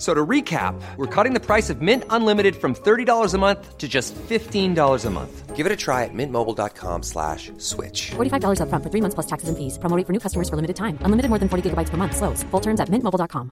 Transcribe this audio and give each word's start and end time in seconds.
F- 0.00 0.02
So 0.02 0.14
to 0.14 0.26
recap, 0.26 0.80
we're 0.96 1.06
cutting 1.14 1.34
the 1.34 1.44
price 1.46 1.68
of 1.68 1.82
Mint 1.82 2.04
Unlimited 2.08 2.56
from 2.56 2.74
$30 2.74 3.34
a 3.34 3.38
month 3.38 3.76
to 3.76 3.86
just 3.86 4.14
$15 4.14 5.04
a 5.04 5.10
month. 5.10 5.54
Give 5.54 5.66
it 5.66 5.72
a 5.72 5.76
try 5.76 6.04
at 6.04 6.14
mintmobile.com 6.14 7.02
slash 7.02 7.52
switch. 7.58 8.12
$45 8.16 8.60
upfront 8.64 8.82
for 8.82 8.88
three 8.90 9.02
months 9.02 9.14
plus 9.14 9.26
taxes 9.26 9.50
and 9.50 9.58
fees. 9.58 9.76
Promo 9.78 10.02
for 10.06 10.12
new 10.14 10.18
customers 10.18 10.48
for 10.48 10.56
limited 10.56 10.76
time. 10.76 10.96
Unlimited 11.04 11.28
more 11.28 11.38
than 11.38 11.50
40 11.50 11.68
gigabytes 11.68 11.90
per 11.90 11.98
month. 11.98 12.16
Slows. 12.16 12.42
Full 12.50 12.60
terms 12.62 12.80
at 12.80 12.88
mintmobile.com. 12.88 13.50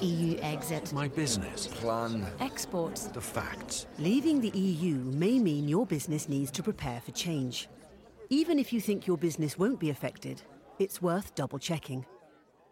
EU 0.00 0.36
exit. 0.42 0.92
My 0.92 1.06
business. 1.08 1.68
Plan. 1.68 2.26
Exports. 2.40 3.06
The 3.14 3.20
facts. 3.20 3.86
Leaving 3.98 4.40
the 4.40 4.50
EU 4.58 4.96
may 5.14 5.38
mean 5.38 5.68
your 5.68 5.86
business 5.86 6.28
needs 6.28 6.50
to 6.50 6.62
prepare 6.64 7.00
for 7.00 7.12
change. 7.12 7.68
Even 8.28 8.58
if 8.58 8.72
you 8.72 8.80
think 8.80 9.06
your 9.06 9.16
business 9.18 9.56
won't 9.56 9.78
be 9.78 9.90
affected, 9.90 10.42
it's 10.80 11.00
worth 11.00 11.34
double 11.36 11.58
checking. 11.60 12.04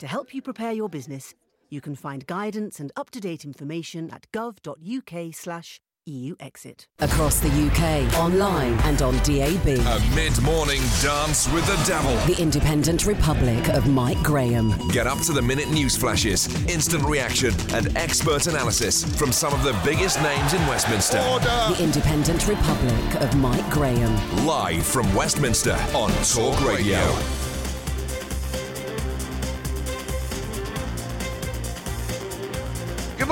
To 0.03 0.08
help 0.08 0.34
you 0.34 0.42
prepare 0.42 0.72
your 0.72 0.89
business, 0.89 1.33
you 1.70 1.81
can 1.81 1.95
find 1.95 2.27
guidance 2.27 2.81
and 2.81 2.91
up 2.97 3.11
to 3.11 3.20
date 3.20 3.45
information 3.45 4.11
at 4.11 4.27
gov.uk 4.33 5.33
slash 5.33 5.81
EU 6.06 6.34
exit. 6.41 6.89
Across 6.98 7.39
the 7.39 7.47
UK, 7.47 8.12
online 8.19 8.72
and 8.81 9.00
on 9.00 9.14
DAB. 9.19 9.69
A 9.69 10.14
mid 10.17 10.42
morning 10.42 10.83
dance 11.00 11.48
with 11.53 11.64
the 11.67 11.81
devil. 11.86 12.17
The 12.27 12.42
Independent 12.42 13.06
Republic 13.06 13.69
of 13.69 13.89
Mike 13.89 14.20
Graham. 14.25 14.75
Get 14.89 15.06
up 15.06 15.19
to 15.20 15.33
the 15.33 15.41
minute 15.41 15.70
news 15.70 15.97
flashes, 15.97 16.48
instant 16.69 17.05
reaction, 17.05 17.55
and 17.72 17.97
expert 17.97 18.48
analysis 18.48 19.05
from 19.16 19.31
some 19.31 19.55
of 19.55 19.62
the 19.62 19.81
biggest 19.84 20.20
names 20.20 20.53
in 20.53 20.66
Westminster. 20.66 21.19
The 21.19 21.77
Independent 21.78 22.48
Republic 22.48 23.22
of 23.22 23.37
Mike 23.37 23.70
Graham. 23.70 24.44
Live 24.44 24.84
from 24.84 25.14
Westminster 25.14 25.78
on 25.94 26.11
Talk 26.25 26.61
Radio. 26.66 26.98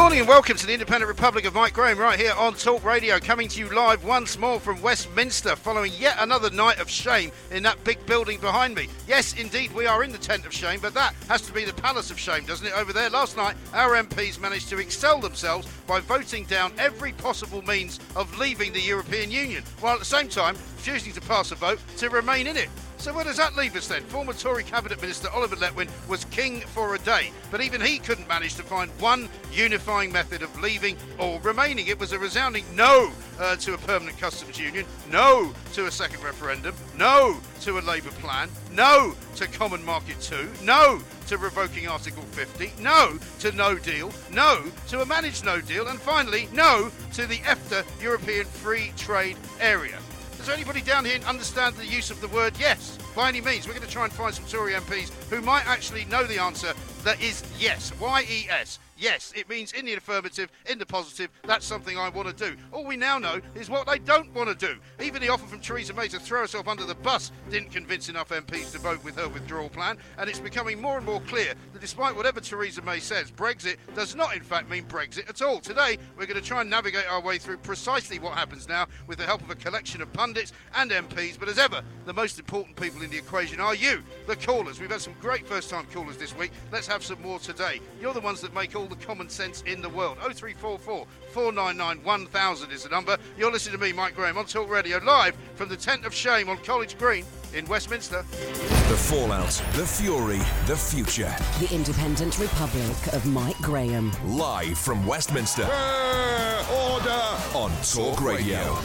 Morning 0.00 0.20
and 0.20 0.28
welcome 0.28 0.56
to 0.56 0.66
the 0.66 0.72
Independent 0.72 1.10
Republic 1.10 1.44
of 1.44 1.52
Mike 1.52 1.74
Graham 1.74 1.98
right 1.98 2.18
here 2.18 2.32
on 2.38 2.54
Talk 2.54 2.82
Radio, 2.86 3.18
coming 3.18 3.48
to 3.48 3.60
you 3.60 3.68
live 3.68 4.02
once 4.02 4.38
more 4.38 4.58
from 4.58 4.80
Westminster 4.80 5.54
following 5.54 5.92
yet 5.98 6.16
another 6.20 6.48
night 6.48 6.80
of 6.80 6.88
shame 6.88 7.30
in 7.50 7.62
that 7.64 7.84
big 7.84 8.04
building 8.06 8.40
behind 8.40 8.74
me. 8.74 8.88
Yes, 9.06 9.34
indeed, 9.34 9.70
we 9.72 9.84
are 9.84 10.02
in 10.02 10.10
the 10.10 10.16
tent 10.16 10.46
of 10.46 10.54
shame, 10.54 10.80
but 10.80 10.94
that 10.94 11.14
has 11.28 11.42
to 11.42 11.52
be 11.52 11.66
the 11.66 11.74
palace 11.74 12.10
of 12.10 12.18
shame, 12.18 12.46
doesn't 12.46 12.66
it, 12.66 12.72
over 12.72 12.94
there? 12.94 13.10
Last 13.10 13.36
night, 13.36 13.56
our 13.74 13.90
MPs 14.02 14.40
managed 14.40 14.70
to 14.70 14.78
excel 14.78 15.20
themselves 15.20 15.68
by 15.86 16.00
voting 16.00 16.44
down 16.46 16.72
every 16.78 17.12
possible 17.12 17.60
means 17.60 18.00
of 18.16 18.38
leaving 18.38 18.72
the 18.72 18.80
European 18.80 19.30
Union, 19.30 19.62
while 19.80 19.92
at 19.92 19.98
the 19.98 20.06
same 20.06 20.28
time 20.28 20.54
refusing 20.76 21.12
to 21.12 21.20
pass 21.20 21.52
a 21.52 21.56
vote 21.56 21.78
to 21.98 22.08
remain 22.08 22.46
in 22.46 22.56
it. 22.56 22.70
So 23.00 23.14
where 23.14 23.24
does 23.24 23.38
that 23.38 23.56
leave 23.56 23.74
us 23.76 23.88
then? 23.88 24.02
Former 24.02 24.34
Tory 24.34 24.62
Cabinet 24.62 25.00
Minister 25.00 25.30
Oliver 25.30 25.56
Letwin 25.56 25.88
was 26.06 26.26
king 26.26 26.60
for 26.60 26.94
a 26.94 26.98
day, 26.98 27.32
but 27.50 27.62
even 27.62 27.80
he 27.80 27.98
couldn't 27.98 28.28
manage 28.28 28.56
to 28.56 28.62
find 28.62 28.90
one 29.00 29.26
unifying 29.50 30.12
method 30.12 30.42
of 30.42 30.60
leaving 30.60 30.98
or 31.18 31.40
remaining. 31.40 31.86
It 31.86 31.98
was 31.98 32.12
a 32.12 32.18
resounding 32.18 32.62
no 32.74 33.10
uh, 33.38 33.56
to 33.56 33.72
a 33.72 33.78
permanent 33.78 34.18
customs 34.18 34.60
union, 34.60 34.84
no 35.10 35.54
to 35.72 35.86
a 35.86 35.90
second 35.90 36.22
referendum, 36.22 36.74
no 36.98 37.38
to 37.62 37.78
a 37.78 37.80
Labour 37.80 38.10
plan, 38.10 38.50
no 38.70 39.14
to 39.36 39.46
Common 39.46 39.82
Market 39.82 40.20
2, 40.20 40.50
no 40.62 41.00
to 41.28 41.38
revoking 41.38 41.88
Article 41.88 42.22
50, 42.22 42.82
no 42.82 43.18
to 43.38 43.50
no 43.52 43.78
deal, 43.78 44.12
no 44.30 44.62
to 44.88 45.00
a 45.00 45.06
managed 45.06 45.42
no 45.42 45.62
deal, 45.62 45.88
and 45.88 45.98
finally, 45.98 46.50
no 46.52 46.90
to 47.14 47.26
the 47.26 47.38
EFTA 47.38 47.82
European 48.02 48.44
Free 48.44 48.92
Trade 48.98 49.38
Area. 49.58 49.98
Does 50.40 50.48
anybody 50.48 50.80
down 50.80 51.04
here 51.04 51.18
understand 51.26 51.76
the 51.76 51.84
use 51.84 52.10
of 52.10 52.22
the 52.22 52.28
word 52.28 52.54
yes? 52.58 52.96
By 53.14 53.28
any 53.28 53.42
means, 53.42 53.66
we're 53.66 53.74
going 53.74 53.86
to 53.86 53.92
try 53.92 54.04
and 54.04 54.12
find 54.12 54.34
some 54.34 54.46
Tory 54.46 54.72
MPs 54.72 55.10
who 55.28 55.42
might 55.42 55.66
actually 55.66 56.06
know 56.06 56.24
the 56.24 56.40
answer 56.40 56.72
that 57.04 57.20
is 57.20 57.44
yes. 57.58 57.92
Y 58.00 58.24
E 58.26 58.46
S. 58.48 58.78
Yes, 59.00 59.32
it 59.34 59.48
means 59.48 59.72
in 59.72 59.86
the 59.86 59.94
affirmative, 59.94 60.52
in 60.68 60.78
the 60.78 60.84
positive, 60.84 61.30
that's 61.46 61.64
something 61.64 61.96
I 61.96 62.10
want 62.10 62.28
to 62.28 62.34
do. 62.34 62.54
All 62.70 62.84
we 62.84 62.98
now 62.98 63.18
know 63.18 63.40
is 63.54 63.70
what 63.70 63.86
they 63.86 63.98
don't 63.98 64.30
want 64.34 64.50
to 64.50 64.54
do. 64.54 64.78
Even 65.02 65.22
the 65.22 65.30
offer 65.30 65.46
from 65.46 65.60
Theresa 65.60 65.94
May 65.94 66.06
to 66.08 66.20
throw 66.20 66.40
herself 66.40 66.68
under 66.68 66.84
the 66.84 66.94
bus 66.94 67.32
didn't 67.48 67.70
convince 67.70 68.10
enough 68.10 68.28
MPs 68.28 68.72
to 68.72 68.78
vote 68.78 69.02
with 69.02 69.16
her 69.16 69.26
withdrawal 69.26 69.70
plan, 69.70 69.96
and 70.18 70.28
it's 70.28 70.38
becoming 70.38 70.82
more 70.82 70.98
and 70.98 71.06
more 71.06 71.22
clear 71.22 71.54
that 71.72 71.80
despite 71.80 72.14
whatever 72.14 72.40
Theresa 72.40 72.82
May 72.82 73.00
says, 73.00 73.30
Brexit 73.30 73.76
does 73.94 74.14
not 74.14 74.36
in 74.36 74.42
fact 74.42 74.68
mean 74.68 74.84
Brexit 74.84 75.30
at 75.30 75.40
all. 75.40 75.60
Today, 75.60 75.96
we're 76.18 76.26
going 76.26 76.38
to 76.38 76.46
try 76.46 76.60
and 76.60 76.68
navigate 76.68 77.10
our 77.10 77.22
way 77.22 77.38
through 77.38 77.56
precisely 77.56 78.18
what 78.18 78.34
happens 78.34 78.68
now 78.68 78.86
with 79.06 79.16
the 79.16 79.24
help 79.24 79.40
of 79.40 79.48
a 79.48 79.54
collection 79.54 80.02
of 80.02 80.12
pundits 80.12 80.52
and 80.74 80.90
MPs, 80.90 81.38
but 81.38 81.48
as 81.48 81.58
ever, 81.58 81.80
the 82.04 82.12
most 82.12 82.38
important 82.38 82.76
people 82.76 83.00
in 83.00 83.08
the 83.08 83.16
equation 83.16 83.60
are 83.60 83.74
you, 83.74 84.02
the 84.26 84.36
callers. 84.36 84.78
We've 84.78 84.90
had 84.90 85.00
some 85.00 85.14
great 85.22 85.46
first 85.46 85.70
time 85.70 85.86
callers 85.90 86.18
this 86.18 86.36
week. 86.36 86.50
Let's 86.70 86.86
have 86.86 87.02
some 87.02 87.22
more 87.22 87.38
today. 87.38 87.80
You're 87.98 88.12
the 88.12 88.20
ones 88.20 88.42
that 88.42 88.52
make 88.52 88.76
all 88.76 88.89
the 88.90 88.96
common 88.96 89.28
sense 89.28 89.62
in 89.62 89.80
the 89.80 89.88
world. 89.88 90.18
0344 90.18 91.06
499 91.30 92.04
1000 92.04 92.70
is 92.72 92.82
the 92.82 92.88
number. 92.90 93.16
You're 93.38 93.52
listening 93.52 93.78
to 93.78 93.84
me, 93.84 93.92
Mike 93.92 94.14
Graham, 94.14 94.36
on 94.36 94.44
Talk 94.44 94.68
Radio, 94.68 94.98
live 94.98 95.36
from 95.54 95.68
the 95.68 95.76
Tent 95.76 96.04
of 96.04 96.12
Shame 96.12 96.48
on 96.48 96.58
College 96.58 96.98
Green 96.98 97.24
in 97.54 97.66
Westminster. 97.66 98.22
The 98.22 98.96
fallout, 98.96 99.62
the 99.72 99.86
fury, 99.86 100.38
the 100.66 100.76
future. 100.76 101.34
The 101.60 101.74
Independent 101.74 102.38
Republic 102.38 103.14
of 103.14 103.24
Mike 103.26 103.58
Graham. 103.58 104.12
Live 104.26 104.78
from 104.78 105.06
Westminster. 105.06 105.64
order 105.64 107.36
on 107.54 107.70
Talk 107.82 108.20
Radio. 108.20 108.76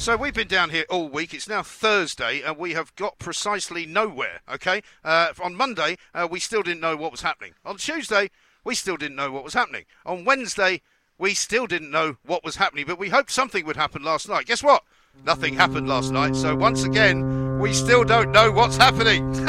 So 0.00 0.16
we've 0.16 0.32
been 0.32 0.48
down 0.48 0.70
here 0.70 0.86
all 0.88 1.10
week. 1.10 1.34
It's 1.34 1.46
now 1.46 1.62
Thursday, 1.62 2.40
and 2.40 2.56
we 2.56 2.72
have 2.72 2.94
got 2.96 3.18
precisely 3.18 3.84
nowhere. 3.84 4.40
Okay. 4.50 4.80
Uh, 5.04 5.34
on 5.42 5.54
Monday, 5.54 5.98
uh, 6.14 6.26
we 6.30 6.40
still 6.40 6.62
didn't 6.62 6.80
know 6.80 6.96
what 6.96 7.10
was 7.10 7.20
happening. 7.20 7.52
On 7.66 7.76
Tuesday, 7.76 8.30
we 8.64 8.74
still 8.74 8.96
didn't 8.96 9.16
know 9.16 9.30
what 9.30 9.44
was 9.44 9.54
happening. 9.54 9.84
On 10.04 10.24
Wednesday, 10.24 10.82
we 11.18 11.34
still 11.34 11.66
didn't 11.66 11.90
know 11.90 12.16
what 12.24 12.44
was 12.44 12.56
happening. 12.56 12.86
But 12.86 12.98
we 12.98 13.10
hoped 13.10 13.30
something 13.30 13.66
would 13.66 13.76
happen 13.76 14.02
last 14.02 14.28
night. 14.28 14.46
Guess 14.46 14.62
what? 14.62 14.82
Nothing 15.24 15.54
happened 15.54 15.88
last 15.88 16.12
night. 16.12 16.34
So 16.34 16.56
once 16.56 16.84
again, 16.84 17.58
we 17.60 17.72
still 17.74 18.04
don't 18.04 18.32
know 18.32 18.50
what's 18.50 18.76
happening, 18.76 19.24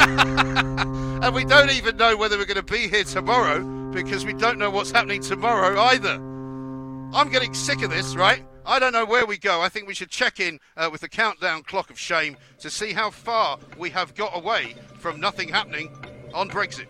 and 1.22 1.34
we 1.34 1.44
don't 1.44 1.70
even 1.70 1.96
know 1.96 2.16
whether 2.16 2.36
we're 2.36 2.44
going 2.44 2.56
to 2.56 2.62
be 2.62 2.88
here 2.88 3.04
tomorrow 3.04 3.64
because 3.90 4.26
we 4.26 4.34
don't 4.34 4.58
know 4.58 4.70
what's 4.70 4.90
happening 4.90 5.22
tomorrow 5.22 5.80
either. 5.80 6.14
I'm 7.14 7.30
getting 7.30 7.54
sick 7.54 7.82
of 7.82 7.90
this, 7.90 8.16
right? 8.16 8.44
I 8.66 8.78
don't 8.78 8.92
know 8.92 9.06
where 9.06 9.26
we 9.26 9.38
go. 9.38 9.60
I 9.60 9.68
think 9.68 9.88
we 9.88 9.94
should 9.94 10.10
check 10.10 10.40
in 10.40 10.60
uh, 10.76 10.88
with 10.92 11.00
the 11.00 11.08
countdown 11.08 11.62
clock 11.62 11.90
of 11.90 11.98
shame 11.98 12.36
to 12.60 12.70
see 12.70 12.92
how 12.92 13.10
far 13.10 13.58
we 13.78 13.90
have 13.90 14.14
got 14.14 14.36
away 14.36 14.74
from 14.98 15.20
nothing 15.20 15.48
happening 15.48 15.90
on 16.34 16.48
Brexit. 16.48 16.86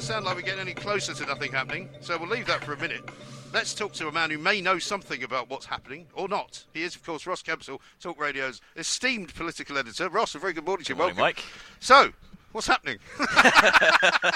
Doesn't 0.00 0.14
sound 0.14 0.24
like 0.24 0.36
we're 0.36 0.40
getting 0.40 0.60
any 0.60 0.72
closer 0.72 1.12
to 1.12 1.26
nothing 1.26 1.52
happening, 1.52 1.90
so 2.00 2.16
we'll 2.16 2.30
leave 2.30 2.46
that 2.46 2.64
for 2.64 2.72
a 2.72 2.78
minute. 2.78 3.06
Let's 3.52 3.74
talk 3.74 3.92
to 3.92 4.08
a 4.08 4.12
man 4.12 4.30
who 4.30 4.38
may 4.38 4.62
know 4.62 4.78
something 4.78 5.22
about 5.24 5.50
what's 5.50 5.66
happening 5.66 6.06
or 6.14 6.26
not. 6.26 6.64
He 6.72 6.84
is, 6.84 6.96
of 6.96 7.04
course, 7.04 7.26
Ross 7.26 7.42
Kempsell, 7.42 7.80
Talk 8.00 8.18
Radio's 8.18 8.62
esteemed 8.76 9.34
political 9.34 9.76
editor. 9.76 10.08
Ross, 10.08 10.34
a 10.34 10.38
very 10.38 10.54
good 10.54 10.64
morning 10.64 10.86
to 10.86 10.92
you. 10.94 10.96
Morning, 10.96 11.16
Welcome. 11.16 11.42
Mike. 11.42 11.44
So, 11.80 12.14
what's 12.52 12.66
happening? 12.66 12.96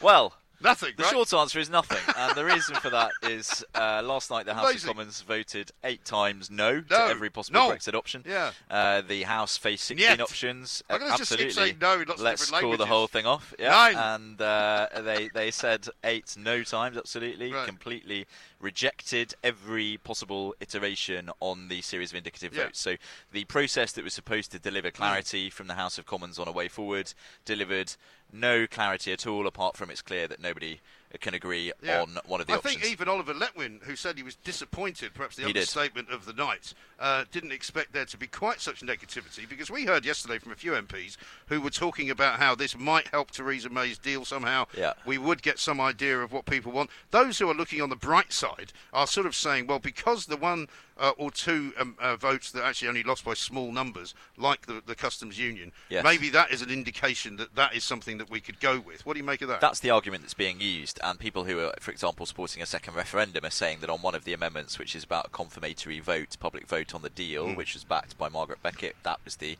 Well, 0.00 0.34
Nothing. 0.62 0.94
The 0.96 1.02
right? 1.02 1.12
short 1.12 1.32
answer 1.34 1.58
is 1.58 1.68
nothing, 1.70 1.98
and 2.16 2.34
the 2.34 2.44
reason 2.44 2.74
for 2.76 2.90
that 2.90 3.10
is 3.22 3.64
uh, 3.74 4.02
last 4.04 4.30
night 4.30 4.46
the 4.46 4.54
House 4.54 4.70
Amazing. 4.70 4.90
of 4.90 4.96
Commons 4.96 5.20
voted 5.20 5.70
eight 5.84 6.04
times 6.04 6.50
no, 6.50 6.80
to 6.80 6.94
every 6.96 7.30
possible 7.30 7.60
No. 7.60 7.70
Brexit 7.70 7.94
option. 7.94 8.24
Yeah. 8.26 8.52
Uh, 8.70 9.02
the 9.02 9.22
House 9.24 9.56
faced 9.56 9.84
16 9.84 10.08
Yet. 10.08 10.20
options. 10.20 10.82
Uh, 10.88 10.98
just 10.98 11.10
keep 11.10 11.20
absolutely. 11.20 11.50
saying 11.52 11.76
no 11.80 12.00
in 12.00 12.08
lots 12.08 12.20
of 12.20 12.24
Let's 12.24 12.46
different 12.46 12.62
call 12.62 12.76
the 12.76 12.86
whole 12.86 13.06
thing 13.06 13.26
off. 13.26 13.54
Yeah. 13.58 13.70
Nine. 13.70 13.96
And 13.96 14.40
uh, 14.40 14.88
they 15.02 15.28
they 15.34 15.50
said 15.50 15.86
eight 16.04 16.34
no 16.38 16.62
times. 16.62 16.96
Absolutely, 16.96 17.52
Right. 17.52 17.66
completely 17.66 18.26
rejected 18.60 19.34
every 19.44 19.98
possible 20.02 20.54
iteration 20.60 21.30
on 21.40 21.68
the 21.68 21.82
series 21.82 22.10
of 22.12 22.16
indicative 22.16 22.54
Yeah. 22.54 22.64
votes. 22.64 22.80
So 22.80 22.96
the 23.32 23.44
process 23.44 23.92
that 23.92 24.04
was 24.04 24.14
supposed 24.14 24.50
to 24.52 24.58
deliver 24.58 24.90
clarity 24.90 25.50
from 25.50 25.66
the 25.66 25.74
House 25.74 25.98
of 25.98 26.06
Commons 26.06 26.38
on 26.38 26.48
a 26.48 26.52
way 26.52 26.68
forward 26.68 27.12
delivered 27.44 27.94
no 28.32 28.66
clarity 28.66 29.12
at 29.12 29.26
all, 29.26 29.46
apart 29.46 29.76
from 29.76 29.90
it's 29.90 30.02
clear 30.02 30.26
that 30.28 30.40
nobody 30.40 30.80
can 31.16 31.34
agree 31.34 31.72
Yeah. 31.82 32.02
on 32.02 32.18
one 32.26 32.40
of 32.40 32.46
the 32.46 32.52
I 32.54 32.56
options. 32.56 32.76
think 32.80 32.90
even 32.92 33.08
Oliver 33.08 33.34
Letwin, 33.34 33.82
who 33.84 33.96
said 33.96 34.16
he 34.16 34.22
was 34.22 34.36
disappointed, 34.36 35.14
perhaps 35.14 35.36
the 35.36 35.42
He 35.42 35.52
did. 35.52 35.60
understatement 35.60 36.10
of 36.10 36.24
the 36.24 36.32
night, 36.32 36.74
uh, 36.98 37.24
didn't 37.30 37.52
expect 37.52 37.92
there 37.92 38.04
to 38.06 38.16
be 38.16 38.26
quite 38.26 38.60
such 38.60 38.80
negativity 38.80 39.48
because 39.48 39.70
we 39.70 39.84
heard 39.84 40.04
yesterday 40.04 40.38
from 40.38 40.52
a 40.52 40.56
few 40.56 40.72
MPs 40.74 41.16
who 41.46 41.60
were 41.60 41.70
talking 41.70 42.10
about 42.10 42.38
how 42.38 42.54
this 42.54 42.76
might 42.76 43.08
help 43.08 43.30
Theresa 43.30 43.68
May's 43.68 43.98
deal 43.98 44.24
somehow. 44.24 44.66
Yeah. 44.76 44.94
We 45.04 45.18
would 45.18 45.42
get 45.42 45.58
some 45.58 45.80
idea 45.80 46.20
of 46.20 46.32
what 46.32 46.46
people 46.46 46.72
want. 46.72 46.90
Those 47.10 47.38
who 47.38 47.48
are 47.50 47.54
looking 47.54 47.80
on 47.82 47.90
the 47.90 47.96
bright 47.96 48.32
side 48.32 48.72
are 48.92 49.06
sort 49.06 49.26
of 49.26 49.34
saying, 49.34 49.66
well, 49.66 49.78
because 49.78 50.26
the 50.26 50.36
one 50.36 50.68
uh, 50.98 51.12
or 51.18 51.30
two 51.30 51.72
um, 51.78 51.94
uh, 52.00 52.16
votes 52.16 52.50
that 52.52 52.64
actually 52.64 52.88
only 52.88 53.02
lost 53.02 53.24
by 53.24 53.34
small 53.34 53.70
numbers, 53.72 54.14
like 54.36 54.66
the, 54.66 54.82
the 54.86 54.94
customs 54.94 55.38
union, 55.38 55.72
Yes. 55.90 56.02
maybe 56.04 56.30
that 56.30 56.50
is 56.50 56.62
an 56.62 56.70
indication 56.70 57.36
that 57.36 57.54
that 57.54 57.74
is 57.74 57.84
something 57.84 58.18
that 58.18 58.30
we 58.30 58.40
could 58.40 58.60
go 58.60 58.80
with. 58.80 59.04
What 59.04 59.14
do 59.14 59.18
you 59.20 59.24
make 59.24 59.42
of 59.42 59.48
that? 59.48 59.60
That's 59.60 59.80
the 59.80 59.90
argument 59.90 60.22
that's 60.22 60.34
being 60.34 60.60
used, 60.60 60.98
and 61.02 61.18
people 61.18 61.44
who 61.44 61.60
are, 61.60 61.74
for 61.80 61.90
example, 61.90 62.24
supporting 62.26 62.62
a 62.62 62.66
second 62.66 62.94
referendum 62.94 63.44
are 63.44 63.50
saying 63.50 63.78
that 63.80 63.90
on 63.90 64.00
one 64.02 64.14
of 64.14 64.24
the 64.24 64.32
amendments, 64.32 64.78
which 64.78 64.96
is 64.96 65.04
about 65.04 65.26
a 65.26 65.30
confirmatory 65.30 66.00
vote, 66.00 66.36
public 66.40 66.66
vote 66.66 66.94
on 66.94 67.02
the 67.02 67.10
deal, 67.10 67.46
Mm. 67.48 67.56
which 67.56 67.74
was 67.74 67.84
backed 67.84 68.16
by 68.16 68.28
Margaret 68.28 68.62
Beckett, 68.62 68.96
that 69.02 69.20
was 69.24 69.36
the 69.36 69.58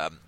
um, 0.00 0.20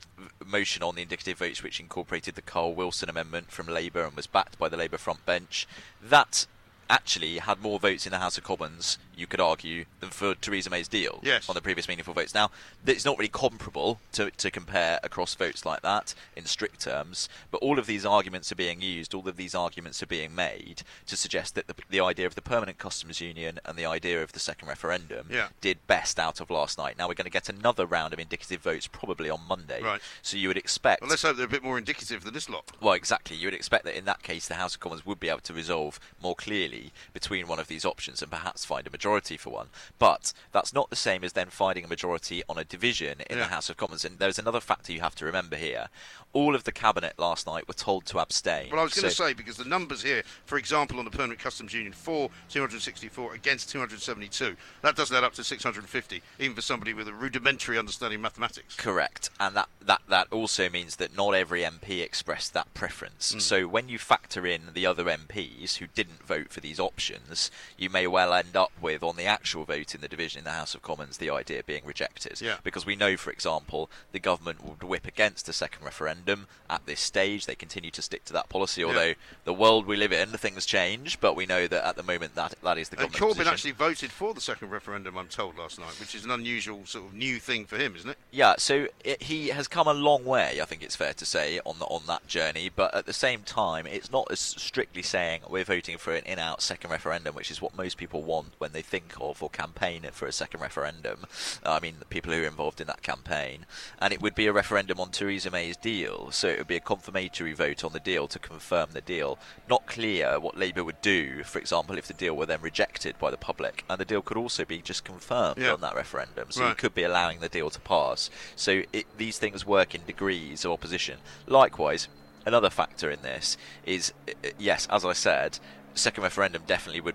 motion 0.45 0.83
on 0.83 0.97
the 0.97 1.03
indicative 1.03 1.39
votes, 1.39 1.63
which 1.63 1.79
incorporated 1.79 2.35
the 2.35 2.43
Kyle 2.43 2.75
Wilson 2.75 3.09
amendment 3.09 3.53
from 3.53 3.69
Labour 3.69 4.03
and 4.05 4.17
was 4.17 4.27
backed 4.27 4.59
by 4.59 4.69
the 4.69 4.77
Labour 4.77 4.99
front 4.99 5.25
bench. 5.25 5.69
That 6.03 6.47
actually 6.91 7.39
had 7.39 7.63
more 7.63 7.79
votes 7.79 8.05
in 8.05 8.13
the 8.13 8.19
House 8.19 8.37
of 8.37 8.45
Commons, 8.45 8.99
you 9.17 9.27
could 9.27 9.41
argue, 9.41 9.85
than 10.01 10.11
for 10.11 10.35
Theresa 10.35 10.69
May's 10.69 10.89
deal 10.89 11.21
Yes. 11.23 11.49
on 11.49 11.55
the 11.55 11.61
previous 11.63 11.89
meaningful 11.89 12.13
votes. 12.13 12.35
Now, 12.35 12.51
it's 12.85 13.05
not 13.05 13.17
really 13.17 13.29
comparable 13.29 14.01
to, 14.13 14.31
to 14.33 14.51
compare 14.51 14.99
across 15.03 15.35
votes 15.35 15.65
like 15.65 15.83
that 15.83 16.15
in 16.37 16.45
strict 16.47 16.81
terms, 16.81 17.29
but 17.51 17.59
all 17.63 17.79
of 17.79 17.87
these 17.87 18.05
arguments 18.05 18.51
are 18.51 18.57
being 18.57 18.81
used, 18.83 19.15
all 19.15 19.29
of 19.29 19.37
these 19.37 19.55
arguments 19.55 20.03
are 20.03 20.07
being 20.07 20.35
made 20.35 20.83
to 21.07 21.17
suggest 21.17 21.55
that 21.55 21.69
the, 21.69 21.75
the 21.89 22.01
idea 22.01 22.27
of 22.27 22.35
the 22.35 22.43
permanent 22.43 22.79
customs 22.79 23.21
union 23.21 23.61
and 23.65 23.79
the 23.79 23.87
idea 23.87 24.23
of 24.23 24.33
the 24.33 24.41
second 24.41 24.67
referendum 24.69 25.29
Yeah. 25.31 25.49
did 25.61 25.87
best 25.87 26.19
out 26.19 26.41
of 26.41 26.51
last 26.51 26.77
night. 26.77 26.99
Now, 26.99 27.07
we're 27.07 27.15
going 27.15 27.25
to 27.25 27.31
get 27.31 27.49
another 27.49 27.87
round 27.87 28.13
of 28.13 28.19
indicative 28.19 28.61
votes 28.61 28.89
probably 28.89 29.31
on 29.31 29.41
Monday. 29.49 29.81
Right. 29.83 30.01
So 30.23 30.37
you 30.37 30.49
would 30.49 30.57
expect. 30.57 31.03
Well, 31.03 31.11
let's 31.11 31.23
hope 31.23 31.37
they're 31.37 31.47
a 31.47 31.49
bit 31.49 31.63
more 31.63 31.79
indicative 31.79 32.25
than 32.25 32.35
this 32.35 32.49
lot. 32.51 32.73
Well, 32.81 32.95
exactly. 32.95 33.37
You 33.37 33.47
would 33.47 33.55
expect 33.55 33.85
that 33.85 33.97
in 33.97 34.07
that 34.07 34.23
case, 34.25 34.49
the 34.49 34.55
House 34.55 34.75
of 34.75 34.81
Commons 34.81 35.07
would 35.07 35.21
be 35.21 35.29
able 35.29 35.41
to 35.41 35.53
resolve 35.55 36.01
more 36.21 36.35
clearly 36.35 36.80
between 37.13 37.47
one 37.47 37.59
of 37.59 37.69
these 37.69 37.85
options 37.85 38.23
and 38.23 38.31
perhaps 38.31 38.65
find 38.65 38.87
a 38.87 38.91
majority 38.91 39.37
for 39.37 39.51
one. 39.51 39.69
But 39.99 40.33
that's 40.53 40.73
not 40.73 40.91
the 40.91 40.97
same 40.97 41.25
as 41.25 41.33
then 41.35 41.49
finding 41.51 41.85
a 41.85 41.89
majority 41.89 42.43
on 42.49 42.59
a 42.59 42.65
division 42.65 43.21
in 43.29 43.39
Yeah. 43.39 43.45
the 43.45 43.51
House 43.51 43.69
of 43.71 43.77
Commons. 43.77 44.05
And 44.05 44.19
there's 44.19 44.39
another 44.39 44.61
factor 44.61 44.93
you 44.93 45.01
have 45.01 45.15
to 45.17 45.25
remember 45.25 45.57
here. 45.57 45.89
All 46.33 46.55
of 46.55 46.65
the 46.65 46.73
cabinet 46.73 47.15
last 47.19 47.47
night 47.47 47.67
were 47.67 47.75
told 47.75 48.07
to 48.07 48.19
abstain. 48.19 48.71
Well, 48.71 48.81
I 48.81 48.85
was 48.85 48.95
going 48.95 49.09
to 49.09 49.15
So- 49.15 49.27
say 49.27 49.33
because 49.33 49.57
the 49.57 49.65
numbers 49.65 50.03
here, 50.03 50.23
for 50.47 50.57
example, 50.59 50.99
on 50.99 51.05
the 51.05 51.11
permanent 51.11 51.41
customs 51.41 51.73
union, 51.73 51.93
for 51.93 52.31
264 52.49 53.35
against 53.35 53.69
272, 53.71 54.57
that 54.83 54.95
doesn't 54.97 55.17
add 55.17 55.25
up 55.25 55.35
to 55.35 55.45
650, 55.45 56.23
even 56.39 56.55
for 56.55 56.63
somebody 56.63 56.93
with 56.95 57.09
a 57.09 57.13
rudimentary 57.13 57.79
understanding 57.79 58.17
of 58.17 58.23
mathematics. 58.23 58.77
Correct, 58.77 59.31
and 59.41 59.57
that, 59.57 59.69
that, 59.81 60.03
that 60.09 60.29
also 60.31 60.69
means 60.69 60.97
that 60.97 61.17
not 61.17 61.33
every 61.35 61.63
MP 61.63 62.01
expressed 62.01 62.53
that 62.55 62.73
preference. 62.75 63.33
Hmm. 63.33 63.41
So 63.41 63.67
when 63.67 63.89
you 63.89 63.99
factor 63.99 64.47
in 64.47 64.71
the 64.75 64.87
other 64.87 65.05
MPs 65.05 65.77
who 65.77 65.87
didn't 65.89 66.23
vote 66.23 66.51
for 66.53 66.61
these 66.71 66.79
options, 66.79 67.51
you 67.77 67.91
may 67.91 68.07
well 68.07 68.33
end 68.33 68.55
up 68.55 68.71
with, 68.81 69.03
on 69.03 69.17
the 69.17 69.25
actual 69.25 69.65
vote 69.65 69.93
in 69.93 70.01
the 70.01 70.07
division 70.07 70.39
in 70.39 70.45
the 70.45 70.53
House 70.53 70.73
of 70.73 70.83
Commons, 70.83 71.19
the 71.19 71.29
idea 71.29 71.65
being 71.65 71.83
rejected. 71.85 72.41
Yeah. 72.41 72.59
Because 72.63 72.87
we 72.87 72.95
know, 72.95 73.17
for 73.17 73.33
example, 73.33 73.91
the 74.13 74.21
government 74.21 74.65
would 74.65 74.85
whip 74.85 75.05
against 75.05 75.49
a 75.49 75.53
second 75.53 75.85
referendum 75.85 76.47
at 76.69 76.87
this 76.87 77.01
stage. 77.01 77.47
They 77.47 77.57
continue 77.57 77.91
to 77.91 78.03
stick 78.03 78.25
to 78.27 78.33
that 78.35 78.49
policy, 78.49 78.85
although 78.85 79.15
the 79.45 79.53
world 79.53 79.85
we 79.87 79.97
live 79.97 80.13
in, 80.13 80.29
things 80.29 80.65
change. 80.65 81.19
But 81.21 81.35
we 81.35 81.45
know 81.45 81.67
that 81.67 81.85
at 81.85 81.97
the 81.97 82.05
moment 82.05 82.37
that 82.37 82.55
that 82.63 82.79
is 82.79 82.91
the 82.91 83.01
And 83.01 83.13
Corbyn 83.13 83.31
position. 83.31 83.49
actually 83.49 83.73
voted 83.73 84.13
for 84.13 84.33
the 84.33 84.41
second 84.41 84.71
referendum, 84.71 85.19
I'm 85.19 85.27
told, 85.27 85.59
last 85.59 85.81
night, 85.81 85.99
which 85.99 86.15
is 86.15 86.25
an 86.25 86.31
unusual 86.31 86.87
sort 86.87 87.07
of 87.07 87.15
new 87.15 87.41
thing 87.41 87.67
for 87.67 87.79
him, 87.79 87.97
isn't 87.97 88.11
it? 88.11 88.19
Yeah, 88.31 88.55
so 88.59 88.87
it, 89.03 89.25
he 89.25 89.49
has 89.49 89.67
come 89.67 89.89
a 89.89 89.95
long 89.95 90.25
way, 90.25 90.61
I 90.63 90.65
think 90.67 90.85
it's 90.85 90.95
fair 90.95 91.15
to 91.15 91.27
say, 91.27 91.59
on 91.67 91.81
the, 91.81 91.87
on 91.87 92.03
that 92.07 92.29
journey. 92.29 92.71
But 92.73 92.95
at 92.95 93.07
the 93.07 93.13
same 93.13 93.43
time, 93.43 93.89
it's 93.89 94.13
not 94.13 94.29
as 94.31 94.39
strictly 94.39 95.03
saying 95.03 95.41
we're 95.49 95.65
voting 95.65 95.99
for 95.99 96.15
an 96.15 96.23
second 96.59 96.91
referendum, 96.91 97.35
which 97.35 97.51
is 97.51 97.63
what 97.63 97.77
most 97.77 97.97
people 97.97 98.23
want 98.23 98.53
when 98.59 98.73
they 98.73 98.83
think 98.83 99.15
of 99.21 99.43
or 99.43 99.51
campaign 99.51 100.03
for 100.13 100.27
a 100.27 100.33
second 100.33 100.61
referendum. 100.61 101.27
I 101.65 101.81
mean, 101.81 101.97
the 101.99 102.05
people 102.05 102.33
who 102.33 102.43
are 102.43 102.47
involved 102.47 102.81
in 102.81 102.87
that 102.89 103.03
campaign, 103.03 103.67
and 103.99 104.13
it 104.13 104.21
would 104.23 104.35
be 104.35 104.47
a 104.47 104.53
referendum 104.53 104.99
on 105.01 105.11
Theresa 105.11 105.51
May's 105.51 105.77
deal. 105.77 106.31
So 106.31 106.49
it 106.49 106.59
would 106.59 106.67
be 106.67 106.77
a 106.77 106.81
confirmatory 106.81 107.53
vote 107.53 107.85
on 107.85 107.93
the 107.93 108.01
deal 108.01 108.27
to 108.29 108.39
confirm 108.39 108.91
the 108.93 109.01
deal. 109.01 109.39
Not 109.69 109.87
clear 109.87 110.41
what 110.41 110.57
Labour 110.59 110.85
would 110.85 111.01
do, 111.01 111.45
for 111.45 111.59
example, 111.59 111.97
if 111.99 112.07
the 112.07 112.15
deal 112.15 112.35
were 112.37 112.47
then 112.47 112.61
rejected 112.63 113.19
by 113.19 113.31
the 113.31 113.37
public, 113.37 113.85
and 113.89 113.99
the 114.01 114.05
deal 114.05 114.23
could 114.23 114.37
also 114.37 114.65
be 114.65 114.79
just 114.83 115.05
confirmed 115.05 115.59
Yeah. 115.59 115.73
on 115.73 115.81
that 115.83 115.95
referendum. 115.95 116.51
So 116.51 116.69
you 116.69 116.75
could 116.75 116.95
be 116.95 117.03
allowing 117.05 117.41
the 117.41 117.49
deal 117.49 117.71
to 117.71 117.81
pass. 117.81 118.31
So 118.57 118.83
it, 118.93 119.07
these 119.17 119.39
things 119.39 119.67
work 119.67 119.95
in 119.95 120.03
degrees 120.07 120.65
of 120.65 120.71
opposition. 120.73 121.19
Likewise, 121.47 122.09
another 122.47 122.71
factor 122.71 123.11
in 123.11 123.21
this 123.23 123.57
is 123.85 124.13
uh, 124.29 124.33
uh, 124.45 124.51
yes, 124.59 124.87
as 124.91 125.05
I 125.05 125.13
said, 125.13 125.59
second 125.95 126.23
referendum 126.23 126.63
definitely 126.67 127.01
would 127.01 127.15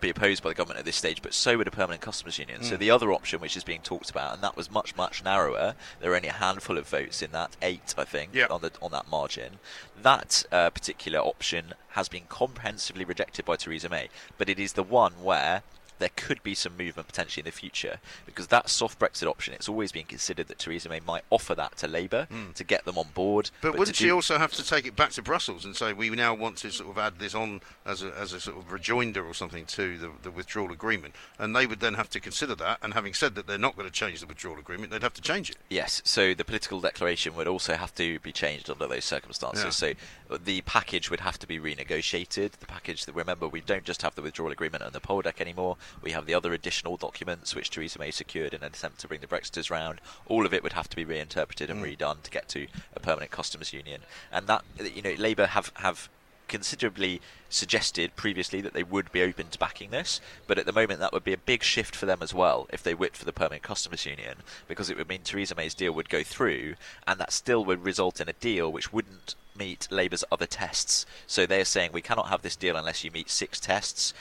be 0.00 0.08
opposed 0.08 0.40
by 0.42 0.50
the 0.50 0.54
government 0.54 0.78
at 0.78 0.84
this 0.84 0.94
stage, 0.94 1.20
but 1.20 1.34
so 1.34 1.58
would 1.58 1.66
a 1.66 1.70
permanent 1.72 2.00
customs 2.00 2.38
union. 2.38 2.62
So 2.62 2.76
Mm. 2.76 2.78
the 2.78 2.90
other 2.92 3.12
option, 3.12 3.40
which 3.40 3.56
is 3.56 3.64
being 3.64 3.82
talked 3.82 4.08
about, 4.08 4.32
and 4.34 4.40
that 4.42 4.56
was 4.56 4.70
much 4.70 4.94
much 4.94 5.24
narrower. 5.24 5.74
There 5.98 6.10
were 6.10 6.16
only 6.16 6.28
a 6.28 6.32
handful 6.32 6.78
of 6.78 6.86
votes 6.88 7.22
in 7.22 7.32
that, 7.32 7.56
eight 7.60 7.92
I 7.98 8.04
think, 8.04 8.32
Yeah. 8.32 8.46
on 8.50 8.60
the 8.60 8.70
on 8.80 8.92
that 8.92 9.08
margin. 9.08 9.58
That 10.00 10.44
uh, 10.52 10.70
particular 10.70 11.18
option 11.18 11.74
has 11.90 12.08
been 12.08 12.26
comprehensively 12.28 13.04
rejected 13.04 13.44
by 13.44 13.56
Theresa 13.56 13.88
May, 13.88 14.10
but 14.38 14.48
it 14.48 14.60
is 14.60 14.74
the 14.74 14.84
one 14.84 15.24
where 15.24 15.64
there 16.00 16.10
could 16.16 16.42
be 16.42 16.54
some 16.54 16.76
movement 16.76 17.06
potentially 17.06 17.42
in 17.42 17.44
the 17.44 17.52
future 17.52 17.98
because 18.26 18.48
that 18.48 18.68
soft 18.68 18.98
Brexit 18.98 19.28
option, 19.28 19.54
it's 19.54 19.68
always 19.68 19.92
been 19.92 20.04
considered 20.04 20.48
that 20.48 20.58
Theresa 20.58 20.88
May 20.88 21.00
might 21.00 21.22
offer 21.30 21.54
that 21.54 21.76
to 21.78 21.86
Labour 21.86 22.26
to 22.54 22.64
get 22.64 22.84
them 22.84 22.98
on 22.98 23.06
board. 23.14 23.50
Hmm. 23.60 23.68
But, 23.68 23.78
wouldn't 23.78 23.96
she 23.96 24.06
do- 24.06 24.14
also 24.14 24.38
have 24.38 24.52
to 24.54 24.66
take 24.66 24.86
it 24.86 24.96
back 24.96 25.12
to 25.12 25.22
Brussels 25.22 25.64
and 25.64 25.76
say 25.76 25.92
we 25.92 26.10
now 26.10 26.34
want 26.34 26.56
to 26.58 26.70
sort 26.70 26.90
of 26.90 26.98
add 26.98 27.18
this 27.18 27.34
on 27.34 27.60
as 27.86 28.02
a, 28.02 28.12
as 28.18 28.32
a 28.32 28.40
sort 28.40 28.58
of 28.58 28.72
rejoinder 28.72 29.24
or 29.24 29.34
something 29.34 29.64
to 29.66 29.98
the, 29.98 30.10
the 30.22 30.30
withdrawal 30.30 30.72
agreement? 30.72 31.14
And 31.38 31.54
they 31.54 31.66
would 31.66 31.80
then 31.80 31.94
have 31.94 32.10
to 32.10 32.20
consider 32.20 32.54
that. 32.56 32.78
And 32.82 32.94
having 32.94 33.14
said 33.14 33.34
that 33.36 33.46
they're 33.46 33.58
not 33.58 33.76
going 33.76 33.86
to 33.88 33.92
change 33.92 34.20
the 34.20 34.26
withdrawal 34.26 34.58
agreement, 34.58 34.90
they'd 34.90 35.02
have 35.02 35.14
to 35.14 35.22
change 35.22 35.50
it. 35.50 35.56
Yes, 35.68 36.02
so 36.04 36.34
the 36.34 36.44
political 36.44 36.80
declaration 36.80 37.36
would 37.36 37.46
also 37.46 37.74
have 37.74 37.94
to 37.96 38.18
be 38.20 38.32
changed 38.32 38.70
under 38.70 38.86
those 38.86 39.04
circumstances. 39.04 39.64
Yeah. 39.64 39.70
So 39.70 39.92
uh, 40.30 40.38
the 40.42 40.62
package 40.62 41.10
would 41.10 41.20
have 41.20 41.38
to 41.40 41.46
be 41.46 41.58
renegotiated. 41.58 42.52
The 42.52 42.66
package 42.66 43.04
that 43.04 43.14
remember 43.14 43.46
we 43.48 43.60
don't 43.60 43.84
just 43.84 44.02
have 44.02 44.14
the 44.14 44.22
withdrawal 44.22 44.50
agreement 44.50 44.82
and 44.82 44.92
the 44.92 45.00
poll 45.00 45.22
deck 45.22 45.40
anymore. 45.40 45.76
We 46.02 46.12
have 46.12 46.26
the 46.26 46.34
other 46.34 46.52
additional 46.52 46.96
documents 46.96 47.54
which 47.54 47.70
Theresa 47.70 47.98
May 47.98 48.10
secured 48.10 48.54
in 48.54 48.62
an 48.62 48.68
attempt 48.68 49.00
to 49.00 49.08
bring 49.08 49.20
the 49.20 49.26
Brexiters 49.26 49.70
round. 49.70 50.00
All 50.26 50.46
of 50.46 50.54
it 50.54 50.62
would 50.62 50.72
have 50.74 50.88
to 50.90 50.96
be 50.96 51.04
reinterpreted 51.04 51.70
and 51.70 51.82
Mm. 51.82 51.96
redone 51.96 52.22
to 52.22 52.30
get 52.30 52.48
to 52.50 52.66
a 52.94 53.00
permanent 53.00 53.30
customs 53.30 53.72
union. 53.72 54.02
And 54.30 54.46
that 54.46 54.64
you 54.78 55.02
know 55.02 55.14
Labour 55.14 55.46
have 55.46 55.72
have 55.76 56.08
considerably 56.48 57.20
suggested 57.48 58.16
previously 58.16 58.60
that 58.60 58.72
they 58.72 58.82
would 58.82 59.12
be 59.12 59.22
open 59.22 59.48
to 59.48 59.58
backing 59.58 59.90
this, 59.90 60.20
but 60.48 60.58
at 60.58 60.66
the 60.66 60.72
moment 60.72 60.98
that 60.98 61.12
would 61.12 61.22
be 61.22 61.32
a 61.32 61.38
big 61.38 61.62
shift 61.62 61.94
for 61.94 62.06
them 62.06 62.18
as 62.20 62.34
well 62.34 62.66
if 62.72 62.82
they 62.82 62.92
whipped 62.92 63.16
for 63.16 63.24
the 63.24 63.32
permanent 63.32 63.62
customs 63.62 64.04
union, 64.04 64.38
because 64.66 64.90
it 64.90 64.96
would 64.96 65.08
mean 65.08 65.22
Theresa 65.22 65.54
May's 65.54 65.74
deal 65.74 65.92
would 65.92 66.08
go 66.08 66.24
through, 66.24 66.74
and 67.06 67.20
that 67.20 67.32
still 67.32 67.64
would 67.64 67.84
result 67.84 68.20
in 68.20 68.28
a 68.28 68.32
deal 68.32 68.70
which 68.70 68.92
wouldn't 68.92 69.36
meet 69.56 69.86
Labour's 69.92 70.24
other 70.32 70.46
tests. 70.46 71.06
So 71.26 71.46
they're 71.46 71.64
saying 71.64 71.90
we 71.92 72.02
cannot 72.02 72.30
have 72.30 72.42
this 72.42 72.56
deal 72.56 72.76
unless 72.76 73.04
you 73.04 73.12
meet 73.12 73.30
six 73.30 73.60
tests. 73.60 74.12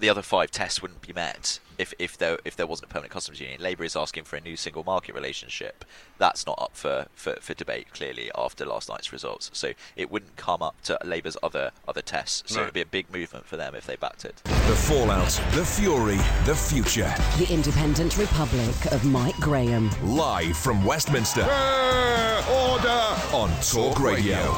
The 0.00 0.08
other 0.08 0.22
five 0.22 0.50
tests 0.52 0.80
wouldn't 0.80 1.02
be 1.02 1.12
met 1.12 1.58
if, 1.76 1.92
if 1.98 2.16
there 2.16 2.38
if 2.44 2.54
there 2.54 2.68
wasn't 2.68 2.88
a 2.90 2.92
permanent 2.92 3.12
customs 3.12 3.40
union. 3.40 3.60
Labour 3.60 3.82
is 3.82 3.96
asking 3.96 4.24
for 4.24 4.36
a 4.36 4.40
new 4.40 4.56
single 4.56 4.84
market 4.84 5.12
relationship. 5.14 5.84
That's 6.18 6.46
not 6.46 6.56
up 6.60 6.76
for, 6.76 7.06
for, 7.14 7.34
for 7.40 7.52
debate 7.54 7.88
clearly 7.92 8.30
after 8.36 8.64
last 8.64 8.88
night's 8.88 9.12
results. 9.12 9.50
So 9.52 9.72
it 9.96 10.08
wouldn't 10.10 10.36
come 10.36 10.62
up 10.62 10.80
to 10.82 10.98
Labour's 11.04 11.36
other 11.42 11.72
other 11.88 12.00
tests. 12.02 12.44
So 12.52 12.56
Right. 12.58 12.62
it 12.62 12.66
would 12.66 12.74
be 12.74 12.80
a 12.82 12.86
big 12.86 13.12
movement 13.12 13.44
for 13.46 13.56
them 13.56 13.74
if 13.74 13.86
they 13.86 13.96
backed 13.96 14.24
it. 14.24 14.36
The 14.44 14.76
fallout, 14.76 15.30
the 15.52 15.64
fury, 15.64 16.18
the 16.44 16.54
future. 16.54 17.12
The 17.38 17.52
Independent 17.52 18.16
Republic 18.18 18.92
of 18.92 19.04
Mike 19.04 19.36
Graham. 19.40 19.90
Live 20.04 20.56
from 20.56 20.84
Westminster. 20.84 21.42
Order 21.42 23.16
on 23.32 23.50
Talk 23.62 23.98
Radio. 24.00 24.56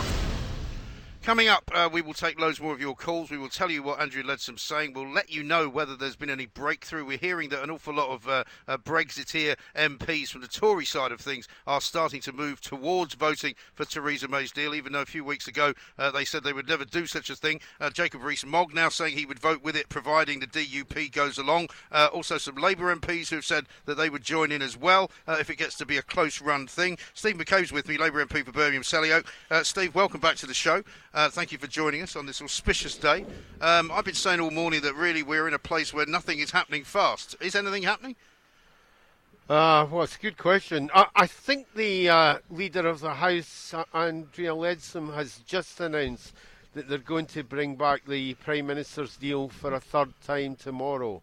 Coming 1.23 1.49
up, 1.49 1.71
uh, 1.75 1.87
we 1.93 2.00
will 2.00 2.15
take 2.15 2.41
loads 2.41 2.62
more 2.62 2.73
of 2.73 2.81
your 2.81 2.95
calls. 2.95 3.31
We 3.31 3.37
will 3.37 3.50
tell 3.50 3.71
you 3.71 3.83
what 3.83 4.00
Andrea 4.00 4.25
Leadsom's 4.25 4.62
saying. 4.62 4.95
We'll 4.95 5.12
let 5.12 5.31
you 5.31 5.43
know 5.43 5.69
whether 5.69 5.95
there's 5.95 6.17
been 6.17 6.31
any 6.31 6.47
breakthrough. 6.47 7.05
We're 7.05 7.19
hearing 7.19 7.50
that 7.50 7.62
an 7.62 7.69
awful 7.69 7.93
lot 7.93 8.09
of 8.09 8.27
uh, 8.27 8.45
uh, 8.67 8.79
Brexiteer 8.79 9.57
MPs 9.77 10.29
from 10.31 10.41
the 10.41 10.49
Tory 10.49 10.87
side 10.87 11.12
of 11.12 11.21
things 11.21 11.47
are 11.67 11.83
starting 11.83 12.23
to 12.23 12.33
move 12.33 12.62
towards 12.62 13.15
voting 13.15 13.55
for 13.75 13.85
Theresa 13.85 14.29
May's 14.29 14.50
deal, 14.50 14.75
even 14.75 14.95
though 14.95 15.03
a 15.03 15.07
few 15.07 15.23
weeks 15.23 15.47
ago 15.47 15.75
uh, 15.99 16.11
they 16.11 16.25
said 16.25 16.43
they 16.43 16.55
would 16.55 16.67
never 16.67 16.87
do 16.87 17.05
such 17.05 17.29
a 17.29 17.37
thing. 17.37 17.61
Uh, 17.79 17.91
Jacob 17.91 18.23
Rees-Mogg 18.23 18.75
now 18.75 18.89
saying 18.89 19.15
he 19.15 19.27
would 19.27 19.39
vote 19.39 19.62
with 19.62 19.77
it, 19.77 19.91
providing 19.91 20.41
the 20.41 20.47
DUP 20.47 21.12
goes 21.12 21.37
along. 21.37 21.69
Uh, 21.93 22.09
also, 22.15 22.39
some 22.39 22.55
Labour 22.55 22.97
MPs 22.97 23.29
who've 23.29 23.45
said 23.45 23.67
that 23.85 23.99
they 23.99 24.09
would 24.09 24.25
join 24.25 24.50
in 24.50 24.62
as 24.62 24.75
well 24.75 25.11
if 25.29 25.50
it 25.50 25.57
gets 25.57 25.77
to 25.77 25.85
be 25.85 25.99
a 25.99 26.03
close-run 26.03 26.67
thing. 26.67 26.97
Steve 27.12 27.37
McCabe's 27.37 27.73
with 27.73 27.89
me, 27.89 27.99
Labour 27.99 28.25
MP 28.25 28.43
for 28.43 28.53
Birmingham 28.53 28.83
Selly 28.83 29.12
Oak. 29.12 29.67
Steve, 29.67 29.95
welcome 29.95 30.19
back 30.19 30.37
to 30.37 30.47
the 30.47 30.55
show. 30.55 30.83
Uh, 31.12 31.29
thank 31.29 31.50
you 31.50 31.59
for 31.59 31.67
joining 31.67 32.02
us 32.02 32.14
on 32.14 32.25
this 32.25 32.40
auspicious 32.40 32.97
day. 32.97 33.26
Um, 33.61 33.90
I've 33.90 34.05
been 34.05 34.14
saying 34.14 34.38
all 34.38 34.52
morning 34.52 34.81
that 34.83 34.95
really 34.95 35.25
we're 35.25 35.49
in 35.49 35.55
a 35.55 35.59
place 35.59 35.93
where 35.93 36.07
nothing 36.07 36.38
is 36.38 36.52
happening 36.52 36.85
fast. 36.85 37.35
Is 37.40 37.57
anything 37.57 37.83
happening? 37.83 38.14
Uh, 39.49 39.88
well, 39.90 40.05
it's 40.05 40.14
a 40.14 40.21
good 40.21 40.38
question. 40.38 40.88
I, 40.95 41.07
I 41.17 41.26
think 41.26 41.67
the 41.75 42.09
uh, 42.09 42.38
leader 42.49 42.87
of 42.87 43.00
the 43.00 43.14
House, 43.14 43.75
uh, 43.75 43.83
Andrea 43.93 44.55
Leadsom, 44.55 45.12
has 45.12 45.38
just 45.45 45.81
announced 45.81 46.33
that 46.75 46.88
they're 46.88 46.99
going 46.99 47.26
to 47.26 47.43
bring 47.43 47.75
back 47.75 48.05
the 48.07 48.35
Prime 48.35 48.69
Minister's 48.69 49.17
deal 49.17 49.49
for 49.49 49.75
a 49.75 49.81
third 49.81 50.12
time 50.25 50.55
tomorrow. 50.55 51.23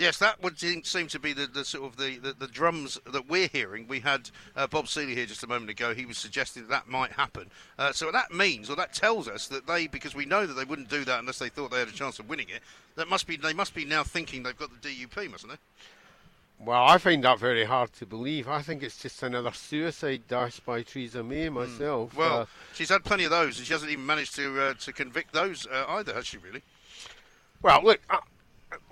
Yes, 0.00 0.16
that 0.16 0.42
would 0.42 0.58
seem 0.58 1.08
to 1.08 1.18
be 1.18 1.34
the, 1.34 1.46
the 1.46 1.62
sort 1.62 1.84
of 1.84 1.98
the, 1.98 2.16
the, 2.16 2.32
the, 2.32 2.46
drums 2.46 2.98
that 3.12 3.28
we're 3.28 3.48
hearing. 3.48 3.86
We 3.86 4.00
had 4.00 4.30
uh, 4.56 4.66
Bob 4.66 4.88
Seely 4.88 5.14
here 5.14 5.26
just 5.26 5.42
a 5.42 5.46
moment 5.46 5.70
ago. 5.70 5.92
He 5.92 6.06
was 6.06 6.16
suggesting 6.16 6.62
that, 6.62 6.70
that 6.70 6.88
might 6.88 7.12
happen. 7.12 7.50
Uh, 7.78 7.92
so 7.92 8.10
that 8.10 8.32
means, 8.32 8.70
or 8.70 8.76
that 8.76 8.94
tells 8.94 9.28
us 9.28 9.46
that 9.48 9.66
they, 9.66 9.88
because 9.88 10.14
we 10.14 10.24
know 10.24 10.46
that 10.46 10.54
they 10.54 10.64
wouldn't 10.64 10.88
do 10.88 11.04
that 11.04 11.20
unless 11.20 11.38
they 11.38 11.50
thought 11.50 11.70
they 11.70 11.80
had 11.80 11.88
a 11.88 11.92
chance 11.92 12.18
of 12.18 12.30
winning 12.30 12.48
it. 12.48 12.62
That 12.96 13.08
must 13.08 13.26
be 13.26 13.36
they 13.36 13.52
must 13.52 13.74
be 13.74 13.84
now 13.84 14.02
thinking 14.02 14.42
they've 14.42 14.56
got 14.56 14.70
the 14.80 14.88
DUP, 14.88 15.30
mustn't 15.30 15.52
they? 15.52 16.64
Well, 16.64 16.82
I 16.82 16.96
find 16.96 17.22
that 17.24 17.38
very 17.38 17.64
hard 17.64 17.92
to 17.94 18.06
believe. 18.06 18.48
I 18.48 18.62
think 18.62 18.82
it's 18.82 19.02
just 19.02 19.22
another 19.22 19.52
suicide 19.52 20.22
dash 20.28 20.60
by 20.60 20.80
Theresa 20.80 21.22
May 21.22 21.48
hmm. 21.48 21.56
myself. 21.56 22.14
Mm. 22.14 22.16
Well, 22.16 22.40
uh, 22.40 22.46
she's 22.72 22.88
had 22.88 23.04
plenty 23.04 23.24
of 23.24 23.30
those, 23.30 23.58
and 23.58 23.66
she 23.66 23.72
hasn't 23.74 23.92
even 23.92 24.06
managed 24.06 24.34
to 24.36 24.62
uh, 24.62 24.74
to 24.80 24.94
convict 24.94 25.34
those 25.34 25.66
uh, 25.66 25.84
either, 25.88 26.14
has 26.14 26.26
she? 26.26 26.38
Really? 26.38 26.62
Well, 27.60 27.82
look, 27.84 28.00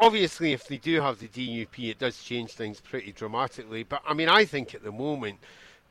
obviously, 0.00 0.52
if 0.52 0.66
they 0.66 0.76
do 0.76 1.00
have 1.00 1.18
the 1.18 1.28
DUP, 1.28 1.90
it 1.90 1.99
does 1.99 2.23
change 2.23 2.52
things 2.52 2.80
pretty 2.80 3.12
dramatically. 3.12 3.82
But 3.82 4.02
I 4.06 4.14
mean, 4.14 4.28
I 4.28 4.44
think 4.44 4.75
at 4.75 4.82
the 4.82 4.92
moment, 4.92 5.38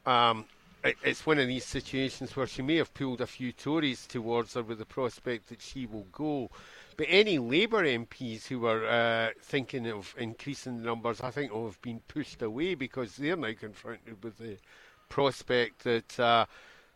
um, 0.06 0.46
it, 0.84 0.98
it's 1.04 1.26
one 1.26 1.40
of 1.40 1.48
these 1.48 1.66
situations 1.66 2.36
where 2.36 2.48
she 2.48 2.62
may 2.62 2.76
have 2.78 2.94
pulled 2.94 3.22
a 3.22 3.28
few 3.28 3.52
Tories 3.52 4.06
towards 4.08 4.54
her 4.54 4.64
with 4.64 4.80
the 4.80 4.86
prospect 4.86 5.50
that 5.50 5.62
she 5.62 5.86
will 5.86 6.08
go. 6.12 6.50
But 6.96 7.08
any 7.10 7.38
Labour 7.38 7.84
MPs 7.86 8.48
who 8.48 8.66
are 8.66 8.86
uh, 8.86 9.30
thinking 9.42 9.88
of 9.88 10.16
increasing 10.18 10.78
the 10.78 10.84
numbers, 10.84 11.22
I 11.22 11.32
think, 11.32 11.52
will 11.52 11.66
have 11.66 11.82
been 11.82 12.02
pushed 12.08 12.42
away 12.42 12.76
because 12.76 13.16
they're 13.16 13.36
now 13.36 13.54
confronted 13.60 14.24
with 14.24 14.38
the 14.38 14.58
prospect 15.10 15.84
that. 15.84 16.20
Uh, 16.20 16.46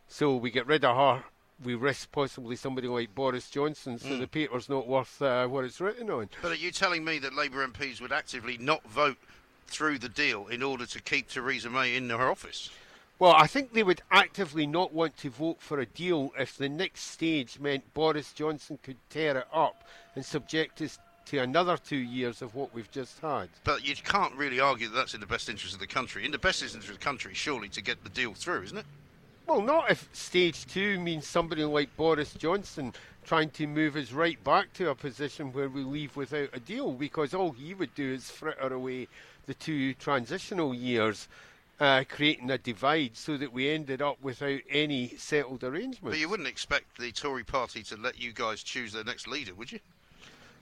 so 0.08 0.36
we 0.36 0.50
get 0.50 0.66
rid 0.66 0.84
of 0.84 0.94
her 0.94 1.24
we 1.64 1.74
risk 1.74 2.10
possibly 2.12 2.56
somebody 2.56 2.88
like 2.88 3.14
Boris 3.14 3.50
Johnson, 3.50 3.98
so 3.98 4.08
mm. 4.08 4.20
the 4.20 4.26
paper's 4.26 4.68
not 4.68 4.86
worth 4.86 5.20
uh, 5.22 5.46
what 5.46 5.64
it's 5.64 5.80
written 5.80 6.10
on. 6.10 6.28
But 6.40 6.52
are 6.52 6.56
you 6.56 6.70
telling 6.70 7.04
me 7.04 7.18
that 7.20 7.34
Labour 7.34 7.66
MPs 7.66 8.00
would 8.00 8.12
actively 8.12 8.58
not 8.58 8.82
vote 8.84 9.18
through 9.66 9.98
the 9.98 10.08
deal 10.08 10.46
in 10.48 10.62
order 10.62 10.86
to 10.86 11.00
keep 11.00 11.28
Theresa 11.28 11.70
May 11.70 11.96
in 11.96 12.10
her 12.10 12.30
office? 12.30 12.70
Well, 13.18 13.32
I 13.32 13.46
think 13.46 13.72
they 13.72 13.84
would 13.84 14.02
actively 14.10 14.66
not 14.66 14.92
want 14.92 15.16
to 15.18 15.30
vote 15.30 15.60
for 15.60 15.78
a 15.78 15.86
deal 15.86 16.32
if 16.38 16.56
the 16.56 16.68
next 16.68 17.02
stage 17.02 17.60
meant 17.60 17.94
Boris 17.94 18.32
Johnson 18.32 18.78
could 18.82 18.96
tear 19.10 19.36
it 19.38 19.46
up 19.52 19.86
and 20.16 20.24
subject 20.24 20.80
us 20.82 20.98
to 21.26 21.38
another 21.38 21.76
two 21.76 21.96
years 21.96 22.42
of 22.42 22.54
what 22.54 22.74
we've 22.74 22.90
just 22.90 23.20
had. 23.20 23.48
But 23.62 23.86
you 23.86 23.94
can't 23.94 24.34
really 24.34 24.58
argue 24.58 24.88
that 24.88 24.94
that's 24.94 25.14
in 25.14 25.20
the 25.20 25.26
best 25.26 25.48
interest 25.48 25.72
of 25.72 25.80
the 25.80 25.86
country. 25.86 26.24
In 26.24 26.32
the 26.32 26.38
best 26.38 26.62
interest 26.62 26.88
of 26.88 26.98
the 26.98 27.04
country, 27.04 27.32
surely, 27.32 27.68
to 27.70 27.80
get 27.80 28.02
the 28.02 28.10
deal 28.10 28.34
through, 28.34 28.62
isn't 28.62 28.78
it? 28.78 28.86
Well, 29.46 29.60
not 29.60 29.90
if 29.90 30.08
stage 30.12 30.66
two 30.66 30.98
means 30.98 31.26
somebody 31.26 31.64
like 31.64 31.94
Boris 31.96 32.32
Johnson 32.34 32.92
trying 33.24 33.50
to 33.50 33.66
move 33.66 33.96
us 33.96 34.12
right 34.12 34.42
back 34.42 34.72
to 34.74 34.90
a 34.90 34.94
position 34.94 35.52
where 35.52 35.68
we 35.68 35.84
leave 35.84 36.16
without 36.16 36.48
a 36.52 36.60
deal, 36.60 36.92
because 36.92 37.34
all 37.34 37.52
he 37.52 37.74
would 37.74 37.94
do 37.94 38.14
is 38.14 38.30
fritter 38.30 38.72
away 38.72 39.08
the 39.46 39.54
two 39.54 39.94
transitional 39.94 40.74
years. 40.74 41.28
Uh, 41.80 42.04
creating 42.08 42.48
a 42.48 42.58
divide 42.58 43.16
so 43.16 43.36
that 43.36 43.52
we 43.52 43.68
ended 43.68 44.00
up 44.00 44.16
without 44.22 44.60
any 44.70 45.08
settled 45.16 45.64
arrangement. 45.64 46.12
But 46.12 46.18
you 46.18 46.28
wouldn't 46.28 46.48
expect 46.48 46.96
the 46.96 47.10
Tory 47.10 47.42
party 47.42 47.82
to 47.84 47.96
let 47.96 48.20
you 48.20 48.32
guys 48.32 48.62
choose 48.62 48.92
their 48.92 49.02
next 49.02 49.26
leader, 49.26 49.52
would 49.54 49.72
you? 49.72 49.80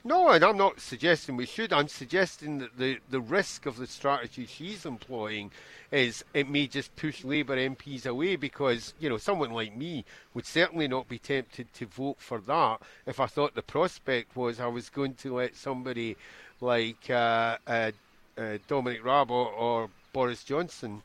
No, 0.03 0.31
and 0.31 0.43
I'm 0.43 0.57
not 0.57 0.81
suggesting 0.81 1.37
we 1.37 1.45
should. 1.45 1.73
I'm 1.73 1.89
suggesting 1.89 2.59
that 2.59 2.79
the, 2.79 2.99
the 3.11 3.21
risk 3.21 3.67
of 3.67 3.77
the 3.77 3.87
strategy 3.87 4.47
she's 4.47 4.87
employing 4.87 5.51
is 5.93 6.25
it 6.33 6.49
may 6.49 6.67
just 6.67 6.95
push 6.97 7.23
Labour 7.23 7.57
MPs 7.57 8.07
away 8.07 8.37
because, 8.37 8.95
you 8.99 9.11
know, 9.11 9.19
someone 9.19 9.51
like 9.51 9.77
me 9.77 10.07
would 10.33 10.47
certainly 10.47 10.89
not 10.89 11.09
be 11.09 11.19
tempted 11.19 11.73
to 11.75 11.87
vote 11.87 12.17
for 12.19 12.39
that 12.39 12.81
if 13.05 13.21
I 13.21 13.27
thought 13.27 13.55
the 13.55 13.63
prospect 13.63 14.35
was 14.37 14.59
I 14.59 14.69
was 14.69 14.89
going 14.89 15.15
to 15.17 15.35
let 15.35 15.55
somebody 15.55 16.17
like 16.63 17.11
uh, 17.11 17.59
uh, 17.67 17.91
uh, 18.39 18.59
Dominic 18.69 19.05
Raab 19.05 19.31
or, 19.31 19.49
or 19.53 19.91
Boris 20.15 20.45
Johnson 20.45 21.03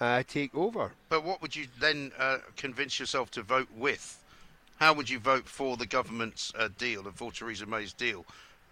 uh, 0.00 0.22
take 0.28 0.54
over. 0.54 0.92
But 1.08 1.24
what 1.24 1.42
would 1.42 1.56
you 1.56 1.66
then 1.80 2.12
uh, 2.16 2.38
convince 2.56 3.00
yourself 3.00 3.30
to 3.32 3.42
vote 3.42 3.68
with? 3.76 4.22
How 4.76 4.92
would 4.92 5.08
you 5.08 5.18
vote 5.18 5.46
for 5.46 5.76
the 5.76 5.86
government's 5.86 6.52
uh, 6.58 6.68
deal 6.78 7.06
and 7.06 7.14
for 7.14 7.32
Theresa 7.32 7.66
May's 7.66 7.92
deal 7.92 8.24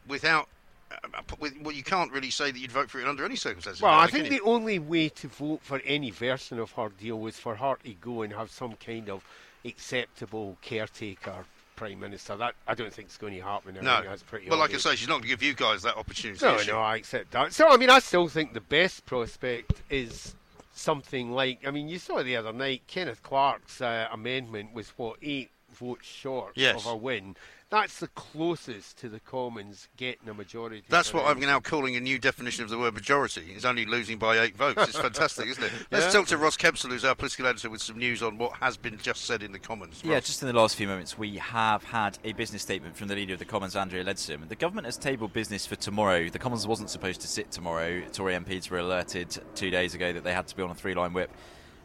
without? 0.07 0.49
Uh, 0.93 1.23
with, 1.41 1.55
well, 1.63 1.75
you 1.75 1.83
can't 1.83 2.13
really 2.13 2.31
say 2.31 2.51
that 2.51 2.59
you'd 2.59 2.71
vote 2.71 2.91
for 2.91 3.01
it 3.01 3.09
under 3.09 3.25
any 3.25 3.37
circumstances. 3.37 3.83
Well, 3.83 3.93
I 3.93 4.07
think 4.07 4.29
the 4.29 4.43
only 4.43 4.79
way 4.79 5.09
to 5.09 5.29
vote 5.29 5.61
for 5.63 5.81
any 5.85 6.11
version 6.11 6.59
of 6.59 6.73
her 6.73 6.91
deal 7.01 7.19
was 7.19 7.37
for 7.39 7.57
her 7.57 7.77
to 7.85 7.95
go 7.95 8.23
and 8.23 8.33
have 8.33 8.51
some 8.51 8.75
kind 8.77 9.09
of 9.09 9.25
acceptable 9.65 10.57
caretaker 10.63 11.47
prime 11.77 12.01
minister. 12.01 12.37
That 12.37 12.55
I 12.67 12.75
don't 12.75 12.93
think 12.93 13.09
is 13.09 13.17
going 13.17 13.35
to 13.35 13.41
happen. 13.41 13.75
No, 13.75 14.03
that's 14.03 14.23
pretty. 14.23 14.49
Well, 14.49 14.61
obvious. 14.61 14.85
like 14.85 14.93
I 14.93 14.95
say, 14.95 14.97
she's 14.97 15.09
not 15.09 15.15
going 15.15 15.23
to 15.23 15.29
give 15.29 15.43
you 15.43 15.55
guys 15.55 15.83
that 15.83 15.97
opportunity. 15.97 16.45
No, 16.45 16.59
no, 16.67 16.79
I 16.79 16.97
accept 16.97 17.31
that. 17.33 17.53
So 17.53 17.69
I 17.69 17.77
mean, 17.77 17.91
I 17.91 17.99
still 17.99 18.29
think 18.29 18.53
the 18.53 18.61
best 18.61 19.07
prospect 19.07 19.83
is 19.91 20.35
something 20.75 21.33
like. 21.33 21.67
I 21.67 21.71
mean, 21.71 21.89
you 21.89 21.99
saw 21.99 22.23
the 22.23 22.37
other 22.37 22.53
night, 22.53 22.83
Kenneth 22.87 23.23
Clarke's 23.23 23.81
uh, 23.81 24.09
amendment 24.13 24.75
was 24.75 24.91
what 24.91 25.17
eight 25.23 25.51
votes 25.75 26.07
short 26.07 26.53
yes. 26.55 26.77
of 26.77 26.93
a 26.93 26.97
win. 26.97 27.37
That's 27.71 27.99
the 27.99 28.09
closest 28.09 28.99
to 28.99 29.09
the 29.09 29.19
Commons 29.19 29.89
getting 29.97 30.29
a 30.29 30.35
majority. 30.35 30.85
That's 30.89 31.13
what 31.13 31.27
I'm 31.27 31.41
now 31.41 31.59
calling 31.59 31.97
a 31.97 32.01
new 32.01 32.21
definition 32.21 32.63
of 32.63 32.71
the 32.71 32.79
word 32.79 32.95
majority. 32.95 33.41
He's 33.53 33.65
only 33.65 33.85
losing 33.85 34.17
by 34.17 34.39
eight 34.39 34.57
votes. 34.57 34.81
It's 34.89 34.99
fantastic, 35.01 35.49
isn't 35.49 35.65
it? 35.65 35.73
Let's 35.91 36.07
yeah. 36.07 36.11
talk 36.13 36.29
to 36.29 36.37
Ross 36.37 36.57
Kempsell, 36.57 36.91
who's 36.91 37.05
our 37.05 37.17
political 37.17 37.47
editor, 37.47 37.71
with 37.71 37.83
some 37.83 37.99
news 37.99 38.23
on 38.23 38.39
what 38.39 38.53
has 38.59 38.77
been 38.77 38.97
just 38.99 39.25
said 39.25 39.43
in 39.43 39.51
the 39.51 39.59
Commons. 39.59 40.05
Ross. 40.05 40.05
Yeah, 40.05 40.21
just 40.21 40.41
in 40.41 40.47
the 40.47 40.55
last 40.55 40.77
few 40.77 40.87
moments, 40.87 41.19
we 41.19 41.37
have 41.39 41.83
had 41.83 42.17
a 42.23 42.33
business 42.35 42.63
statement 42.63 42.97
from 42.97 43.09
the 43.09 43.17
leader 43.17 43.33
of 43.33 43.41
the 43.41 43.45
Commons, 43.45 43.75
Andrea 43.75 44.05
Leadsom. 44.05 44.49
The 44.49 44.55
government 44.55 44.87
has 44.87 44.97
tabled 44.97 45.33
business 45.33 45.67
for 45.67 45.75
tomorrow. 45.75 46.29
The 46.29 46.39
Commons 46.39 46.69
wasn't 46.69 46.91
supposed 46.91 47.23
to 47.23 47.27
sit 47.27 47.51
tomorrow. 47.51 48.03
Tory 48.13 48.35
MPs 48.35 48.71
were 48.71 48.79
alerted 48.79 49.37
two 49.57 49.71
days 49.71 49.95
ago 49.95 50.13
that 50.13 50.23
they 50.23 50.33
had 50.33 50.47
to 50.47 50.55
be 50.55 50.63
on 50.63 50.71
a 50.71 50.77
three-line 50.77 51.13
whip 51.13 51.31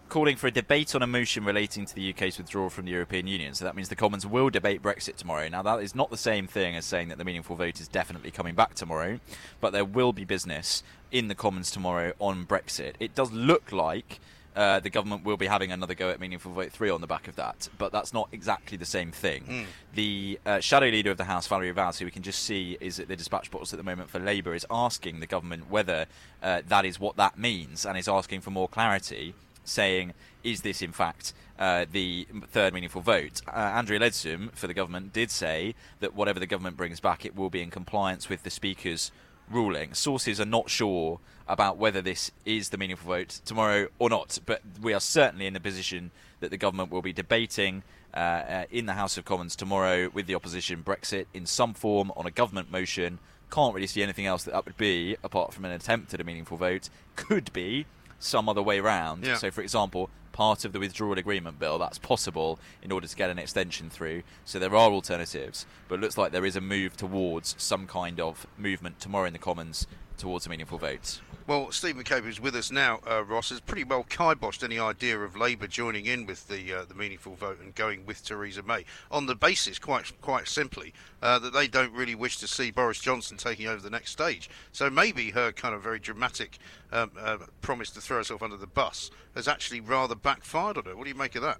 calling 0.09 0.35
for 0.35 0.47
a 0.47 0.51
debate 0.51 0.95
on 0.95 1.01
a 1.01 1.07
motion 1.07 1.45
relating 1.45 1.85
to 1.85 1.95
the 1.95 2.09
UK's 2.11 2.37
withdrawal 2.37 2.69
from 2.69 2.85
the 2.85 2.91
European 2.91 3.27
Union. 3.27 3.53
So 3.53 3.63
that 3.65 3.75
means 3.75 3.89
the 3.89 3.95
Commons 3.95 4.25
will 4.25 4.49
debate 4.49 4.81
Brexit 4.81 5.15
tomorrow. 5.15 5.47
Now, 5.47 5.61
that 5.61 5.81
is 5.81 5.95
not 5.95 6.09
the 6.09 6.17
same 6.17 6.47
thing 6.47 6.75
as 6.75 6.85
saying 6.85 7.09
that 7.09 7.17
the 7.17 7.25
meaningful 7.25 7.55
vote 7.55 7.79
is 7.79 7.87
definitely 7.87 8.31
coming 8.31 8.55
back 8.55 8.73
tomorrow, 8.73 9.19
but 9.61 9.71
there 9.71 9.85
will 9.85 10.11
be 10.11 10.25
business 10.25 10.83
in 11.11 11.27
the 11.27 11.35
Commons 11.35 11.71
tomorrow 11.71 12.13
on 12.19 12.45
Brexit. 12.45 12.95
It 12.99 13.15
does 13.15 13.31
look 13.31 13.71
like. 13.71 14.19
Uh, 14.55 14.79
the 14.79 14.89
government 14.89 15.23
will 15.23 15.37
be 15.37 15.45
having 15.45 15.71
another 15.71 15.93
go 15.93 16.09
at 16.09 16.19
Meaningful 16.19 16.51
Vote 16.51 16.71
3 16.71 16.89
on 16.89 17.01
the 17.01 17.07
back 17.07 17.27
of 17.27 17.35
that, 17.37 17.69
but 17.77 17.93
that's 17.93 18.13
not 18.13 18.27
exactly 18.31 18.77
the 18.77 18.85
same 18.85 19.11
thing. 19.11 19.43
Mm. 19.43 19.65
The 19.93 20.39
uh, 20.45 20.59
shadow 20.59 20.87
leader 20.87 21.11
of 21.11 21.17
the 21.17 21.25
House, 21.25 21.47
Valerie 21.47 21.71
Vaz, 21.71 21.99
who 21.99 22.05
we 22.05 22.11
can 22.11 22.23
just 22.23 22.43
see 22.43 22.75
is 22.81 22.99
at 22.99 23.07
the 23.07 23.15
dispatch 23.15 23.51
box 23.51 23.71
at 23.71 23.77
the 23.77 23.83
moment 23.83 24.09
for 24.09 24.19
Labour, 24.19 24.53
is 24.55 24.65
asking 24.69 25.19
the 25.19 25.27
government 25.27 25.69
whether 25.69 26.07
uh, 26.43 26.63
that 26.67 26.83
is 26.83 26.99
what 26.99 27.15
that 27.15 27.37
means 27.37 27.85
and 27.85 27.97
is 27.97 28.09
asking 28.09 28.41
for 28.41 28.49
more 28.49 28.67
clarity 28.67 29.33
saying, 29.69 30.13
is 30.43 30.61
this 30.61 30.81
in 30.81 30.91
fact 30.91 31.33
uh, 31.57 31.85
the 31.91 32.27
third 32.47 32.73
meaningful 32.73 33.01
vote? 33.01 33.41
Uh, 33.47 33.51
Andrea 33.51 33.99
Leadsom 33.99 34.51
for 34.53 34.67
the 34.67 34.73
government 34.73 35.13
did 35.13 35.31
say 35.31 35.75
that 35.99 36.15
whatever 36.15 36.39
the 36.39 36.47
government 36.47 36.77
brings 36.77 36.99
back, 36.99 37.25
it 37.25 37.35
will 37.35 37.49
be 37.49 37.61
in 37.61 37.69
compliance 37.69 38.29
with 38.29 38.43
the 38.43 38.49
Speaker's 38.49 39.11
ruling. 39.49 39.93
Sources 39.93 40.39
are 40.39 40.45
not 40.45 40.69
sure 40.69 41.19
about 41.47 41.77
whether 41.77 42.01
this 42.01 42.31
is 42.45 42.69
the 42.69 42.77
meaningful 42.77 43.07
vote 43.07 43.41
tomorrow 43.45 43.87
or 43.97 44.09
not, 44.09 44.39
but 44.45 44.61
we 44.81 44.93
are 44.93 44.99
certainly 44.99 45.47
in 45.47 45.55
a 45.55 45.59
position 45.59 46.11
that 46.39 46.51
the 46.51 46.57
government 46.57 46.91
will 46.91 47.01
be 47.01 47.11
debating 47.13 47.83
uh, 48.13 48.17
uh, 48.17 48.65
in 48.71 48.85
the 48.85 48.93
House 48.93 49.17
of 49.17 49.25
Commons 49.25 49.55
tomorrow 49.55 50.09
with 50.13 50.27
the 50.27 50.35
opposition 50.35 50.83
Brexit 50.83 51.25
in 51.33 51.45
some 51.45 51.73
form 51.73 52.11
on 52.15 52.25
a 52.25 52.31
government 52.31 52.71
motion. 52.71 53.19
Can't 53.51 53.73
really 53.73 53.87
see 53.87 54.03
anything 54.03 54.27
else 54.27 54.43
that 54.43 54.51
that 54.51 54.65
would 54.65 54.77
be 54.77 55.17
apart 55.23 55.53
from 55.53 55.65
an 55.65 55.71
attempt 55.71 56.13
at 56.13 56.21
a 56.21 56.23
meaningful 56.23 56.57
vote. 56.57 56.89
Could 57.15 57.51
be 57.51 57.87
some 58.19 58.47
other 58.47 58.61
way 58.61 58.79
round. 58.79 59.25
Yeah. 59.25 59.37
So, 59.37 59.49
for 59.49 59.61
example, 59.61 60.09
part 60.31 60.63
of 60.63 60.71
the 60.71 60.79
withdrawal 60.79 61.17
agreement 61.17 61.59
bill. 61.59 61.77
That's 61.77 61.97
possible 61.97 62.59
in 62.81 62.91
order 62.91 63.07
to 63.07 63.15
get 63.15 63.29
an 63.29 63.39
extension 63.39 63.89
through. 63.89 64.23
So 64.45 64.57
there 64.57 64.73
are 64.73 64.91
alternatives, 64.91 65.65
but 65.87 65.95
it 65.95 66.01
looks 66.01 66.17
like 66.17 66.31
there 66.31 66.45
is 66.45 66.55
a 66.55 66.61
move 66.61 66.95
towards 66.95 67.55
some 67.57 67.87
kind 67.87 68.19
of 68.19 68.47
movement 68.57 68.99
tomorrow 68.99 69.25
in 69.25 69.33
the 69.33 69.39
Commons 69.39 69.85
towards 70.19 70.45
a 70.45 70.49
meaningful 70.49 70.77
vote. 70.77 71.21
Well, 71.47 71.71
Steve 71.71 71.95
McCabe, 71.95 72.21
who's 72.21 72.39
with 72.39 72.55
us 72.55 72.71
now, 72.71 72.99
uh, 73.09 73.23
Ross, 73.23 73.49
has 73.49 73.59
pretty 73.59 73.83
well 73.83 74.03
kiboshed 74.03 74.63
any 74.63 74.77
idea 74.77 75.17
of 75.17 75.35
Labour 75.35 75.65
joining 75.65 76.05
in 76.05 76.27
with 76.27 76.47
the 76.47 76.71
uh, 76.71 76.85
the 76.85 76.93
meaningful 76.93 77.33
vote 77.33 77.59
and 77.59 77.73
going 77.73 78.05
with 78.05 78.23
Theresa 78.23 78.61
May 78.61 78.85
on 79.09 79.25
the 79.25 79.33
basis, 79.33 79.79
quite 79.79 80.11
quite 80.21 80.47
simply, 80.47 80.93
uh, 81.23 81.39
that 81.39 81.53
they 81.53 81.67
don't 81.67 81.91
really 81.91 82.13
wish 82.13 82.37
to 82.37 82.47
see 82.47 82.69
Boris 82.69 82.99
Johnson 82.99 83.37
taking 83.37 83.65
over 83.65 83.81
the 83.81 83.89
next 83.89 84.11
stage. 84.11 84.47
So 84.71 84.91
maybe 84.91 85.31
her 85.31 85.51
kind 85.51 85.73
of 85.73 85.81
very 85.81 85.97
dramatic 85.99 86.59
um, 86.91 87.11
uh, 87.19 87.37
promise 87.61 87.89
to 87.91 88.01
throw 88.01 88.17
herself 88.17 88.43
under 88.43 88.57
the 88.57 88.67
bus 88.67 89.09
has 89.33 89.47
actually 89.47 89.79
rather 89.81 90.13
backfired 90.13 90.77
on 90.77 90.85
her. 90.85 90.95
What 90.95 91.05
do 91.05 91.09
you 91.09 91.15
make 91.15 91.33
of 91.33 91.41
that? 91.41 91.57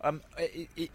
Um, 0.00 0.20
it, 0.36 0.68
it, 0.76 0.90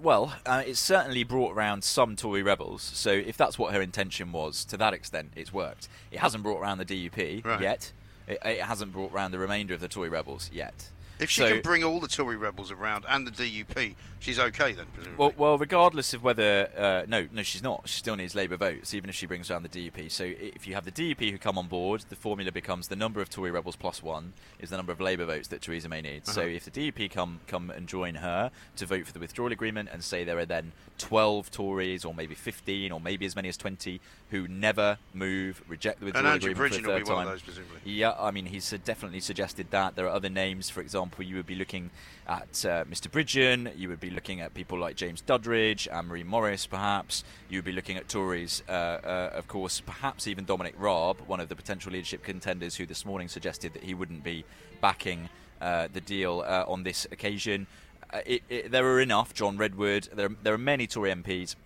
well, 0.00 0.34
uh, 0.46 0.62
it's 0.66 0.80
certainly 0.80 1.24
brought 1.24 1.54
around 1.54 1.84
some 1.84 2.16
Tory 2.16 2.42
rebels. 2.42 2.82
So 2.82 3.10
if 3.10 3.36
that's 3.36 3.58
what 3.58 3.74
her 3.74 3.82
intention 3.82 4.32
was, 4.32 4.64
to 4.66 4.76
that 4.78 4.94
extent, 4.94 5.32
it's 5.36 5.52
worked. 5.52 5.88
It 6.10 6.18
hasn't 6.20 6.42
brought 6.42 6.60
around 6.60 6.78
the 6.78 6.84
DUP 6.84 7.44
Right. 7.44 7.60
yet. 7.60 7.92
It, 8.26 8.38
it 8.44 8.60
hasn't 8.62 8.92
brought 8.92 9.12
around 9.12 9.32
the 9.32 9.38
remainder 9.38 9.74
of 9.74 9.80
the 9.80 9.88
Tory 9.88 10.08
rebels 10.08 10.50
yet. 10.52 10.88
If 11.22 11.30
she 11.30 11.40
So- 11.42 11.48
can 11.48 11.60
bring 11.62 11.84
all 11.84 12.00
the 12.00 12.08
Tory 12.08 12.36
rebels 12.36 12.70
around 12.70 13.04
and 13.08 13.26
the 13.26 13.30
DUP, 13.30 13.94
she's 14.20 14.38
okay 14.38 14.72
then, 14.72 14.86
presumably. 14.94 15.16
Well, 15.16 15.32
well, 15.36 15.58
regardless 15.58 16.14
of 16.14 16.22
whether 16.22 16.70
uh, 16.76 17.04
no, 17.08 17.28
no, 17.32 17.42
she's 17.42 17.62
not. 17.62 17.82
She 17.88 17.98
still 17.98 18.16
needs 18.16 18.34
Labour 18.34 18.56
votes, 18.56 18.94
even 18.94 19.08
if 19.10 19.16
she 19.16 19.26
brings 19.26 19.50
around 19.50 19.62
the 19.62 19.68
DUP. 19.68 20.10
So 20.10 20.24
if 20.24 20.66
you 20.66 20.74
have 20.74 20.84
the 20.84 20.90
DUP 20.90 21.30
who 21.30 21.38
come 21.38 21.56
on 21.58 21.68
board, 21.68 22.04
the 22.08 22.16
formula 22.16 22.50
becomes 22.52 22.88
the 22.88 22.96
number 22.96 23.20
of 23.20 23.30
Tory 23.30 23.50
rebels 23.50 23.76
plus 23.76 24.02
one 24.02 24.32
is 24.58 24.70
the 24.70 24.76
number 24.76 24.92
of 24.92 25.00
Labour 25.00 25.24
votes 25.26 25.48
that 25.48 25.62
Theresa 25.62 25.88
May 25.88 26.00
needs. 26.02 26.32
So 26.32 26.42
Uh-huh. 26.42 26.50
if 26.50 26.64
the 26.64 26.70
DUP 26.70 27.08
come 27.10 27.40
come 27.46 27.70
and 27.70 27.86
join 27.88 28.16
her 28.16 28.50
to 28.76 28.86
vote 28.86 29.06
for 29.06 29.12
the 29.12 29.18
withdrawal 29.20 29.52
agreement 29.52 29.88
and 29.92 30.02
say 30.02 30.24
there 30.24 30.38
are 30.38 30.46
then 30.46 30.72
12 30.98 31.50
Tories 31.50 32.04
or 32.04 32.14
maybe 32.14 32.34
15 32.34 32.92
or 32.92 33.00
maybe 33.00 33.26
as 33.26 33.34
many 33.34 33.48
as 33.48 33.56
20 33.56 34.00
who 34.30 34.46
never 34.48 34.98
move, 35.12 35.62
reject 35.68 35.98
the 36.00 36.06
withdrawal 36.06 36.26
Andrew 36.28 36.50
agreement 36.52 36.74
Bridgen 36.74 36.84
for 36.84 36.90
a 36.90 36.92
will 36.92 36.98
third 37.00 37.04
be 37.06 37.10
one 37.12 37.22
of 37.22 37.26
time. 37.26 37.34
those, 37.34 37.42
presumably. 37.42 37.80
Yeah, 37.84 38.14
I 38.18 38.30
mean, 38.30 38.46
he's 38.46 38.70
definitely 38.84 39.20
suggested 39.20 39.70
that. 39.72 39.94
There 39.96 40.06
are 40.06 40.14
other 40.14 40.28
names, 40.30 40.70
for 40.70 40.80
example, 40.80 41.11
you 41.20 41.36
would 41.36 41.46
be 41.46 41.54
looking 41.54 41.90
at 42.26 42.64
uh, 42.64 42.84
Mr. 42.84 43.08
Bridgen, 43.10 43.76
you 43.76 43.88
would 43.88 44.00
be 44.00 44.10
looking 44.10 44.40
at 44.40 44.54
people 44.54 44.78
like 44.78 44.96
James 44.96 45.22
Duddridge, 45.22 45.86
Anne 45.92 46.06
Marie 46.06 46.22
Morris, 46.22 46.66
perhaps. 46.66 47.24
You 47.50 47.58
would 47.58 47.64
be 47.64 47.72
looking 47.72 47.96
at 47.96 48.08
Tories, 48.08 48.62
uh, 48.68 48.72
uh, 48.72 49.30
of 49.34 49.48
course, 49.48 49.80
perhaps 49.80 50.26
even 50.26 50.44
Dominic 50.44 50.74
Raab, 50.78 51.20
one 51.26 51.40
of 51.40 51.48
the 51.48 51.56
potential 51.56 51.92
leadership 51.92 52.22
contenders 52.22 52.76
who 52.76 52.86
this 52.86 53.04
morning 53.04 53.28
suggested 53.28 53.74
that 53.74 53.82
he 53.82 53.92
wouldn't 53.92 54.24
be 54.24 54.44
backing 54.80 55.28
uh, 55.60 55.88
the 55.92 56.00
deal 56.00 56.44
uh, 56.46 56.64
on 56.66 56.84
this 56.84 57.06
occasion. 57.12 57.66
Uh, 58.12 58.20
it, 58.24 58.42
it, 58.48 58.70
there 58.70 58.86
are 58.86 59.00
enough, 59.00 59.34
John 59.34 59.56
Redwood, 59.56 60.08
there, 60.14 60.30
there 60.42 60.54
are 60.54 60.58
many 60.58 60.86
Tory 60.86 61.12
MPs, 61.12 61.56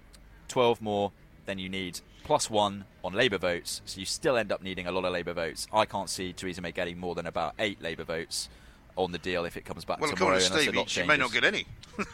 12 0.48 0.80
more 0.80 1.12
than 1.44 1.58
you 1.58 1.68
need, 1.68 2.00
plus 2.24 2.50
one 2.50 2.84
on 3.04 3.12
Labour 3.12 3.38
votes, 3.38 3.82
so 3.84 4.00
you 4.00 4.06
still 4.06 4.36
end 4.36 4.50
up 4.50 4.62
needing 4.62 4.86
a 4.86 4.92
lot 4.92 5.04
of 5.04 5.12
Labour 5.12 5.32
votes. 5.32 5.66
I 5.72 5.84
can't 5.84 6.10
see 6.10 6.32
Theresa 6.32 6.60
May 6.60 6.72
getting 6.72 6.98
more 6.98 7.14
than 7.14 7.26
about 7.26 7.54
eight 7.58 7.80
Labour 7.80 8.04
votes 8.04 8.48
on 8.96 9.12
the 9.12 9.18
deal 9.18 9.44
if 9.44 9.56
it 9.56 9.64
comes 9.64 9.84
back 9.84 10.00
well, 10.00 10.10
tomorrow. 10.10 10.36
according 10.36 10.46
to 10.48 10.52
unless 10.52 10.60
a 10.60 10.68
Steve, 10.70 10.76
lot 10.76 10.88
she 10.90 11.02
may 11.04 11.16
not 11.16 11.32
get 11.32 11.44
any. 11.44 11.66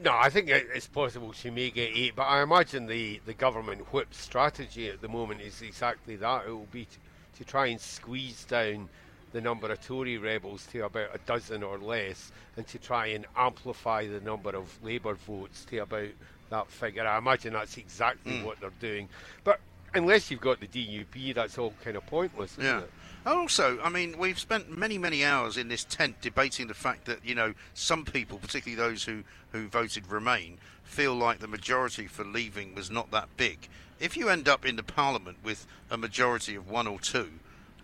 No, 0.00 0.12
I 0.14 0.30
think 0.30 0.48
it's 0.48 0.86
possible 0.86 1.32
she 1.32 1.50
may 1.50 1.70
get 1.70 1.90
eight, 1.92 2.14
but 2.14 2.22
I 2.22 2.40
imagine 2.42 2.86
the, 2.86 3.20
the 3.26 3.34
government 3.34 3.92
whip 3.92 4.14
strategy 4.14 4.88
at 4.88 5.00
the 5.00 5.08
moment 5.08 5.40
is 5.40 5.60
exactly 5.60 6.14
that. 6.14 6.44
It 6.46 6.50
will 6.50 6.68
be 6.70 6.84
to, 6.84 7.38
to 7.38 7.44
try 7.44 7.66
and 7.66 7.80
squeeze 7.80 8.44
down 8.44 8.88
the 9.32 9.40
number 9.40 9.70
of 9.72 9.84
Tory 9.84 10.16
rebels 10.16 10.66
to 10.66 10.84
about 10.84 11.12
a 11.12 11.18
dozen 11.26 11.64
or 11.64 11.78
less, 11.78 12.30
and 12.56 12.64
to 12.68 12.78
try 12.78 13.06
and 13.08 13.26
amplify 13.36 14.06
the 14.06 14.20
number 14.20 14.50
of 14.50 14.78
Labour 14.84 15.14
votes 15.14 15.64
to 15.70 15.78
about 15.78 16.10
that 16.50 16.70
figure. 16.70 17.04
I 17.04 17.18
imagine 17.18 17.52
that's 17.54 17.76
exactly 17.76 18.34
Mm. 18.34 18.44
what 18.44 18.60
they're 18.60 18.70
doing. 18.80 19.08
But 19.42 19.58
unless 19.94 20.30
you've 20.30 20.40
got 20.40 20.60
the 20.60 20.68
DUP, 20.68 21.34
that's 21.34 21.58
all 21.58 21.74
kind 21.82 21.96
of 21.96 22.06
pointless, 22.06 22.52
isn't 22.52 22.64
Yeah. 22.64 22.78
it? 22.82 22.90
Also, 23.28 23.78
I 23.82 23.90
mean, 23.90 24.16
we've 24.16 24.38
spent 24.38 24.76
many, 24.76 24.96
many 24.96 25.22
hours 25.22 25.58
in 25.58 25.68
this 25.68 25.84
tent 25.84 26.18
debating 26.22 26.66
the 26.66 26.74
fact 26.74 27.04
that 27.04 27.22
you 27.22 27.34
know 27.34 27.52
some 27.74 28.06
people, 28.06 28.38
particularly 28.38 28.74
those 28.74 29.04
who 29.04 29.22
who 29.52 29.68
voted 29.68 30.10
Remain, 30.10 30.56
feel 30.82 31.14
like 31.14 31.38
the 31.38 31.46
majority 31.46 32.06
for 32.06 32.24
leaving 32.24 32.74
was 32.74 32.90
not 32.90 33.10
that 33.10 33.28
big. 33.36 33.68
If 34.00 34.16
you 34.16 34.30
end 34.30 34.48
up 34.48 34.64
in 34.64 34.76
the 34.76 34.82
Parliament 34.82 35.38
with 35.44 35.66
a 35.90 35.98
majority 35.98 36.54
of 36.54 36.70
one 36.70 36.86
or 36.86 36.98
two, 37.00 37.28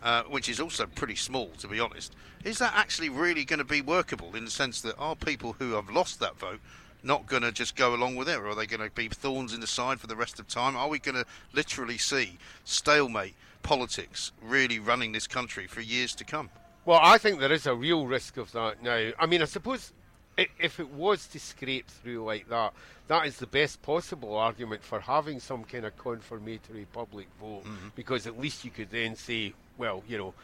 uh, 0.02 0.22
which 0.22 0.48
is 0.48 0.60
also 0.60 0.86
pretty 0.86 1.16
small, 1.16 1.48
to 1.58 1.68
be 1.68 1.78
honest, 1.78 2.14
is 2.42 2.58
that 2.58 2.72
actually 2.74 3.10
really 3.10 3.44
going 3.44 3.58
to 3.58 3.64
be 3.64 3.82
workable 3.82 4.34
in 4.34 4.46
the 4.46 4.50
sense 4.50 4.80
that 4.80 4.96
are 4.96 5.14
people 5.14 5.56
who 5.58 5.72
have 5.72 5.90
lost 5.90 6.20
that 6.20 6.38
vote 6.38 6.60
not 7.02 7.26
going 7.26 7.42
to 7.42 7.52
just 7.52 7.76
go 7.76 7.94
along 7.94 8.16
with 8.16 8.30
it, 8.30 8.38
or 8.38 8.48
are 8.48 8.54
they 8.54 8.66
going 8.66 8.80
to 8.80 8.94
be 8.94 9.08
thorns 9.08 9.52
in 9.52 9.60
the 9.60 9.66
side 9.66 10.00
for 10.00 10.06
the 10.06 10.16
rest 10.16 10.40
of 10.40 10.48
time? 10.48 10.74
Are 10.74 10.88
we 10.88 10.98
going 10.98 11.16
to 11.16 11.26
literally 11.52 11.98
see 11.98 12.38
stalemate 12.64 13.34
politics 13.64 14.30
really 14.40 14.78
running 14.78 15.10
this 15.10 15.26
country 15.26 15.66
for 15.66 15.80
years 15.80 16.14
to 16.14 16.24
come? 16.24 16.50
Well, 16.84 17.00
I 17.02 17.18
think 17.18 17.40
there 17.40 17.52
is 17.52 17.66
a 17.66 17.74
real 17.74 18.06
risk 18.06 18.36
of 18.36 18.52
that 18.52 18.80
now. 18.82 19.10
I 19.18 19.26
mean, 19.26 19.42
I 19.42 19.46
suppose 19.46 19.92
if 20.36 20.78
it 20.78 20.90
was 20.90 21.26
to 21.28 21.40
scrape 21.40 21.88
through 21.88 22.22
like 22.24 22.48
that, 22.50 22.72
that 23.08 23.26
is 23.26 23.38
the 23.38 23.46
best 23.46 23.82
possible 23.82 24.36
argument 24.36 24.82
for 24.82 25.00
having 25.00 25.40
some 25.40 25.64
kind 25.64 25.84
of 25.86 25.96
confirmatory 25.98 26.86
public 26.92 27.26
vote, 27.40 27.64
Mm-hmm. 27.64 27.88
because 27.96 28.26
at 28.26 28.38
least 28.38 28.64
you 28.64 28.70
could 28.70 28.90
then 28.90 29.16
say, 29.16 29.54
well, 29.78 30.02
you 30.08 30.18
know, 30.18 30.34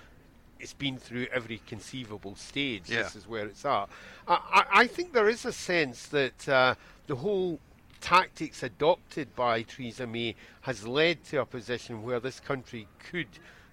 it's 0.59 0.75
been 0.75 0.99
through 0.99 1.27
every 1.33 1.61
conceivable 1.67 2.37
stage. 2.37 2.83
Yeah. 2.87 3.03
This 3.03 3.17
is 3.17 3.27
where 3.29 3.47
it's 3.47 3.65
at. 3.65 3.89
I, 4.29 4.35
I, 4.35 4.65
I 4.83 4.87
think 4.87 5.13
there 5.13 5.29
is 5.29 5.45
a 5.45 5.53
sense 5.53 6.07
that 6.09 6.49
uh, 6.49 6.75
the 7.07 7.17
whole 7.17 7.59
tactics 8.01 8.63
adopted 8.63 9.35
by 9.37 9.63
Theresa 9.63 10.07
May 10.07 10.35
has 10.63 10.87
led 10.87 11.25
to 11.25 11.41
a 11.41 11.47
position 11.47 12.03
where 12.03 12.21
this 12.21 12.41
country 12.41 12.87
could 13.11 13.29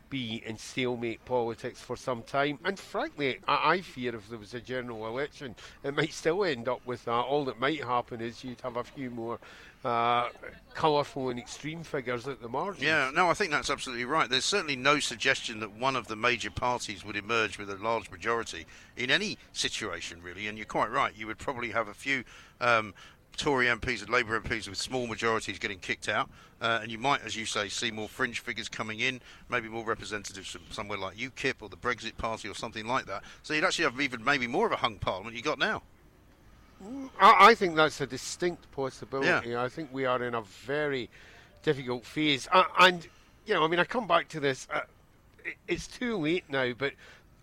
be 0.10 0.42
in 0.46 0.58
stalemate 0.58 1.24
politics 1.26 1.82
for 1.82 1.98
some 1.98 2.24
time. 2.24 2.60
And 2.64 2.80
frankly, 2.80 3.40
I, 3.48 3.74
I 3.74 3.82
fear 3.82 4.16
if 4.16 4.30
there 4.30 4.40
was 4.40 4.54
a 4.54 4.62
general 4.62 5.08
election, 5.08 5.56
it 5.84 5.96
might 5.96 6.14
still 6.14 6.44
end 6.44 6.68
up 6.68 6.86
with 6.86 7.04
that. 7.06 7.12
All 7.12 7.46
that 7.46 7.60
might 7.60 7.84
happen 7.84 8.22
is 8.22 8.44
you'd 8.44 8.62
have 8.62 8.78
a 8.78 8.84
few 8.84 9.10
more 9.10 9.40
uh, 9.84 10.30
colourful 10.74 11.30
and 11.30 11.40
extreme 11.40 11.84
figures 11.84 12.28
at 12.28 12.42
the 12.42 12.50
margins. 12.50 12.84
Yeah, 12.84 13.12
no, 13.14 13.30
I 13.30 13.34
think 13.34 13.52
that's 13.52 13.70
absolutely 13.70 14.06
right. 14.06 14.30
There's 14.30 14.46
certainly 14.46 14.76
no 14.76 15.00
suggestion 15.00 15.60
that 15.60 15.72
one 15.72 15.96
of 15.96 16.08
the 16.08 16.16
major 16.16 16.52
parties 16.52 17.06
would 17.06 17.16
emerge 17.16 17.58
with 17.58 17.70
a 17.70 17.76
large 17.76 18.10
majority 18.10 18.66
in 18.96 19.12
any 19.12 19.38
situation, 19.54 20.22
really. 20.22 20.48
And 20.48 20.58
you're 20.58 20.66
quite 20.66 20.92
right. 20.92 21.14
You 21.16 21.28
would 21.28 21.38
probably 21.38 21.72
have 21.72 21.88
a 21.88 21.94
few 21.94 22.24
um, 22.60 22.94
Tory 23.38 23.68
MPs 23.68 24.02
and 24.02 24.10
Labour 24.10 24.40
MPs 24.40 24.68
with 24.68 24.78
small 24.78 25.08
majorities 25.08 25.60
getting 25.60 25.80
kicked 25.80 26.10
out, 26.10 26.30
uh, 26.60 26.80
and 26.82 26.92
you 26.92 26.98
might, 26.98 27.24
as 27.24 27.36
you 27.36 27.46
say, 27.46 27.70
see 27.70 27.92
more 27.92 28.10
fringe 28.10 28.40
figures 28.40 28.68
coming 28.68 29.00
in, 29.00 29.22
maybe 29.50 29.70
more 29.70 29.86
representatives 29.86 30.50
from 30.50 30.62
somewhere 30.72 30.98
like 30.98 31.16
UKIP 31.16 31.56
or 31.62 31.70
the 31.70 31.78
Brexit 31.78 32.18
Party 32.18 32.50
or 32.50 32.56
something 32.56 32.88
like 32.88 33.06
that. 33.06 33.24
So 33.44 33.54
you'd 33.54 33.64
actually 33.64 33.86
have 33.86 34.02
even 34.02 34.24
maybe 34.24 34.48
more 34.48 34.66
of 34.66 34.72
a 34.72 34.78
hung 34.78 34.98
parliament 34.98 35.36
you 35.36 35.44
got 35.44 35.60
now. 35.60 35.84
I, 37.20 37.50
I 37.50 37.56
think 37.56 37.76
that's 37.76 38.02
a 38.02 38.08
distinct 38.08 38.70
possibility. 38.72 39.50
Yeah. 39.50 39.64
I 39.64 39.70
think 39.70 39.90
we 39.92 40.06
are 40.06 40.24
in 40.24 40.34
a 40.34 40.42
very 40.42 41.10
difficult 41.64 42.06
phase. 42.06 42.48
Uh, 42.52 42.64
and, 42.80 43.08
you 43.46 43.54
know, 43.54 43.64
I 43.64 43.68
mean, 43.68 43.80
I 43.80 43.84
come 43.84 44.08
back 44.08 44.28
to 44.30 44.40
this. 44.40 44.68
Uh, 44.74 44.82
it, 45.46 45.56
it's 45.68 45.88
too 45.88 46.18
late 46.18 46.44
now, 46.50 46.74
but 46.78 46.94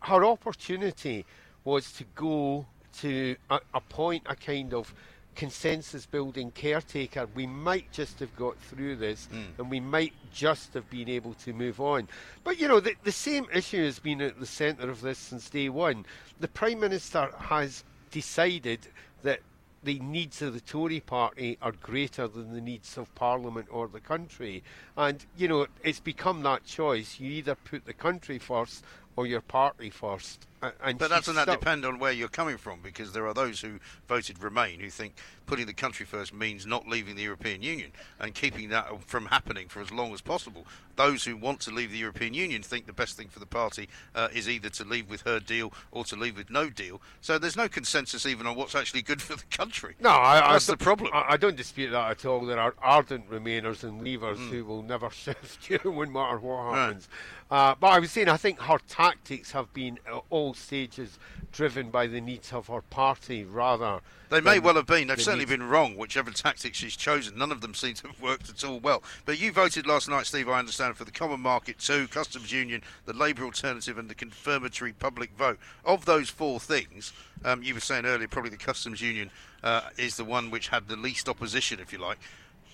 her 0.00 0.24
opportunity 0.24 1.24
was 1.64 1.92
to 1.92 2.04
go 2.14 2.66
to 3.00 3.36
a, 3.50 3.60
appoint 3.72 4.22
a 4.26 4.36
kind 4.36 4.74
of 4.74 4.94
consensus 5.34 6.06
building 6.06 6.50
caretaker. 6.50 7.28
We 7.34 7.46
might 7.46 7.90
just 7.92 8.20
have 8.20 8.34
got 8.36 8.58
through 8.58 8.96
this 8.96 9.26
hmm. 9.26 9.42
and 9.58 9.70
we 9.70 9.80
might 9.80 10.12
just 10.32 10.74
have 10.74 10.88
been 10.90 11.08
able 11.08 11.34
to 11.34 11.52
move 11.52 11.80
on. 11.80 12.08
But, 12.42 12.58
you 12.58 12.68
know, 12.68 12.80
the, 12.80 12.94
the 13.04 13.12
same 13.12 13.46
issue 13.52 13.84
has 13.84 13.98
been 13.98 14.20
at 14.20 14.40
the 14.40 14.46
centre 14.46 14.90
of 14.90 15.00
this 15.00 15.18
since 15.18 15.50
day 15.50 15.68
one. 15.68 16.06
The 16.40 16.48
Prime 16.48 16.80
Minister 16.80 17.30
has 17.38 17.84
decided 18.10 18.80
that 19.22 19.40
the 19.84 19.98
needs 19.98 20.40
of 20.40 20.54
the 20.54 20.60
Tory 20.60 21.00
party 21.00 21.58
are 21.60 21.72
greater 21.72 22.26
than 22.26 22.54
the 22.54 22.60
needs 22.60 22.96
of 22.96 23.14
Parliament 23.14 23.68
or 23.70 23.86
the 23.86 24.00
country. 24.00 24.62
And, 24.96 25.24
you 25.36 25.46
know, 25.46 25.66
it's 25.82 26.00
become 26.00 26.42
that 26.42 26.64
choice. 26.64 27.20
You 27.20 27.30
either 27.30 27.54
put 27.54 27.84
the 27.84 27.92
country 27.92 28.38
first 28.38 28.82
or 29.16 29.26
your 29.26 29.40
party 29.40 29.90
first. 29.90 30.46
And 30.82 30.98
But 30.98 31.10
doesn't 31.10 31.34
that 31.34 31.46
depend 31.48 31.84
on 31.84 31.98
where 31.98 32.12
you're 32.12 32.28
coming 32.28 32.56
from? 32.56 32.80
Because 32.82 33.12
there 33.12 33.26
are 33.26 33.34
those 33.34 33.60
who 33.60 33.80
voted 34.08 34.42
Remain 34.42 34.80
who 34.80 34.88
think 34.88 35.14
putting 35.46 35.66
the 35.66 35.74
country 35.74 36.06
first 36.06 36.32
means 36.32 36.64
not 36.64 36.88
leaving 36.88 37.16
the 37.16 37.22
European 37.22 37.60
Union 37.60 37.92
and 38.18 38.34
keeping 38.34 38.70
that 38.70 38.88
from 39.04 39.26
happening 39.26 39.68
for 39.68 39.82
as 39.82 39.90
long 39.92 40.14
as 40.14 40.22
possible. 40.22 40.66
Those 40.96 41.24
who 41.24 41.36
want 41.36 41.60
to 41.60 41.70
leave 41.70 41.90
the 41.90 41.98
European 41.98 42.32
Union 42.32 42.62
think 42.62 42.86
the 42.86 42.94
best 42.94 43.14
thing 43.16 43.28
for 43.28 43.40
the 43.40 43.46
party 43.46 43.90
uh, 44.14 44.28
is 44.32 44.48
either 44.48 44.70
to 44.70 44.84
leave 44.84 45.10
with 45.10 45.22
her 45.22 45.38
deal 45.38 45.70
or 45.90 46.04
to 46.04 46.16
leave 46.16 46.38
with 46.38 46.48
no 46.48 46.70
deal. 46.70 47.02
So 47.20 47.36
there's 47.38 47.56
no 47.56 47.68
consensus 47.68 48.24
even 48.24 48.46
on 48.46 48.56
what's 48.56 48.74
actually 48.74 49.02
good 49.02 49.20
for 49.20 49.36
the 49.36 49.42
country. 49.50 49.96
No, 50.00 50.10
I, 50.10 50.52
that's 50.52 50.68
I, 50.70 50.72
the 50.72 50.78
problem. 50.78 51.10
I, 51.12 51.32
I 51.32 51.36
don't 51.36 51.56
dispute 51.56 51.90
that 51.90 52.10
at 52.10 52.24
all. 52.24 52.46
There 52.46 52.58
are 52.58 52.74
ardent 52.80 53.28
Remainers 53.28 53.82
and 53.84 54.00
Leavers 54.00 54.36
Mm. 54.38 54.48
who 54.48 54.64
will 54.64 54.82
never 54.82 55.10
shift, 55.24 55.68
you 55.68 55.78
no 55.84 56.06
matter 56.06 56.38
what 56.38 56.72
Right. 56.72 57.06
Uh, 57.50 57.74
but 57.78 57.88
I 57.88 57.98
was 57.98 58.10
saying, 58.10 58.28
I 58.28 58.36
think 58.36 58.58
her 58.60 58.78
tactics 58.88 59.52
have 59.52 59.72
been 59.72 59.98
at 60.06 60.22
all 60.30 60.54
stages 60.54 61.18
driven 61.52 61.90
by 61.90 62.06
the 62.06 62.20
needs 62.20 62.52
of 62.52 62.66
her 62.66 62.80
party 62.80 63.44
rather. 63.44 64.00
They 64.30 64.40
may 64.40 64.58
well 64.58 64.74
have 64.74 64.86
been. 64.86 65.06
They've 65.06 65.16
the 65.16 65.22
certainly 65.22 65.44
needs- 65.44 65.58
been 65.58 65.68
wrong, 65.68 65.96
whichever 65.96 66.30
tactics 66.32 66.78
she's 66.78 66.96
chosen. 66.96 67.38
None 67.38 67.52
of 67.52 67.60
them 67.60 67.74
seem 67.74 67.94
to 67.94 68.08
have 68.08 68.20
worked 68.20 68.48
at 68.48 68.64
all 68.64 68.80
well. 68.80 69.02
But 69.24 69.38
you 69.38 69.52
voted 69.52 69.86
last 69.86 70.08
night, 70.08 70.26
Steve, 70.26 70.48
I 70.48 70.58
understand, 70.58 70.96
for 70.96 71.04
the 71.04 71.12
Common 71.12 71.40
Market 71.40 71.78
2, 71.78 72.08
Customs 72.08 72.50
Union, 72.50 72.82
the 73.04 73.12
Labour 73.12 73.44
Alternative, 73.44 73.96
and 73.98 74.08
the 74.08 74.14
Confirmatory 74.16 74.92
Public 74.92 75.30
Vote. 75.36 75.60
Of 75.84 76.06
those 76.06 76.30
four 76.30 76.58
things, 76.58 77.12
um, 77.44 77.62
you 77.62 77.74
were 77.74 77.80
saying 77.80 78.06
earlier, 78.06 78.26
probably 78.26 78.50
the 78.50 78.56
Customs 78.56 79.00
Union 79.00 79.30
uh, 79.62 79.82
is 79.96 80.16
the 80.16 80.24
one 80.24 80.50
which 80.50 80.68
had 80.68 80.88
the 80.88 80.96
least 80.96 81.28
opposition, 81.28 81.78
if 81.78 81.92
you 81.92 81.98
like. 81.98 82.18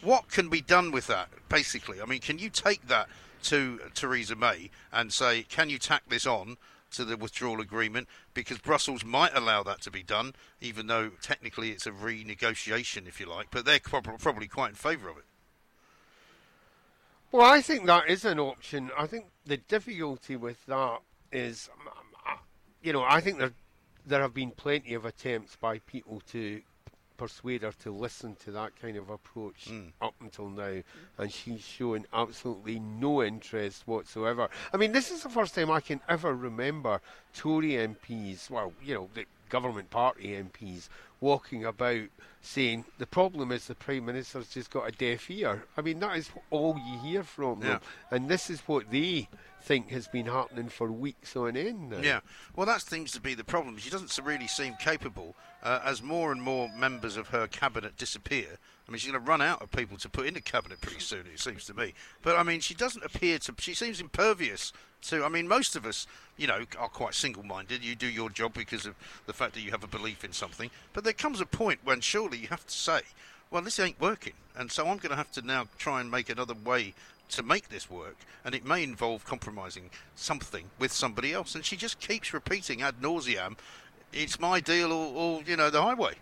What 0.03 0.31
can 0.31 0.49
be 0.49 0.61
done 0.61 0.91
with 0.91 1.07
that, 1.09 1.29
basically? 1.49 2.01
I 2.01 2.07
mean, 2.07 2.21
can 2.21 2.39
you 2.39 2.49
take 2.49 2.89
that 2.89 3.09
to 3.45 3.81
Theresa 3.95 4.35
May 4.37 4.71
and 4.93 5.13
say, 5.13 5.43
can 5.43 5.69
you 5.69 5.79
tack 5.79 6.05
this 6.09 6.27
on 6.27 6.57
to 6.93 7.05
the 7.05 7.17
withdrawal 7.17 7.61
agreement? 7.61 8.09
Because 8.33 8.59
Brussels 8.59 9.05
might 9.05 9.35
allow 9.35 9.63
that 9.63 9.81
to 9.83 9.91
be 9.91 10.03
done, 10.03 10.35
even 10.61 10.87
though 10.87 11.11
technically 11.21 11.71
it's 11.71 11.87
a 11.87 11.91
renegotiation, 11.91 13.07
if 13.07 13.21
you 13.21 13.27
like, 13.27 13.49
but 13.51 13.65
they're 13.65 13.81
probably 13.81 14.49
quite 14.49 14.71
in 14.71 14.75
favour 14.75 15.09
of 15.09 15.19
it. 15.19 15.25
Well, 17.33 17.47
I 17.47 17.61
think 17.61 17.87
that 17.87 18.09
is 18.09 18.25
an 18.25 18.41
option. 18.41 18.91
I 18.99 19.07
think 19.07 19.27
the 19.47 19.59
difficulty 19.59 20.35
with 20.35 20.65
that 20.67 21.01
is, 21.31 21.71
you 22.83 22.93
know, 22.93 23.05
I 23.05 23.21
think 23.21 23.39
there 23.39 23.53
there 24.07 24.23
have 24.23 24.35
been 24.35 24.51
plenty 24.51 24.95
of 24.95 25.05
attempts 25.05 25.57
by 25.57 25.79
people 25.81 26.21
to 26.33 26.63
persuade 27.21 27.61
her 27.61 27.73
to 27.83 27.93
listen 27.93 28.35
to 28.35 28.51
that 28.51 28.73
kind 28.81 28.97
of 28.97 29.11
approach 29.11 29.69
hmm. 29.69 29.89
up 30.01 30.15
until 30.23 30.49
now, 30.49 30.81
and 31.19 31.31
she's 31.31 31.61
shown 31.61 32.07
absolutely 32.15 32.79
no 32.79 33.23
interest 33.23 33.83
whatsoever. 33.87 34.49
I 34.73 34.79
mean, 34.79 34.93
this 34.93 35.11
is 35.11 35.23
the 35.23 35.29
first 35.29 35.55
time 35.55 35.71
I 35.71 35.81
can 35.81 36.01
ever 36.09 36.35
remember 36.35 37.03
Tory 37.35 37.73
MPs, 37.73 38.49
well, 38.49 38.73
you 38.83 38.95
know, 38.95 39.11
the 39.13 39.27
government 39.51 39.91
party 39.91 40.29
MPs, 40.29 40.89
walking 41.21 41.67
about 41.67 42.05
saying 42.41 42.87
the 42.97 43.07
problem 43.07 43.53
is 43.53 43.67
the 43.67 43.75
Prime 43.75 44.07
Minister's 44.07 44.49
just 44.49 44.71
got 44.71 44.89
a 44.89 44.93
deaf 44.93 45.31
ear. 45.31 45.65
I 45.77 45.83
mean, 45.83 46.01
that 46.01 46.17
is 46.17 46.31
all 46.49 46.81
you 46.89 47.01
hear 47.01 47.23
from 47.23 47.61
them, 47.61 47.81
and 48.11 48.31
this 48.31 48.49
is 48.49 48.61
what 48.61 48.91
they 48.91 49.29
think 49.62 49.90
has 49.90 50.09
been 50.09 50.27
happening 50.27 50.68
for 50.68 50.90
weeks 50.90 51.37
on 51.37 51.57
end 51.57 51.90
now. 51.90 51.99
Yeah, 51.99 52.20
well, 52.57 52.66
that 52.66 52.83
seems 52.83 53.12
to 53.12 53.20
be 53.20 53.35
the 53.35 53.44
problem. 53.44 53.77
She 53.79 53.90
doesn't 53.90 54.18
really 54.25 54.49
seem 54.49 54.75
capable 54.81 55.37
uh, 55.62 55.81
as 55.85 56.03
more 56.03 56.33
and 56.33 56.42
more 56.42 56.68
members 56.77 57.16
of 57.16 57.29
her 57.29 57.46
cabinet 57.46 57.96
disappear. 57.96 58.59
I 58.87 58.90
mean, 58.90 58.99
she's 58.99 59.12
going 59.12 59.25
to 59.25 59.31
run 59.31 59.40
out 59.40 59.62
of 59.62 59.70
people 59.70 59.96
to 59.99 60.09
put 60.09 60.27
in 60.27 60.35
the 60.35 60.40
cabinet 60.40 60.81
pretty 60.81 60.99
soon, 60.99 61.25
it 61.33 61.38
seems 61.38 61.64
to 61.66 61.75
me. 61.75 61.94
But 62.23 62.37
I 62.37 62.42
mean, 62.42 62.59
she 62.61 62.75
doesn't 62.75 63.05
appear 63.05 63.38
to. 63.38 63.55
She 63.59 63.75
seems 63.75 64.01
impervious 64.01 64.73
to. 65.03 65.25
I 65.25 65.29
mean, 65.29 65.46
most 65.46 65.77
of 65.77 65.87
us, 65.87 66.09
you 66.37 66.49
know, 66.49 66.64
are 66.77 66.88
quite 66.88 67.14
single-minded. 67.14 67.85
You 67.85 67.94
do 67.94 68.09
your 68.09 68.31
job 68.31 68.55
because 68.55 68.87
of 68.87 68.96
the 69.27 69.33
fact 69.33 69.55
that 69.55 69.61
you 69.61 69.70
have 69.70 69.85
a 69.85 69.88
belief 69.88 70.25
in 70.25 70.33
something. 70.33 70.70
But 70.92 71.05
there 71.05 71.12
comes 71.12 71.40
a 71.40 71.46
point 71.46 71.81
when 71.85 72.01
surely 72.01 72.38
you 72.38 72.49
have 72.49 72.66
to 72.66 72.75
say, 72.75 73.03
"Well, 73.51 73.62
this 73.62 73.79
ain't 73.79 74.01
working," 74.01 74.33
and 74.57 74.73
so 74.73 74.88
I'm 74.88 74.96
going 74.96 75.11
to 75.11 75.16
have 75.16 75.31
to 75.33 75.42
now 75.42 75.68
try 75.79 76.01
and 76.01 76.11
make 76.11 76.29
another 76.29 76.55
way 76.55 76.94
to 77.31 77.43
make 77.43 77.69
this 77.69 77.90
work, 77.90 78.16
and 78.45 78.55
it 78.55 78.64
may 78.64 78.83
involve 78.83 79.25
compromising 79.25 79.90
something 80.14 80.71
with 80.79 80.93
somebody 80.93 81.33
else. 81.33 81.55
And 81.55 81.64
she 81.64 81.77
just 81.77 82.01
keeps 82.01 82.33
repeating 82.33 82.83
ad 82.83 83.01
nauseam, 83.01 83.57
"It's 84.12 84.38
my 84.38 84.61
deal, 84.61 84.93
or, 84.93 85.14
or 85.14 85.43
you 85.43 85.57
know, 85.57 85.71
the 85.71 85.83
highway." 85.83 86.14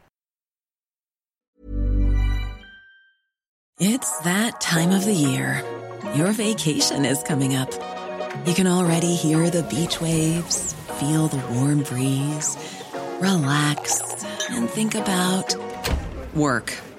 It's 3.81 4.19
that 4.21 4.61
time 4.61 4.91
of 4.91 5.05
the 5.05 5.15
year. 5.15 5.63
Your 6.17 6.33
vacation 6.33 7.05
is 7.05 7.23
coming 7.23 7.55
up. 7.55 7.73
You 8.47 8.55
can 8.55 8.67
already 8.67 9.15
hear 9.15 9.51
the 9.51 9.63
beach 9.65 10.01
waves, 10.01 10.75
feel 10.99 11.29
the 11.29 11.45
warm 11.55 11.83
breeze, 11.83 12.57
relax, 13.21 14.01
and 14.51 14.69
think 14.69 14.95
about 14.95 15.55
work. 16.35 16.73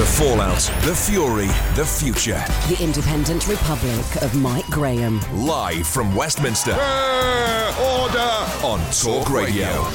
The 0.00 0.06
fallout, 0.06 0.60
the 0.86 0.96
fury, 0.96 1.48
the 1.74 1.84
future. 1.84 2.42
The 2.70 2.82
Independent 2.82 3.46
Republic 3.46 4.22
of 4.22 4.34
Mike 4.34 4.64
Graham. 4.68 5.20
Live 5.34 5.86
from 5.86 6.14
Westminster. 6.14 6.72
order 6.72 8.30
on 8.64 8.80
Talk 8.92 9.28
Radio. 9.28 9.86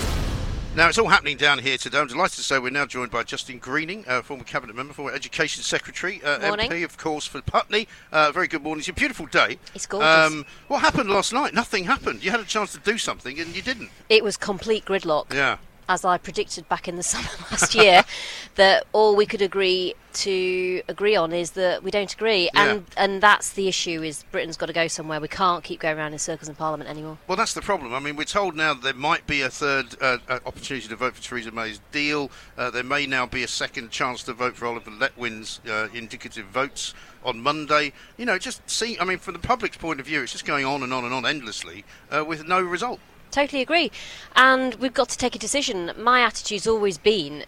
Now, 0.76 0.90
it's 0.90 1.00
all 1.00 1.08
happening 1.08 1.38
down 1.38 1.58
here 1.58 1.78
today. 1.78 1.98
I'm 1.98 2.06
delighted 2.06 2.36
to 2.36 2.44
say 2.44 2.60
we're 2.60 2.70
now 2.70 2.86
joined 2.86 3.10
by 3.10 3.24
Justine 3.24 3.58
Greening, 3.58 4.06
uh, 4.08 4.22
former 4.22 4.44
Cabinet 4.44 4.76
Member, 4.76 4.94
former 4.94 5.12
Education 5.12 5.64
Secretary, 5.64 6.22
uh, 6.24 6.38
MP, 6.56 6.84
of 6.84 7.00
course, 7.00 7.26
for 7.26 7.42
Putney. 7.42 7.88
Uh, 8.12 8.32
very 8.32 8.48
good 8.48 8.62
morning. 8.62 8.82
It's 8.82 8.90
a 8.90 8.94
beautiful 8.94 9.26
day. 9.26 9.58
It's 9.74 9.88
gorgeous. 9.88 10.44
what 10.68 10.82
happened 10.82 11.10
last 11.10 11.34
night? 11.34 11.56
Nothing 11.56 11.86
happened. 11.86 12.24
You 12.24 12.30
had 12.30 12.40
a 12.40 12.46
chance 12.46 12.74
to 12.74 12.80
do 12.80 13.00
something 13.00 13.40
and 13.40 13.56
you 13.56 13.64
didn't. 13.64 13.90
It 14.10 14.24
was 14.24 14.38
complete 14.38 14.86
gridlock. 14.86 15.34
Yeah. 15.34 15.58
As 15.88 16.04
I 16.04 16.18
predicted 16.18 16.68
back 16.68 16.88
in 16.88 16.96
the 16.96 17.04
summer 17.12 17.30
last 17.52 17.76
year, 17.76 18.04
that 18.56 18.86
all 18.94 19.16
we 19.16 19.26
could 19.26 19.42
agree 19.42 19.94
to 20.16 20.82
agree 20.88 21.16
on 21.16 21.34
is 21.34 21.52
that 21.52 21.84
we 21.84 21.92
don't 21.92 22.12
agree, 22.12 22.50
and 22.54 22.86
and 22.98 23.22
that's 23.22 23.52
the 23.52 23.68
issue. 23.68 24.02
Is 24.02 24.24
Britain's 24.32 24.58
got 24.58 24.68
to 24.68 24.74
go 24.74 24.88
somewhere? 24.88 25.20
We 25.20 25.28
can't 25.28 25.64
keep 25.64 25.82
going 25.82 25.98
around 25.98 26.14
in 26.14 26.20
circles 26.20 26.48
in 26.48 26.56
Parliament 26.56 26.90
anymore. 26.90 27.18
Well, 27.28 27.36
that's 27.36 27.54
the 27.54 27.62
problem. 27.62 27.94
I 27.94 28.00
mean, 28.00 28.16
we're 28.16 28.24
told 28.24 28.56
now 28.56 28.74
that 28.74 28.84
there 28.84 28.94
might 28.94 29.28
be 29.28 29.42
a 29.42 29.50
third 29.50 29.96
uh, 30.02 30.18
uh, 30.28 30.40
opportunity 30.46 30.88
to 30.88 30.96
vote 30.96 31.16
for 31.16 31.22
Theresa 31.22 31.52
May's 31.52 31.82
deal. 31.92 32.32
Uh, 32.58 32.70
there 32.70 32.84
may 32.84 33.06
now 33.06 33.26
be 33.26 33.44
a 33.44 33.48
second 33.48 33.92
chance 33.92 34.24
to 34.24 34.34
vote 34.34 34.56
for 34.56 34.68
Oliver 34.68 34.92
Letwin's 34.92 35.60
uh, 35.70 35.90
indicative 35.94 36.46
votes 36.46 36.94
on 37.24 37.42
Monday. 37.42 37.92
You 38.18 38.26
know, 38.26 38.38
just 38.38 38.68
see. 38.70 38.98
I 39.00 39.04
mean, 39.04 39.18
from 39.18 39.34
the 39.34 39.40
public's 39.40 39.78
point 39.78 40.00
of 40.00 40.06
view, 40.06 40.22
it's 40.22 40.32
just 40.32 40.46
going 40.46 40.66
on 40.66 40.84
and 40.84 40.94
on 40.94 41.04
and 41.04 41.14
on 41.14 41.26
endlessly 41.26 41.84
uh, 42.10 42.24
with 42.24 42.48
no 42.48 42.62
result. 42.62 43.00
Totally 43.36 43.62
agree. 43.62 43.92
And 44.34 44.76
we've 44.76 44.94
got 44.94 45.10
to 45.10 45.18
take 45.18 45.36
a 45.36 45.40
decision. 45.40 45.92
My 45.98 46.22
attitude's 46.22 46.66
always 46.66 46.98
been 46.98 47.44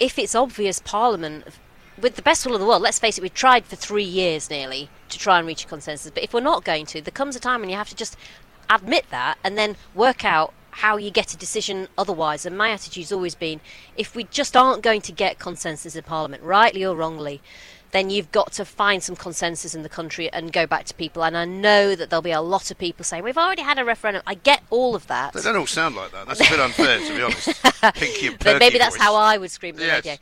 if 0.00 0.18
it's 0.18 0.34
obvious 0.34 0.80
Parliament, 0.80 1.44
with 1.96 2.16
the 2.16 2.22
best 2.22 2.44
will 2.44 2.54
of 2.54 2.60
the 2.60 2.66
world, 2.66 2.82
let's 2.82 2.98
face 2.98 3.18
it, 3.18 3.22
we've 3.22 3.32
tried 3.32 3.64
for 3.64 3.76
three 3.76 4.02
years 4.02 4.50
nearly 4.50 4.90
to 5.08 5.16
try 5.16 5.38
and 5.38 5.46
reach 5.46 5.62
a 5.62 5.68
consensus. 5.68 6.10
But 6.10 6.24
if 6.24 6.34
we're 6.34 6.40
not 6.40 6.64
going 6.64 6.86
to, 6.86 7.00
there 7.00 7.12
comes 7.12 7.36
a 7.36 7.40
time 7.40 7.60
when 7.60 7.70
you 7.70 7.76
have 7.76 7.88
to 7.88 7.94
just 7.94 8.16
admit 8.68 9.04
that 9.10 9.38
and 9.44 9.56
then 9.56 9.76
work 9.94 10.24
out 10.24 10.52
how 10.70 10.96
you 10.96 11.08
get 11.08 11.32
a 11.32 11.36
decision 11.36 11.86
otherwise. 11.96 12.44
And 12.44 12.58
my 12.58 12.70
attitude's 12.70 13.12
always 13.12 13.36
been 13.36 13.60
if 13.96 14.16
we 14.16 14.24
just 14.24 14.56
aren't 14.56 14.82
going 14.82 15.02
to 15.02 15.12
get 15.12 15.38
consensus 15.38 15.94
in 15.94 16.02
Parliament, 16.02 16.42
rightly 16.42 16.84
or 16.84 16.96
wrongly, 16.96 17.40
then 17.90 18.10
you've 18.10 18.30
got 18.32 18.52
to 18.52 18.64
find 18.64 19.02
some 19.02 19.16
consensus 19.16 19.74
in 19.74 19.82
the 19.82 19.88
country 19.88 20.30
and 20.32 20.52
go 20.52 20.66
back 20.66 20.84
to 20.86 20.94
people. 20.94 21.24
And 21.24 21.36
I 21.36 21.44
know 21.44 21.94
that 21.94 22.10
there'll 22.10 22.22
be 22.22 22.30
a 22.32 22.40
lot 22.40 22.70
of 22.70 22.78
people 22.78 23.04
saying, 23.04 23.24
We've 23.24 23.38
already 23.38 23.62
had 23.62 23.78
a 23.78 23.84
referendum. 23.84 24.22
I 24.26 24.34
get 24.34 24.62
all 24.70 24.94
of 24.94 25.06
that. 25.06 25.32
They 25.32 25.40
don't 25.42 25.56
all 25.56 25.66
sound 25.66 25.96
like 25.96 26.10
that. 26.12 26.26
That's 26.26 26.40
a 26.40 26.50
bit 26.50 26.60
unfair, 26.60 26.98
to 26.98 27.16
be 27.16 27.22
honest. 27.22 27.62
Pinky 27.94 28.26
and 28.28 28.58
maybe 28.58 28.78
that's 28.78 28.96
voice. 28.96 29.02
how 29.02 29.14
I 29.14 29.38
would 29.38 29.50
scream 29.50 29.74
at 29.76 29.80
the 29.80 29.86
Yes. 29.86 30.04
radio. 30.04 30.18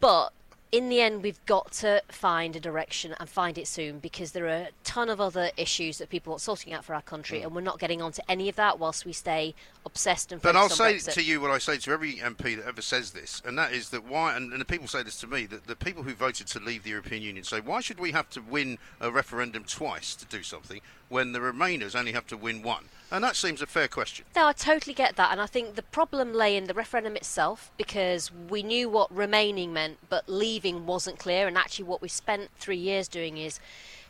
But 0.00 0.32
in 0.72 0.88
the 0.88 1.02
end, 1.02 1.22
we've 1.22 1.44
got 1.44 1.70
to 1.70 2.02
find 2.08 2.56
a 2.56 2.60
direction 2.60 3.14
and 3.20 3.28
find 3.28 3.58
it 3.58 3.68
soon 3.68 3.98
because 3.98 4.32
there 4.32 4.46
are 4.46 4.48
a 4.48 4.68
ton 4.84 5.10
of 5.10 5.20
other 5.20 5.50
issues 5.58 5.98
that 5.98 6.08
people 6.08 6.32
are 6.32 6.38
sorting 6.38 6.72
out 6.72 6.82
for 6.82 6.94
our 6.94 7.02
country, 7.02 7.40
Mm. 7.40 7.42
and 7.44 7.54
we're 7.54 7.60
not 7.60 7.78
getting 7.78 8.00
onto 8.00 8.22
any 8.26 8.48
of 8.48 8.56
that 8.56 8.78
whilst 8.78 9.04
we 9.04 9.12
stay 9.12 9.54
obsessed 9.84 10.32
and. 10.32 10.40
But 10.40 10.56
I'll 10.56 10.70
say 10.70 10.94
Brexit. 10.94 11.12
to 11.12 11.22
you 11.22 11.42
what 11.42 11.50
I 11.50 11.58
say 11.58 11.76
to 11.76 11.90
every 11.92 12.14
MP 12.14 12.56
that 12.56 12.66
ever 12.66 12.80
says 12.80 13.10
this, 13.10 13.42
and 13.44 13.58
that 13.58 13.72
is 13.72 13.90
that 13.90 14.04
why, 14.04 14.34
and, 14.34 14.50
and 14.50 14.60
the 14.62 14.64
people 14.64 14.88
say 14.88 15.02
this 15.02 15.20
to 15.20 15.26
me, 15.26 15.44
that 15.46 15.66
the 15.66 15.76
people 15.76 16.04
who 16.04 16.14
voted 16.14 16.46
to 16.48 16.58
leave 16.58 16.84
the 16.84 16.90
European 16.90 17.22
Union 17.22 17.44
say, 17.44 17.60
why 17.60 17.82
should 17.82 18.00
we 18.00 18.12
have 18.12 18.30
to 18.30 18.40
win 18.40 18.78
a 18.98 19.10
referendum 19.10 19.64
twice 19.64 20.14
to 20.14 20.24
do 20.24 20.42
something 20.42 20.80
when 21.10 21.32
the 21.32 21.38
Remainers 21.40 21.94
only 21.94 22.12
have 22.12 22.26
to 22.28 22.36
win 22.38 22.62
one? 22.62 22.88
And 23.12 23.22
that 23.22 23.36
seems 23.36 23.60
a 23.60 23.66
fair 23.66 23.88
question. 23.88 24.24
No, 24.34 24.46
I 24.46 24.54
totally 24.54 24.94
get 24.94 25.16
that, 25.16 25.32
and 25.32 25.40
I 25.40 25.44
think 25.44 25.74
the 25.74 25.82
problem 25.82 26.32
lay 26.32 26.56
in 26.56 26.64
the 26.64 26.72
referendum 26.72 27.14
itself 27.14 27.70
because 27.76 28.32
we 28.32 28.62
knew 28.62 28.88
what 28.88 29.14
remaining 29.14 29.70
meant, 29.70 29.98
but 30.08 30.26
leaving 30.30 30.86
wasn't 30.86 31.18
clear. 31.18 31.46
And 31.46 31.58
actually, 31.58 31.84
what 31.84 32.00
we 32.00 32.08
spent 32.08 32.48
three 32.58 32.78
years 32.78 33.08
doing 33.08 33.36
is 33.36 33.60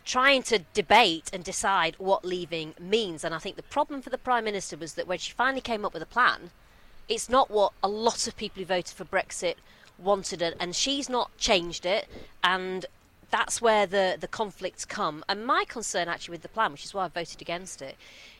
trying 0.04 0.44
to 0.44 0.60
debate 0.72 1.30
and 1.32 1.42
decide 1.42 1.96
what 1.98 2.24
leaving 2.24 2.74
means. 2.78 3.24
And 3.24 3.34
I 3.34 3.38
think 3.38 3.56
the 3.56 3.64
problem 3.64 4.02
for 4.02 4.10
the 4.10 4.18
Prime 4.18 4.44
Minister 4.44 4.76
was 4.76 4.94
that 4.94 5.08
when 5.08 5.18
she 5.18 5.32
finally 5.32 5.60
came 5.60 5.84
up 5.84 5.94
with 5.94 6.02
a 6.02 6.06
plan, 6.06 6.50
it's 7.08 7.28
not 7.28 7.50
what 7.50 7.72
a 7.82 7.88
lot 7.88 8.28
of 8.28 8.36
people 8.36 8.60
who 8.60 8.66
voted 8.66 8.94
for 8.94 9.04
Brexit 9.04 9.56
wanted, 9.98 10.42
and 10.60 10.76
she's 10.76 11.08
not 11.08 11.36
changed 11.38 11.84
it. 11.84 12.06
And 12.44 12.86
that's 13.32 13.62
where 13.62 13.86
the, 13.86 14.16
the 14.20 14.28
conflicts 14.28 14.84
come. 14.84 15.24
And 15.28 15.44
my 15.44 15.64
concern, 15.66 16.06
actually, 16.06 16.34
with 16.34 16.42
the 16.42 16.48
plan, 16.48 16.70
which 16.70 16.84
is 16.84 16.94
why 16.94 17.06
I 17.06 17.08
voted 17.08 17.40
against 17.40 17.82
it, 17.82 17.96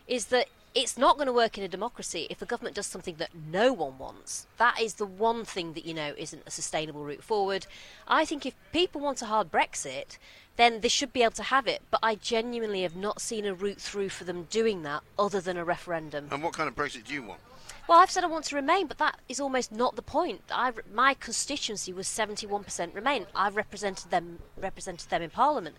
is 0.07 0.27
that 0.27 0.47
it's 0.75 0.99
not 0.99 1.17
going 1.17 1.27
to 1.27 1.33
work 1.33 1.59
in 1.59 1.65
a 1.65 1.69
democracy 1.69 2.27
if 2.31 2.39
the 2.39 2.47
government 2.47 2.77
does 2.77 2.87
something 2.87 3.17
that 3.17 3.31
no 3.51 3.73
one 3.73 3.99
wants. 3.99 4.47
That 4.59 4.81
is 4.81 4.95
the 4.95 5.07
one 5.07 5.45
thing 5.45 5.73
that 5.73 5.87
you 5.87 5.95
know 5.95 6.15
isn't 6.17 6.43
a 6.47 6.51
sustainable 6.51 7.05
route 7.05 7.25
forward. 7.25 7.67
I 8.07 8.25
think 8.25 8.47
if 8.47 8.55
people 8.73 9.01
want 9.01 9.23
a 9.23 9.27
hard 9.27 9.51
Brexit, 9.51 10.19
then 10.57 10.81
they 10.81 10.89
should 10.89 11.13
be 11.13 11.23
able 11.23 11.33
to 11.33 11.43
have 11.45 11.67
it. 11.67 11.83
But 11.91 12.01
I 12.03 12.15
genuinely 12.15 12.83
have 12.83 12.97
not 12.97 13.21
seen 13.21 13.47
a 13.47 13.55
route 13.55 13.81
through 13.81 14.11
for 14.11 14.25
them 14.25 14.47
doing 14.51 14.83
that 14.83 15.03
other 15.19 15.41
than 15.41 15.57
a 15.57 15.65
referendum. 15.65 16.29
And 16.31 16.43
what 16.43 16.53
kind 16.53 16.69
of 16.69 16.77
Brexit 16.77 17.05
do 17.05 17.15
you 17.15 17.23
want? 17.23 17.41
Well, 17.89 17.99
I've 17.99 18.11
said 18.11 18.23
I 18.23 18.29
want 18.29 18.45
to 18.47 18.57
remain, 18.57 18.87
but 18.87 18.99
that 18.99 19.19
is 19.29 19.41
almost 19.41 19.73
not 19.73 19.97
the 19.97 20.03
point. 20.03 20.43
I, 20.51 20.73
my 20.93 21.15
constituency 21.15 21.93
was 21.93 22.07
71% 22.07 22.95
Remain. 22.95 23.27
I've 23.35 23.57
represented 23.57 24.11
them, 24.11 24.39
represented 24.57 25.11
them 25.11 25.21
in 25.21 25.31
Parliament, 25.31 25.77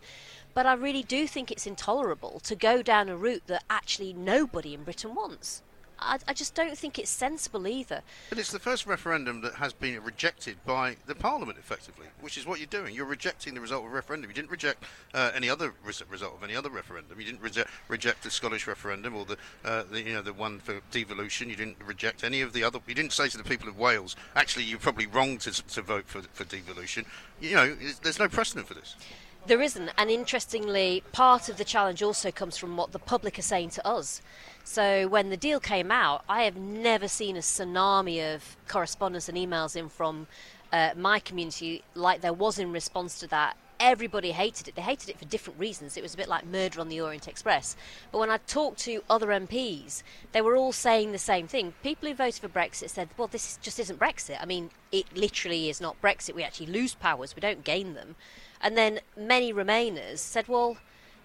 but 0.54 0.66
I 0.66 0.74
really 0.74 1.04
do 1.04 1.28
think 1.28 1.50
it's 1.50 1.66
intolerable 1.66 2.42
to 2.42 2.56
go 2.56 2.82
down 2.82 3.08
a 3.08 3.16
route 3.16 3.48
that 3.48 3.64
actually 3.70 4.12
nobody 4.12 4.74
in 4.74 4.84
Britain 4.84 5.16
wants. 5.16 5.64
I, 6.06 6.20
I 6.28 6.34
just 6.34 6.56
don't 6.56 6.78
think 6.78 7.00
it's 7.00 7.10
sensible 7.10 7.68
either. 7.68 8.02
But 8.30 8.40
it's 8.40 8.52
the 8.52 8.60
first 8.60 8.86
referendum 8.86 9.42
that 9.42 9.56
has 9.56 9.74
been 9.74 10.02
rejected 10.04 10.58
by 10.66 10.98
the 11.06 11.16
Parliament, 11.16 11.58
effectively, 11.58 12.08
which 12.22 12.38
is 12.38 12.46
what 12.46 12.60
you're 12.60 12.68
doing. 12.68 12.94
You're 12.94 13.06
rejecting 13.06 13.54
the 13.54 13.62
result 13.62 13.86
of 13.86 13.92
a 13.92 13.96
referendum. 13.96 14.30
You 14.30 14.36
didn't 14.36 14.52
reject 14.52 14.84
uh, 15.14 15.32
any 15.36 15.50
other 15.50 15.74
res- 15.86 16.04
result 16.10 16.36
of 16.36 16.44
any 16.44 16.56
other 16.56 16.70
referendum. 16.70 17.20
You 17.20 17.26
didn't 17.26 17.42
reject 17.42 17.70
reject 17.88 18.24
the 18.24 18.32
Scottish 18.32 18.68
referendum 18.68 19.16
or 19.16 19.26
the, 19.26 19.38
uh, 19.64 19.84
the 19.84 20.02
you 20.02 20.14
know 20.14 20.22
the 20.22 20.34
one 20.34 20.60
for 20.60 20.82
devolution. 20.92 21.50
You 21.50 21.56
didn't 21.56 21.78
reject 21.86 22.24
any 22.24 22.42
of 22.42 22.54
the 22.54 22.64
other. 22.64 22.80
You 22.88 22.96
didn't 22.96 23.14
say 23.14 23.30
to 23.30 23.38
the 23.38 23.44
people 23.44 23.70
of 23.70 23.78
Wales, 23.78 24.16
actually, 24.36 24.66
you're 24.66 24.80
probably 24.80 25.08
wrong 25.08 25.38
to, 25.40 25.52
to 25.52 25.82
vote 25.82 26.06
for 26.08 26.22
for 26.34 26.44
devolution. 26.44 27.06
You 27.42 27.56
know, 27.56 27.76
there's 28.02 28.20
no 28.20 28.30
precedent 28.30 28.68
for 28.68 28.74
this. 28.74 28.96
There 29.46 29.62
isn't, 29.62 29.90
and 29.98 30.10
interestingly, 30.10 31.04
part 31.12 31.50
of 31.50 31.58
the 31.58 31.66
challenge 31.66 32.02
also 32.02 32.32
comes 32.32 32.56
from 32.56 32.78
what 32.78 32.94
the 32.94 33.00
public 33.00 33.38
are 33.38 33.42
saying 33.42 33.72
to 33.72 33.86
us. 33.86 34.22
So 34.64 35.06
when 35.10 35.32
the 35.32 35.36
deal 35.36 35.60
came 35.60 35.92
out, 35.92 36.24
I 36.30 36.44
have 36.44 36.56
never 36.56 37.10
seen 37.10 37.36
a 37.36 37.42
tsunami 37.42 38.34
of 38.34 38.56
correspondence 38.70 39.28
and 39.28 39.38
emails 39.38 39.76
in 39.76 39.90
from 39.90 40.28
uh, 40.72 40.92
my 40.96 41.20
community 41.20 41.84
like 41.94 42.22
there 42.22 42.32
was 42.32 42.58
in 42.58 42.72
response 42.72 43.20
to 43.20 43.28
that. 43.28 43.58
Everybody 43.82 44.32
hated 44.32 44.70
it. 44.70 44.76
They 44.76 44.82
hated 44.82 45.10
it 45.10 45.20
for 45.20 45.26
different 45.26 45.60
reasons. 45.60 45.98
It 45.98 46.04
was 46.04 46.14
a 46.14 46.18
bit 46.18 46.30
like 46.30 46.46
murder 46.46 46.80
on 46.80 46.88
the 46.88 47.02
Orient 47.02 47.28
Express. 47.28 47.76
But 48.14 48.20
when 48.20 48.30
I 48.30 48.38
talked 48.38 48.80
to 48.86 49.04
other 49.10 49.28
MPs, 49.28 50.04
they 50.32 50.42
were 50.42 50.56
all 50.56 50.72
saying 50.72 51.12
the 51.12 51.18
same 51.18 51.48
thing. 51.48 51.74
People 51.84 52.08
who 52.08 52.16
voted 52.16 52.40
for 52.40 52.48
Brexit 52.48 52.92
said, 52.92 53.10
well, 53.18 53.28
this 53.28 53.60
just 53.62 53.78
isn't 53.78 54.00
Brexit. 54.00 54.38
I 54.40 54.46
mean, 54.46 54.70
it 54.94 55.18
literally 55.18 55.70
is 55.70 55.82
not 55.82 56.02
Brexit. 56.02 56.34
We 56.34 56.44
actually 56.44 56.68
lose 56.68 56.94
powers, 56.94 57.36
we 57.36 57.42
don't 57.42 57.66
gain 57.66 57.94
them. 57.94 58.16
And 58.64 58.78
then 58.78 59.02
many 59.18 59.54
Remainers 59.54 60.20
said, 60.20 60.48
well, 60.48 60.78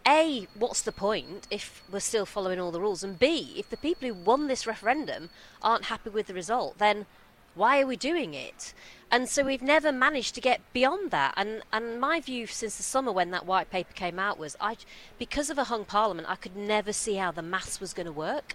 A, 0.06 0.48
what's 0.58 0.82
the 0.82 0.92
point 0.92 1.46
if 1.50 1.82
we're 1.90 2.00
still 2.00 2.26
following 2.26 2.58
all 2.60 2.72
the 2.72 2.80
rules? 2.80 3.04
And 3.04 3.18
B, 3.18 3.54
if 3.56 3.70
the 3.70 3.76
people 3.76 4.08
who 4.08 4.14
won 4.14 4.48
this 4.48 4.66
referendum 4.66 5.30
aren't 5.62 5.84
happy 5.84 6.10
with 6.10 6.26
the 6.26 6.34
result, 6.34 6.78
then 6.78 7.06
why 7.54 7.80
are 7.80 7.86
we 7.86 7.96
doing 7.96 8.34
it? 8.34 8.74
And 9.10 9.28
so 9.28 9.44
we've 9.44 9.62
never 9.62 9.90
managed 9.90 10.34
to 10.34 10.40
get 10.40 10.60
beyond 10.72 11.12
that. 11.12 11.34
And 11.36 11.62
and 11.72 12.00
my 12.00 12.20
view 12.20 12.46
since 12.46 12.76
the 12.76 12.82
summer 12.82 13.10
when 13.12 13.30
that 13.30 13.46
white 13.46 13.70
paper 13.70 13.92
came 13.94 14.18
out 14.18 14.38
was 14.38 14.56
I 14.60 14.76
because 15.18 15.48
of 15.48 15.58
a 15.58 15.64
hung 15.64 15.84
parliament 15.84 16.28
I 16.28 16.36
could 16.36 16.56
never 16.56 16.92
see 16.92 17.14
how 17.14 17.30
the 17.30 17.42
maths 17.42 17.80
was 17.80 17.94
going 17.94 18.06
to 18.06 18.12
work. 18.12 18.54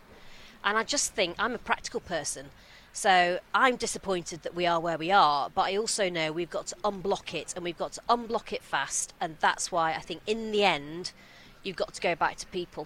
And 0.64 0.78
I 0.78 0.84
just 0.84 1.14
think 1.14 1.36
I'm 1.40 1.56
a 1.56 1.58
practical 1.58 2.00
person. 2.00 2.48
So 2.96 3.40
I'm 3.56 3.76
disappointed 3.76 4.44
that 4.44 4.54
we 4.54 4.68
are 4.68 4.80
where 4.80 5.00
we 5.00 5.10
are, 5.10 5.50
but 5.50 5.64
I 5.64 5.78
also 5.78 6.12
know 6.12 6.32
we've 6.32 6.52
got 6.52 6.68
to 6.68 6.76
unblock 6.84 7.34
it 7.34 7.52
and 7.56 7.64
we've 7.64 7.78
got 7.78 7.94
to 7.94 8.02
unblock 8.08 8.54
it 8.54 8.62
fast. 8.62 9.14
And 9.20 9.36
that's 9.40 9.72
why 9.72 9.94
I 9.94 10.00
think 10.00 10.22
in 10.28 10.52
the 10.52 10.64
end, 10.64 11.12
you've 11.64 11.76
got 11.76 11.96
to 11.96 12.02
go 12.02 12.14
back 12.14 12.38
to 12.38 12.48
people. 12.48 12.86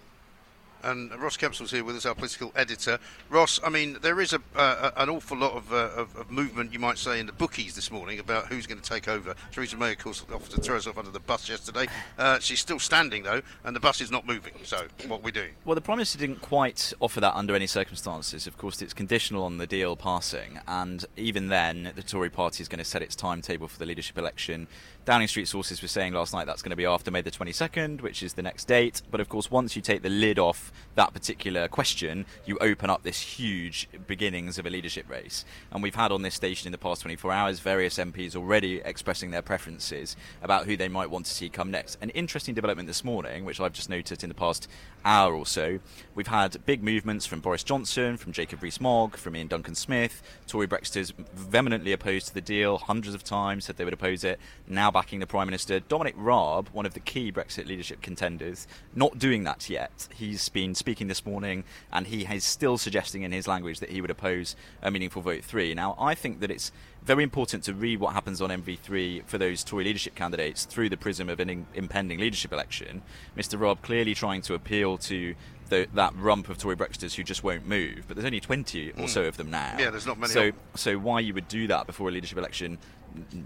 And 0.88 1.14
Ross 1.20 1.36
Kempsell's 1.36 1.72
here 1.72 1.84
with 1.84 1.98
us, 1.98 2.06
our 2.06 2.16
political 2.16 2.54
editor. 2.56 2.98
Ross, 3.30 3.60
I 3.62 3.68
mean, 3.68 3.98
there 4.02 4.22
is 4.22 4.32
a, 4.32 4.40
uh, 4.56 4.92
an 4.96 5.10
awful 5.10 5.38
lot 5.38 5.52
of, 5.52 5.74
uh, 5.74 5.90
of, 5.98 6.16
of 6.16 6.32
movement, 6.32 6.72
you 6.72 6.80
might 6.80 6.98
say, 6.98 7.20
in 7.20 7.26
the 7.26 7.34
bookies 7.34 7.76
this 7.76 7.92
morning 7.92 8.20
about 8.20 8.46
who's 8.46 8.66
going 8.66 8.80
to 8.80 8.90
take 8.90 9.10
over. 9.10 9.36
Theresa 9.52 9.76
May, 9.76 9.92
of 9.92 9.98
course, 9.98 10.24
offered 10.34 10.52
to 10.52 10.62
throw 10.62 10.76
herself 10.76 10.98
under 10.98 11.12
the 11.12 11.20
bus 11.20 11.50
yesterday. 11.50 11.88
Uh, 12.18 12.40
she's 12.40 12.62
still 12.62 12.80
standing, 12.80 13.24
though, 13.24 13.42
and 13.66 13.76
the 13.76 13.82
bus 13.82 14.00
is 14.00 14.12
not 14.12 14.26
moving. 14.26 14.54
So, 14.64 14.88
what 15.08 15.24
we 15.24 15.32
doing? 15.34 15.52
Well, 15.66 15.76
the 15.76 15.82
Prime 15.82 15.98
Minister 15.98 16.20
didn't 16.20 16.42
quite 16.42 16.94
offer 17.02 17.20
that 17.20 17.36
under 17.36 17.54
any 17.54 17.68
circumstances. 17.68 18.48
Of 18.48 18.58
course, 18.58 18.82
it's 18.82 18.94
conditional 18.94 19.44
on 19.44 19.58
the 19.58 19.68
deal 19.68 19.98
passing, 19.98 20.62
and 20.70 21.04
even 21.18 21.50
then, 21.50 21.92
the 21.98 22.04
Tory 22.04 22.30
party 22.30 22.62
is 22.62 22.70
going 22.70 22.80
to 22.80 22.86
set 22.86 23.02
its 23.02 23.14
timetable 23.14 23.68
for 23.68 23.78
the 23.78 23.86
leadership 23.86 24.18
election. 24.18 24.70
Downing 25.08 25.30
Street 25.30 25.48
sources 25.48 25.82
were 25.82 25.88
saying 25.88 26.12
last 26.12 26.34
night 26.34 26.48
that's 26.48 26.62
going 26.62 26.72
to 26.72 26.76
be 26.76 26.86
after 26.86 27.10
May 27.12 27.22
the 27.22 27.32
22nd, 27.32 28.02
which 28.02 28.22
is 28.22 28.34
the 28.34 28.42
next 28.42 28.66
date. 28.66 29.02
But 29.10 29.22
of 29.22 29.30
course, 29.30 29.50
once 29.50 29.74
you 29.74 29.82
take 29.82 30.02
the 30.02 30.10
lid 30.10 30.38
off 30.38 30.70
that 30.96 31.14
particular 31.14 31.70
question, 31.70 32.26
you 32.46 32.58
open 32.58 32.90
up 32.90 33.04
this 33.04 33.22
huge 33.22 33.88
beginnings 34.06 34.60
of 34.60 34.66
a 34.66 34.70
leadership 34.70 35.10
race. 35.10 35.46
And 35.72 35.82
we've 35.82 35.96
had 35.96 36.12
on 36.12 36.24
this 36.24 36.36
station 36.36 36.68
in 36.68 36.74
the 36.74 36.78
past 36.78 37.04
24 37.04 37.32
hours 37.32 37.62
various 37.62 37.98
MPs 37.98 38.36
already 38.36 38.82
expressing 38.84 39.32
their 39.32 39.42
preferences 39.42 40.18
about 40.42 40.66
who 40.66 40.76
they 40.76 40.90
might 40.90 41.10
want 41.10 41.26
to 41.28 41.32
see 41.32 41.48
come 41.48 41.72
next. 41.72 41.98
An 42.02 42.10
interesting 42.10 42.54
development 42.54 42.88
this 42.88 43.06
morning, 43.06 43.46
which 43.46 43.62
I've 43.62 43.72
just 43.72 43.90
noticed 43.90 44.24
in 44.24 44.30
the 44.30 44.36
past 44.36 44.68
hour 45.06 45.34
or 45.34 45.46
so, 45.46 45.80
we've 46.16 46.28
had 46.28 46.66
big 46.66 46.84
movements 46.84 47.26
from 47.26 47.40
Boris 47.40 47.64
Johnson, 47.64 48.18
from 48.18 48.32
Jacob 48.32 48.62
Rees-Mogg, 48.62 49.16
from 49.16 49.36
Iain 49.36 49.48
Duncan-Smith. 49.48 50.22
Tory 50.48 50.68
Brexiters 50.68 51.14
vehemently 51.34 51.92
opposed 51.94 52.28
to 52.28 52.34
the 52.34 52.42
deal, 52.42 52.78
hundreds 52.78 53.16
of 53.16 53.24
times 53.24 53.66
said 53.66 53.78
they 53.78 53.84
would 53.84 53.94
oppose 53.94 54.24
it. 54.24 54.40
Now 54.68 54.92
backing 54.92 55.20
the 55.20 55.28
Prime 55.28 55.48
Minister. 55.48 55.80
Dominic 55.80 56.16
Raab, 56.18 56.70
one 56.70 56.86
of 56.86 56.94
the 56.94 57.00
key 57.00 57.32
Brexit 57.32 57.68
leadership 57.68 58.02
contenders, 58.02 58.68
not 58.96 59.18
doing 59.18 59.44
that 59.44 59.70
yet. 59.70 60.08
He's 60.14 60.50
been 60.50 60.76
speaking 60.76 61.08
this 61.08 61.26
morning 61.26 61.64
and 61.92 62.08
he 62.08 62.24
is 62.24 62.44
still 62.44 62.78
suggesting 62.78 63.24
in 63.24 63.32
his 63.32 63.48
language 63.48 63.80
that 63.80 63.90
he 63.90 64.02
would 64.02 64.12
oppose 64.12 64.56
a 64.82 64.92
meaningful 64.92 65.22
vote 65.22 65.44
three. 65.44 65.74
Now, 65.74 65.96
I 66.00 66.16
think 66.16 66.40
that 66.42 66.52
it's 66.52 66.72
very 67.08 67.24
important 67.24 67.64
to 67.64 67.74
read 67.74 68.00
what 68.02 68.14
happens 68.14 68.42
on 68.42 68.50
MV3 68.50 69.26
for 69.26 69.38
those 69.38 69.64
Tory 69.64 69.86
leadership 69.86 70.14
candidates 70.14 70.66
through 70.66 70.90
the 70.90 70.98
prism 70.98 71.30
of 71.30 71.40
an 71.40 71.50
in- 71.50 71.66
impending 71.74 72.20
leadership 72.20 72.52
election. 72.52 73.02
Mr. 73.36 73.58
Raab 73.60 73.82
clearly 73.82 74.14
trying 74.14 74.42
to 74.44 74.54
appeal 74.54 74.98
to 75.00 75.34
the, 75.70 75.88
that 75.94 76.14
rump 76.18 76.50
of 76.50 76.58
Tory 76.58 76.76
Brexiters 76.76 77.16
who 77.16 77.24
just 77.24 77.44
won't 77.46 77.66
move, 77.66 78.04
but 78.08 78.18
there's 78.18 78.26
only 78.26 78.42
20 78.42 78.90
or 78.92 78.94
Mm. 78.94 79.10
so 79.10 79.24
of 79.24 79.38
them 79.38 79.50
now. 79.50 79.76
Yeah, 79.80 79.90
there's 79.90 80.06
not 80.06 80.20
many 80.20 80.32
So, 80.34 80.52
so 80.76 80.98
why 80.98 81.22
you 81.22 81.34
would 81.34 81.48
do 81.48 81.68
that 81.68 81.88
before 81.88 82.10
a 82.10 82.12
leadership 82.12 82.38
election 82.38 82.78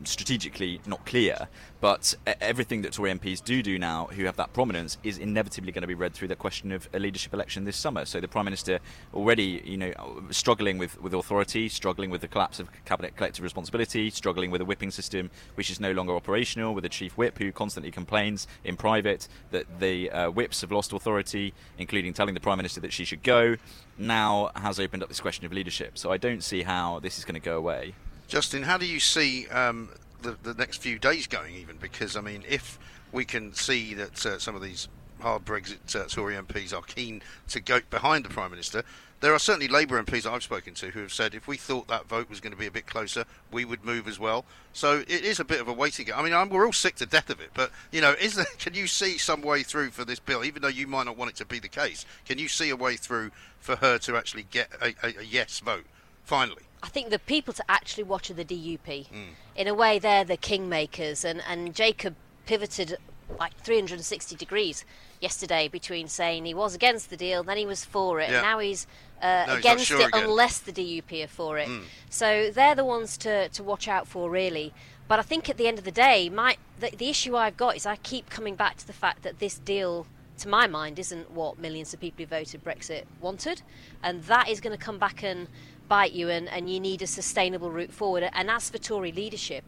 strategically 0.03 0.81
not 0.85 1.05
clear, 1.05 1.47
but 1.79 2.15
everything 2.39 2.81
that 2.83 2.93
Tory 2.93 3.11
MPs 3.11 3.43
do 3.43 3.63
do 3.63 3.79
now 3.79 4.07
who 4.07 4.25
have 4.25 4.35
that 4.37 4.53
prominence 4.53 4.97
is 5.03 5.17
inevitably 5.17 5.71
going 5.71 5.81
to 5.81 5.87
be 5.87 5.95
read 5.95 6.13
through 6.13 6.27
the 6.27 6.35
question 6.35 6.71
of 6.71 6.87
a 6.93 6.99
leadership 6.99 7.33
election 7.33 7.63
this 7.63 7.77
summer. 7.77 8.05
So 8.05 8.19
the 8.19 8.27
Prime 8.27 8.45
Minister 8.45 8.79
already, 9.13 9.61
you 9.65 9.77
know, 9.77 10.23
struggling 10.29 10.77
with, 10.77 11.01
with 11.01 11.13
authority, 11.13 11.69
struggling 11.69 12.09
with 12.09 12.21
the 12.21 12.27
collapse 12.27 12.59
of 12.59 12.69
cabinet 12.85 13.15
collective 13.15 13.43
responsibility, 13.43 14.09
struggling 14.09 14.51
with 14.51 14.61
a 14.61 14.65
whipping 14.65 14.91
system 14.91 15.31
which 15.55 15.69
is 15.69 15.79
no 15.79 15.91
longer 15.91 16.15
operational, 16.15 16.73
with 16.73 16.85
a 16.85 16.89
chief 16.89 17.17
whip 17.17 17.37
who 17.37 17.51
constantly 17.51 17.91
complains 17.91 18.47
in 18.63 18.77
private 18.77 19.27
that 19.51 19.79
the 19.79 20.09
uh, 20.11 20.29
whips 20.29 20.61
have 20.61 20.71
lost 20.71 20.93
authority, 20.93 21.53
including 21.77 22.13
telling 22.13 22.33
the 22.33 22.39
Prime 22.39 22.57
Minister 22.57 22.79
that 22.81 22.93
she 22.93 23.05
should 23.05 23.23
go, 23.23 23.55
now 23.97 24.51
has 24.55 24.79
opened 24.79 25.03
up 25.03 25.09
this 25.09 25.19
question 25.19 25.45
of 25.45 25.53
leadership. 25.53 25.97
So 25.97 26.11
I 26.11 26.17
don't 26.17 26.43
see 26.43 26.63
how 26.63 26.99
this 26.99 27.17
is 27.17 27.25
going 27.25 27.35
to 27.35 27.45
go 27.45 27.57
away. 27.57 27.93
Justine, 28.31 28.63
how 28.63 28.77
do 28.77 28.85
you 28.85 29.01
see 29.01 29.45
um, 29.49 29.89
the, 30.21 30.37
the 30.41 30.53
next 30.53 30.77
few 30.77 30.97
days 30.97 31.27
going, 31.27 31.53
even? 31.53 31.75
Because, 31.75 32.15
I 32.15 32.21
mean, 32.21 32.45
if 32.47 32.79
we 33.11 33.25
can 33.25 33.53
see 33.53 33.93
that 33.95 34.25
uh, 34.25 34.39
some 34.39 34.55
of 34.55 34.61
these 34.61 34.87
hard 35.19 35.43
Brexit 35.43 35.93
uh, 35.97 36.05
Tory 36.05 36.35
MPs 36.35 36.73
are 36.73 36.81
keen 36.81 37.21
to 37.49 37.59
go 37.59 37.81
behind 37.89 38.23
the 38.23 38.29
Prime 38.29 38.49
Minister. 38.49 38.83
There 39.19 39.33
are 39.33 39.37
certainly 39.37 39.67
Labour 39.67 40.01
MPs 40.01 40.25
I've 40.25 40.43
spoken 40.43 40.73
to 40.75 40.91
who 40.91 41.01
have 41.01 41.11
said 41.11 41.35
if 41.35 41.45
we 41.45 41.57
thought 41.57 41.89
that 41.89 42.07
vote 42.07 42.29
was 42.29 42.39
going 42.39 42.53
to 42.53 42.57
be 42.57 42.67
a 42.67 42.71
bit 42.71 42.87
closer, 42.87 43.25
we 43.51 43.65
would 43.65 43.83
move 43.83 44.07
as 44.07 44.17
well. 44.17 44.45
So 44.71 44.99
it 44.99 45.25
is 45.25 45.41
a 45.41 45.43
bit 45.43 45.59
of 45.59 45.67
a 45.67 45.73
waiting 45.73 46.05
game. 46.05 46.15
I 46.17 46.23
mean, 46.23 46.33
I'm, 46.33 46.47
we're 46.47 46.65
all 46.65 46.71
sick 46.71 46.95
to 46.95 47.05
death 47.05 47.29
of 47.29 47.41
it, 47.41 47.49
but 47.53 47.69
you 47.91 47.99
know, 47.99 48.13
is 48.13 48.35
there, 48.35 48.45
can 48.59 48.75
you 48.75 48.87
see 48.87 49.17
some 49.17 49.41
way 49.41 49.61
through 49.61 49.89
for 49.89 50.05
this 50.05 50.21
bill, 50.21 50.45
even 50.45 50.61
though 50.61 50.69
you 50.69 50.87
might 50.87 51.03
not 51.03 51.17
want 51.17 51.31
it 51.31 51.35
to 51.35 51.45
be 51.45 51.59
the 51.59 51.67
case? 51.67 52.05
Can 52.23 52.37
you 52.37 52.47
see 52.47 52.69
a 52.69 52.77
way 52.77 52.95
through 52.95 53.31
for 53.59 53.75
her 53.75 53.97
to 53.97 54.15
actually 54.15 54.43
get 54.43 54.69
a, 54.81 54.95
a, 55.05 55.19
a 55.19 55.23
yes 55.25 55.59
vote 55.59 55.85
finally? 56.23 56.63
I 56.83 56.87
think 56.87 57.09
the 57.09 57.19
people 57.19 57.53
to 57.53 57.63
actually 57.69 58.03
watch 58.03 58.29
are 58.29 58.33
the 58.33 58.45
DUP. 58.45 58.79
Mm. 58.85 59.25
In 59.55 59.67
a 59.67 59.73
way, 59.73 59.99
they're 59.99 60.23
the 60.25 60.37
kingmakers, 60.37 61.23
and, 61.23 61.41
and 61.47 61.75
Jacob 61.75 62.15
pivoted 62.45 62.97
like 63.39 63.55
360 63.63 64.35
degrees 64.35 64.83
yesterday 65.21 65.67
between 65.67 66.07
saying 66.07 66.43
he 66.45 66.53
was 66.53 66.75
against 66.75 67.09
the 67.09 67.15
deal, 67.17 67.43
then 67.43 67.57
he 67.57 67.65
was 67.65 67.85
for 67.85 68.19
it, 68.19 68.29
Yeah. 68.29 68.37
and 68.37 68.43
now 68.45 68.59
he's 68.59 68.87
uh, 69.21 69.45
he's 69.45 69.57
against 69.59 69.85
sure 69.85 70.01
it 70.01 70.07
again. 70.07 70.23
unless 70.25 70.59
the 70.59 70.71
DUP 70.71 71.23
are 71.23 71.27
for 71.27 71.57
it. 71.59 71.67
Mm. 71.69 71.83
So 72.09 72.49
they're 72.51 72.75
the 72.75 72.83
ones 72.83 73.17
to, 73.19 73.47
to 73.49 73.63
watch 73.63 73.87
out 73.87 74.07
for, 74.07 74.29
really. 74.31 74.73
But 75.07 75.19
I 75.19 75.21
think 75.21 75.47
at 75.49 75.57
the 75.57 75.67
end 75.67 75.77
of 75.77 75.85
the 75.85 75.91
day, 75.91 76.27
my 76.29 76.57
the, 76.79 76.89
the 76.89 77.07
issue 77.09 77.35
I've 77.35 77.55
got 77.57 77.75
is 77.75 77.85
I 77.85 77.97
keep 77.97 78.29
coming 78.29 78.55
back 78.55 78.77
to 78.77 78.87
the 78.87 78.93
fact 78.93 79.21
that 79.21 79.37
this 79.39 79.59
deal, 79.59 80.07
to 80.39 80.49
my 80.49 80.65
mind, 80.67 80.97
isn't 80.97 81.29
what 81.31 81.59
millions 81.59 81.93
of 81.93 81.99
people 81.99 82.23
who 82.25 82.29
voted 82.29 82.63
Brexit 82.63 83.03
wanted, 83.21 83.61
and 84.01 84.23
that 84.23 84.49
is 84.49 84.59
going 84.59 84.75
to 84.75 84.83
come 84.83 84.97
back 84.97 85.23
and 85.23 85.47
bite 85.91 86.13
you, 86.13 86.29
and, 86.29 86.47
and 86.47 86.69
you 86.69 86.79
need 86.79 87.01
a 87.01 87.07
sustainable 87.07 87.69
route 87.69 87.91
forward. 87.91 88.23
And 88.31 88.49
as 88.49 88.69
for 88.69 88.77
Tory 88.77 89.11
leadership, 89.11 89.65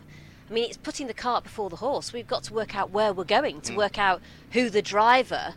I 0.50 0.54
mean, 0.54 0.64
it's 0.70 0.78
putting 0.78 1.08
the 1.08 1.14
cart 1.14 1.44
before 1.44 1.70
the 1.70 1.76
horse. 1.76 2.14
We've 2.14 2.34
got 2.36 2.44
to 2.44 2.54
work 2.54 2.78
out 2.78 2.92
where 2.92 3.12
we're 3.12 3.26
going, 3.26 3.60
to 3.60 3.74
Mm. 3.74 3.76
work 3.76 3.98
out 4.00 4.22
who 4.52 4.70
the 4.70 4.82
driver 4.82 5.56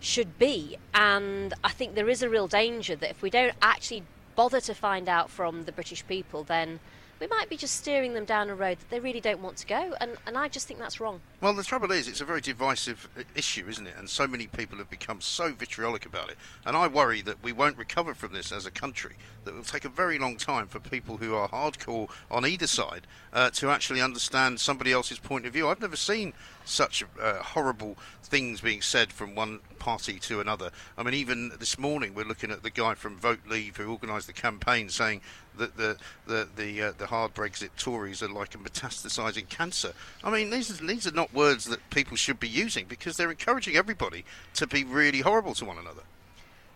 should 0.00 0.36
be. 0.36 0.76
And 0.92 1.54
I 1.62 1.70
think 1.70 1.94
there 1.94 2.08
is 2.08 2.24
a 2.24 2.28
real 2.28 2.48
danger 2.48 2.96
that 2.96 3.10
if 3.10 3.22
we 3.22 3.30
don't 3.30 3.54
actually 3.62 4.02
bother 4.34 4.60
to 4.62 4.74
find 4.74 5.08
out 5.08 5.30
from 5.30 5.62
the 5.62 5.70
British 5.70 6.04
people, 6.08 6.42
then 6.42 6.80
we 7.20 7.26
might 7.26 7.50
be 7.50 7.56
just 7.56 7.76
steering 7.76 8.14
them 8.14 8.24
down 8.24 8.48
a 8.48 8.54
road 8.54 8.78
that 8.78 8.90
they 8.90 8.98
really 8.98 9.20
don't 9.20 9.42
want 9.42 9.58
to 9.58 9.66
go. 9.66 9.94
And, 10.00 10.12
and 10.26 10.38
I 10.38 10.48
just 10.48 10.66
think 10.66 10.80
that's 10.80 11.00
wrong. 11.00 11.20
Well, 11.40 11.52
the 11.52 11.62
trouble 11.62 11.92
is, 11.92 12.08
it's 12.08 12.22
a 12.22 12.24
very 12.24 12.40
divisive 12.40 13.08
issue, 13.34 13.66
isn't 13.68 13.86
it? 13.86 13.94
And 13.98 14.08
so 14.08 14.26
many 14.26 14.46
people 14.46 14.78
have 14.78 14.88
become 14.88 15.20
so 15.20 15.52
vitriolic 15.52 16.06
about 16.06 16.30
it. 16.30 16.38
And 16.64 16.76
I 16.76 16.86
worry 16.88 17.20
that 17.22 17.42
we 17.42 17.52
won't 17.52 17.76
recover 17.76 18.14
from 18.14 18.32
this 18.32 18.50
as 18.52 18.64
a 18.64 18.70
country. 18.70 19.16
That 19.44 19.52
it 19.52 19.56
will 19.56 19.64
take 19.64 19.84
a 19.84 19.90
very 19.90 20.18
long 20.18 20.38
time 20.38 20.66
for 20.66 20.80
people 20.80 21.18
who 21.18 21.34
are 21.34 21.48
hardcore 21.48 22.08
on 22.30 22.46
either 22.46 22.66
side 22.66 23.06
uh, 23.32 23.50
to 23.50 23.70
actually 23.70 24.00
understand 24.00 24.58
somebody 24.58 24.92
else's 24.92 25.18
point 25.18 25.44
of 25.44 25.52
view. 25.52 25.68
I've 25.68 25.80
never 25.80 25.96
seen 25.96 26.32
such 26.64 27.04
uh, 27.20 27.34
horrible 27.42 27.96
things 28.22 28.62
being 28.62 28.80
said 28.80 29.12
from 29.12 29.34
one 29.34 29.60
party 29.80 30.20
to 30.20 30.40
another. 30.40 30.70
I 30.96 31.02
mean, 31.02 31.14
even 31.14 31.50
this 31.58 31.76
morning 31.76 32.14
we're 32.14 32.24
looking 32.24 32.52
at 32.52 32.62
the 32.62 32.70
guy 32.70 32.94
from 32.94 33.16
Vote 33.16 33.40
Leave 33.48 33.76
who 33.76 33.90
organised 33.90 34.28
the 34.28 34.32
campaign 34.32 34.88
saying 34.88 35.22
that 35.58 35.76
the 35.76 35.96
the 36.26 36.48
the, 36.54 36.82
uh, 36.82 36.92
the 36.96 37.06
hard 37.06 37.34
Brexit 37.34 37.70
Tories 37.76 38.22
are 38.22 38.28
like 38.28 38.54
a 38.54 38.58
metastasising 38.58 39.48
cancer. 39.48 39.92
I 40.22 40.30
mean, 40.30 40.50
these 40.50 40.70
are, 40.70 40.86
these 40.86 41.08
are 41.08 41.12
not 41.12 41.34
words 41.34 41.64
that 41.64 41.90
people 41.90 42.16
should 42.16 42.38
be 42.38 42.48
using 42.48 42.86
because 42.86 43.16
they're 43.16 43.30
encouraging 43.30 43.74
everybody 43.74 44.24
to 44.54 44.68
be 44.68 44.84
really 44.84 45.20
horrible 45.20 45.54
to 45.54 45.64
one 45.64 45.78
another. 45.78 46.02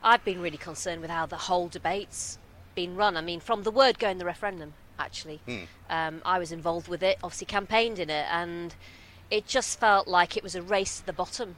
I've 0.02 0.24
been 0.24 0.40
really 0.40 0.58
concerned 0.58 1.00
with 1.00 1.10
how 1.10 1.26
the 1.26 1.36
whole 1.36 1.68
debate's 1.68 2.38
been 2.74 2.96
run. 2.96 3.16
I 3.16 3.20
mean, 3.20 3.40
from 3.40 3.62
the 3.62 3.70
word 3.70 3.98
going 3.98 4.18
the 4.18 4.24
referendum, 4.24 4.74
actually. 4.98 5.40
Hmm. 5.46 5.64
Um, 5.88 6.22
I 6.24 6.38
was 6.38 6.52
involved 6.52 6.88
with 6.88 7.02
it, 7.02 7.18
obviously 7.22 7.46
campaigned 7.46 7.98
in 7.98 8.10
it, 8.10 8.26
and 8.30 8.74
it 9.30 9.46
just 9.46 9.78
felt 9.80 10.06
like 10.06 10.36
it 10.36 10.42
was 10.42 10.54
a 10.54 10.62
race 10.62 11.00
to 11.00 11.06
the 11.06 11.12
bottom 11.12 11.56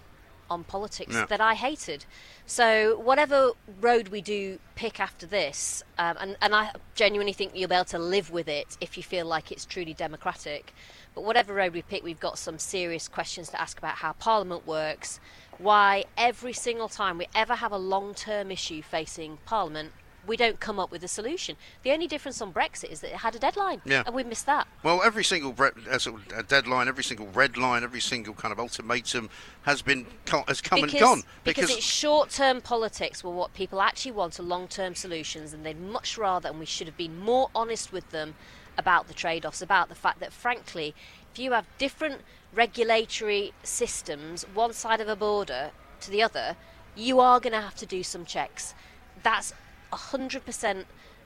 on 0.50 0.64
politics 0.64 1.14
Yeah. 1.14 1.26
that 1.26 1.40
I 1.40 1.54
hated. 1.54 2.04
So 2.46 2.98
whatever 2.98 3.52
road 3.80 4.08
we 4.08 4.20
do 4.20 4.58
pick 4.74 5.00
after 5.00 5.26
this, 5.26 5.82
um, 5.98 6.16
and, 6.20 6.36
and 6.40 6.54
I 6.54 6.72
genuinely 6.94 7.32
think 7.32 7.52
you'll 7.54 7.68
be 7.68 7.74
able 7.74 7.84
to 7.86 7.98
live 7.98 8.30
with 8.30 8.48
it 8.48 8.76
if 8.80 8.96
you 8.96 9.02
feel 9.02 9.26
like 9.26 9.50
it's 9.50 9.64
truly 9.64 9.94
democratic. 9.94 10.72
But 11.14 11.24
whatever 11.24 11.54
road 11.54 11.72
we 11.72 11.82
pick, 11.82 12.04
we've 12.04 12.20
got 12.20 12.38
some 12.38 12.58
serious 12.58 13.08
questions 13.08 13.48
to 13.50 13.60
ask 13.60 13.78
about 13.78 13.96
how 13.96 14.12
Parliament 14.12 14.66
works, 14.66 15.18
why 15.58 16.04
every 16.16 16.52
single 16.52 16.88
time 16.88 17.18
we 17.18 17.26
ever 17.34 17.54
have 17.54 17.72
a 17.72 17.78
long-term 17.78 18.50
issue 18.50 18.82
facing 18.82 19.38
Parliament, 19.46 19.92
we 20.26 20.36
don't 20.36 20.60
come 20.60 20.78
up 20.78 20.90
with 20.90 21.04
a 21.04 21.08
solution. 21.08 21.56
The 21.82 21.92
only 21.92 22.06
difference 22.06 22.40
on 22.40 22.52
Brexit 22.52 22.90
is 22.90 23.00
that 23.00 23.10
it 23.12 23.16
had 23.18 23.34
a 23.34 23.38
deadline, 23.38 23.80
Yeah. 23.84 24.02
and 24.06 24.14
we 24.14 24.24
missed 24.24 24.46
that. 24.46 24.66
Well, 24.82 25.02
every 25.02 25.24
single 25.24 25.52
bre- 25.52 25.68
uh, 25.90 25.98
sort 25.98 26.20
of, 26.32 26.48
deadline, 26.48 26.88
every 26.88 27.04
single 27.04 27.28
red 27.28 27.56
line, 27.56 27.82
every 27.84 28.00
single 28.00 28.34
kind 28.34 28.52
of 28.52 28.58
ultimatum 28.58 29.30
has 29.62 29.82
been 29.82 30.06
has 30.48 30.60
come 30.60 30.80
because, 30.80 30.92
and 30.92 31.00
gone 31.00 31.22
because 31.44 31.70
it's 31.70 31.84
short-term 31.84 32.60
politics 32.60 33.22
were 33.24 33.30
what 33.30 33.52
people 33.54 33.80
actually 33.80 34.12
want 34.12 34.38
are 34.38 34.42
long-term 34.42 34.94
solutions 34.94 35.52
and 35.52 35.64
they'd 35.64 35.80
much 35.80 36.16
rather 36.16 36.48
and 36.48 36.58
we 36.58 36.66
should 36.66 36.86
have 36.86 36.96
been 36.96 37.18
more 37.18 37.50
honest 37.54 37.92
with 37.92 38.10
them 38.10 38.34
about 38.78 39.08
the 39.08 39.14
trade-offs 39.14 39.60
about 39.62 39.88
the 39.88 39.94
fact 39.94 40.20
that 40.20 40.32
frankly 40.32 40.94
if 41.32 41.38
you 41.38 41.52
have 41.52 41.66
different 41.78 42.20
regulatory 42.52 43.52
systems 43.62 44.44
one 44.54 44.72
side 44.72 45.00
of 45.00 45.08
a 45.08 45.16
border 45.16 45.70
to 46.00 46.10
the 46.10 46.22
other 46.22 46.56
you 46.94 47.18
are 47.20 47.40
going 47.40 47.52
to 47.52 47.60
have 47.60 47.74
to 47.74 47.86
do 47.86 48.02
some 48.02 48.24
checks 48.24 48.74
that's 49.22 49.52
100% 49.92 50.84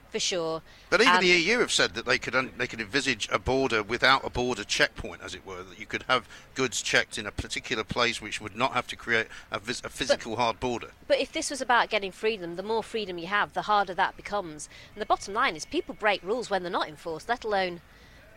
for 0.09 0.19
sure 0.19 0.61
But 0.89 0.99
even 0.99 1.13
And- 1.13 1.23
the 1.23 1.29
EU 1.29 1.59
have 1.59 1.71
said 1.71 1.93
that 1.93 2.05
they 2.05 2.17
could 2.19 2.35
un- 2.35 2.51
they 2.57 2.67
could 2.67 2.81
envisage 2.81 3.29
a 3.31 3.39
border 3.39 3.81
without 3.81 4.25
a 4.25 4.29
border 4.29 4.65
checkpoint, 4.65 5.21
as 5.21 5.33
it 5.33 5.45
were. 5.45 5.63
That 5.63 5.79
you 5.79 5.85
could 5.85 6.03
have 6.09 6.27
goods 6.53 6.81
checked 6.81 7.17
in 7.17 7.25
a 7.25 7.31
particular 7.31 7.85
place, 7.85 8.21
which 8.21 8.41
would 8.41 8.53
not 8.53 8.73
have 8.73 8.87
to 8.87 8.97
create 8.97 9.27
a, 9.51 9.59
vis- 9.59 9.81
a 9.85 9.89
physical 9.89 10.35
hard 10.35 10.59
border. 10.59 10.89
But 11.07 11.19
if 11.19 11.31
this 11.31 11.49
was 11.49 11.61
about 11.61 11.89
getting 11.89 12.11
freedom, 12.11 12.57
the 12.57 12.63
more 12.63 12.83
freedom 12.83 13.17
you 13.17 13.27
have, 13.27 13.53
the 13.53 13.61
harder 13.63 13.93
that 13.93 14.17
becomes. 14.17 14.67
And 14.93 15.01
the 15.01 15.05
bottom 15.05 15.33
line 15.33 15.55
is 15.55 15.63
people 15.65 15.95
break 15.95 16.21
rules 16.23 16.49
when 16.49 16.61
they're 16.63 16.69
not 16.71 16.89
enforced, 16.89 17.29
let 17.29 17.45
alone, 17.45 17.79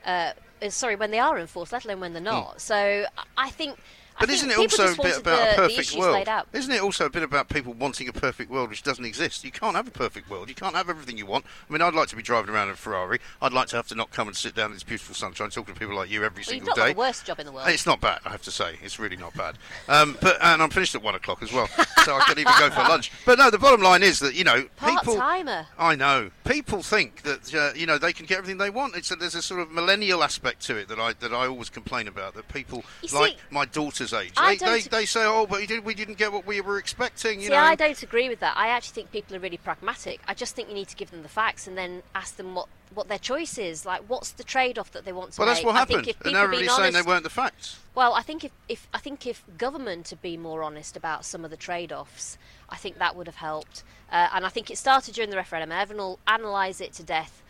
uh, 0.07 0.35
uh, 0.63 0.71
sorry, 0.71 0.95
when 0.95 1.11
they 1.11 1.19
are 1.19 1.41
enforced, 1.41 1.73
let 1.73 1.85
alone 1.85 1.99
when 1.99 2.13
they're 2.13 2.23
not. 2.23 2.61
So 2.61 3.07
I- 3.19 3.25
I 3.49 3.51
think. 3.51 3.81
But 4.21 4.31
isn't 4.31 4.51
it 4.51 4.59
also 4.59 4.93
a 4.93 4.97
bit 4.97 5.19
about 5.19 5.39
the, 5.39 5.53
a 5.53 5.69
perfect 5.69 5.97
world? 5.97 6.29
Isn't 6.53 6.73
it 6.73 6.81
also 6.83 7.07
a 7.07 7.11
bit 7.11 7.23
about 7.23 7.49
people 7.49 7.73
wanting 7.73 8.09
a 8.09 8.13
perfect 8.13 8.51
world 8.51 8.71
which 8.71 8.83
doesn't 8.83 9.05
exist? 9.05 9.45
You 9.45 9.51
can't 9.51 9.77
have 9.77 9.89
a 9.89 9.91
perfect 9.91 10.31
world. 10.31 10.49
You 10.49 10.55
can't 10.55 10.75
have 10.77 10.89
everything 10.89 11.19
you 11.19 11.27
want. 11.27 11.45
I 11.69 11.73
mean, 11.73 11.83
I'd 11.83 11.95
like 11.95 12.09
to 12.09 12.17
be 12.17 12.23
driving 12.23 12.55
around 12.55 12.69
in 12.69 12.75
a 12.75 12.77
Ferrari. 12.77 13.19
I'd 13.43 13.53
like 13.53 13.69
to 13.69 13.77
have 13.77 13.89
to 13.89 13.95
not 13.95 14.11
come 14.11 14.29
and 14.29 14.37
sit 14.37 14.55
down 14.55 14.67
in 14.67 14.73
this 14.75 14.83
beautiful 14.83 15.15
sunshine 15.15 15.51
talking 15.51 15.75
to 15.75 15.81
people 15.81 15.97
like 15.97 16.11
you 16.11 16.25
every 16.25 16.45
Well, 16.47 16.55
you've 16.55 16.65
single 16.65 16.67
not 16.69 16.77
day. 16.77 16.83
got 16.83 16.95
the 16.95 16.99
worst 16.99 17.25
job 17.27 17.41
in 17.41 17.47
the 17.47 17.53
world. 17.53 17.69
It's 17.69 17.87
not 17.87 18.01
bad, 18.01 18.21
I 18.25 18.31
have 18.31 18.43
to 18.43 18.51
say. 18.51 18.79
It's 18.83 18.99
really 18.99 19.17
not 19.17 19.35
bad. 19.35 19.57
Um, 19.89 20.17
but 20.21 20.39
and 20.43 20.63
I'm 20.63 20.71
finished 20.71 20.95
at 20.95 21.03
one 21.03 21.15
o'clock 21.15 21.43
as 21.43 21.53
well, 21.53 21.67
so 22.05 22.15
I 22.17 22.21
can 22.21 22.39
even 22.39 22.53
go 22.59 22.71
for 22.71 22.83
lunch. 22.83 23.11
But 23.25 23.39
no, 23.39 23.51
the 23.51 23.59
bottom 23.59 23.81
line 23.83 24.03
is 24.03 24.19
that 24.21 24.35
you 24.35 24.45
know 24.45 24.63
people. 24.85 25.17
Part-timer. 25.17 25.67
I 25.79 25.95
know 25.97 26.31
people 26.45 26.83
think 26.83 27.23
that 27.23 27.55
uh, 27.55 27.73
you 27.75 27.87
know 27.87 27.97
they 27.99 28.13
can 28.13 28.27
get 28.27 28.39
everything 28.39 28.59
they 28.59 28.71
want. 28.71 28.97
It's 28.97 29.11
a, 29.11 29.17
there's 29.17 29.35
a 29.35 29.43
sort 29.43 29.61
of 29.61 29.71
millennial 29.71 30.23
aspect 30.23 30.61
to 30.67 30.77
it 30.77 30.89
that 30.89 30.99
I 31.01 31.15
that 31.15 31.33
I 31.33 31.47
always 31.47 31.71
complain 31.71 32.07
about. 32.07 32.35
That 32.35 32.49
people 32.49 32.85
You 33.03 33.09
see, 33.09 33.17
like 33.17 33.37
my 33.51 33.65
age, 34.13 34.33
I 34.37 34.55
they, 34.55 34.59
they, 34.59 34.81
don't- 34.81 34.91
they 34.91 35.07
say, 35.07 35.25
"Oh, 35.25 35.47
but 35.47 35.67
did, 35.67 35.85
we 35.85 35.95
didn't 35.95 36.19
get 36.19 36.33
what 36.33 36.47
we 36.47 36.61
were 36.61 36.79
expecting." 36.79 37.41
You 37.41 37.47
See, 37.47 37.53
know, 37.53 37.59
I 37.59 37.75
don't 37.75 38.03
agree 38.03 38.29
with 38.29 38.41
that. 38.41 38.57
I 38.57 38.69
actually 38.69 38.95
think 38.95 39.13
people 39.13 39.37
are 39.37 39.41
really 39.41 39.57
pragmatic. 39.57 40.21
I 40.27 40.35
just 40.35 40.55
think 40.55 40.69
you 40.69 40.75
need 40.75 40.89
to 40.89 40.97
give 40.97 41.11
them 41.11 41.23
the 41.23 41.29
facts 41.29 41.67
and 41.67 41.79
then 41.79 42.03
ask 42.15 42.37
them 42.37 42.55
what, 42.55 42.69
what 42.93 43.09
their 43.09 43.19
choice 43.19 43.59
is. 43.59 43.87
Like, 43.87 44.03
what's 44.09 44.33
the 44.33 44.45
trade-off 44.45 44.91
that 44.93 45.05
they 45.05 45.13
want 45.13 45.33
to 45.33 45.41
well, 45.41 45.49
make? 45.49 45.57
that's 45.57 45.65
what 45.65 45.75
I 45.77 45.79
happened, 45.79 46.15
and 46.25 46.37
everybody's 46.37 46.69
being 46.69 46.77
saying 46.77 46.93
they 46.93 47.03
weren't 47.03 47.25
the 47.25 47.31
facts. 47.31 47.79
Well, 47.95 48.15
I 48.15 48.23
think 48.23 48.45
if, 48.45 48.53
if 48.69 48.89
I 48.93 48.99
think 48.99 49.27
if 49.27 49.45
government 49.57 50.11
had 50.11 50.21
been 50.21 50.41
more 50.43 50.63
honest 50.63 50.97
about 50.97 51.25
some 51.25 51.45
of 51.45 51.51
the 51.51 51.57
trade-offs, 51.57 52.37
I 52.69 52.77
think 52.77 52.99
that 52.99 53.15
would 53.15 53.27
have 53.27 53.37
helped. 53.37 53.85
Uh, 54.11 54.29
and 54.35 54.45
I 54.45 54.49
think 54.49 54.71
it 54.71 54.79
started 54.79 55.15
during 55.15 55.31
the 55.31 55.37
referendum. 55.37 55.73
Everyone 55.73 56.05
will 56.05 56.19
analyse 56.27 56.81
it 56.81 56.93
to 56.95 57.03
death 57.03 57.43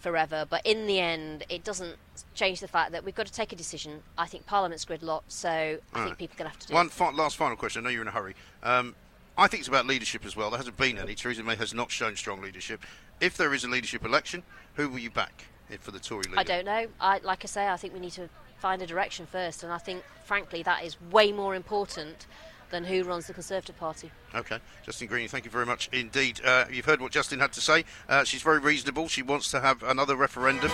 forever, 0.00 0.46
but 0.48 0.64
in 0.66 0.86
the 0.86 0.98
end, 0.98 1.44
it 1.48 1.62
doesn't 1.62 1.96
change 2.34 2.60
the 2.60 2.68
fact 2.68 2.92
that 2.92 3.04
we've 3.04 3.14
got 3.14 3.26
to 3.26 3.32
take 3.32 3.52
a 3.52 3.56
decision. 3.56 4.02
I 4.18 4.26
think 4.26 4.46
Parliament's 4.46 4.84
gridlocked, 4.84 5.22
so 5.28 5.48
I 5.48 5.78
All 5.94 6.04
think 6.06 6.18
people 6.18 6.34
are 6.34 6.38
going 6.38 6.50
to 6.50 6.52
have 6.52 6.58
to 6.60 6.66
do 6.68 6.74
One 6.74 6.88
fi- 6.88 7.12
last 7.12 7.36
final 7.36 7.56
question. 7.56 7.82
I 7.82 7.84
know 7.84 7.90
you're 7.90 8.02
in 8.02 8.08
a 8.08 8.12
hurry. 8.12 8.34
Um, 8.62 8.94
I 9.38 9.46
think 9.46 9.60
it's 9.60 9.68
about 9.68 9.86
leadership 9.86 10.24
as 10.26 10.34
well. 10.34 10.50
There 10.50 10.58
hasn't 10.58 10.76
been 10.76 10.98
any. 10.98 11.14
Theresa 11.14 11.42
May 11.42 11.54
has 11.56 11.72
not 11.72 11.90
shown 11.90 12.16
strong 12.16 12.40
leadership. 12.40 12.80
If 13.20 13.36
there 13.36 13.54
is 13.54 13.64
a 13.64 13.68
leadership 13.68 14.04
election, 14.04 14.42
who 14.74 14.88
will 14.88 14.98
you 14.98 15.10
back 15.10 15.44
for 15.80 15.90
the 15.90 16.00
Tory 16.00 16.24
leader? 16.24 16.40
I 16.40 16.42
don't 16.42 16.64
know. 16.64 16.86
I 17.00 17.18
like 17.18 17.44
I 17.44 17.46
say, 17.46 17.68
I 17.68 17.76
think 17.76 17.94
we 17.94 18.00
need 18.00 18.12
to 18.12 18.28
find 18.58 18.82
a 18.82 18.86
direction 18.86 19.26
first, 19.26 19.62
and 19.62 19.72
I 19.72 19.78
think, 19.78 20.02
frankly, 20.24 20.62
that 20.64 20.84
is 20.84 20.96
way 21.10 21.32
more 21.32 21.54
important 21.54 22.26
than 22.70 22.84
who 22.84 23.02
runs 23.04 23.26
the 23.26 23.34
Conservative 23.34 23.78
Party. 23.78 24.10
Okay, 24.34 24.58
Justine 24.84 25.08
Greening, 25.08 25.28
thank 25.28 25.44
you 25.44 25.50
very 25.50 25.66
much 25.66 25.88
indeed. 25.92 26.40
Uh, 26.44 26.64
you've 26.70 26.84
heard 26.84 27.00
what 27.00 27.12
Justine 27.12 27.40
had 27.40 27.52
to 27.52 27.60
say. 27.60 27.84
Uh, 28.08 28.24
she's 28.24 28.42
very 28.42 28.58
reasonable. 28.58 29.08
She 29.08 29.22
wants 29.22 29.50
to 29.50 29.60
have 29.60 29.82
another 29.82 30.16
referendum. 30.16 30.70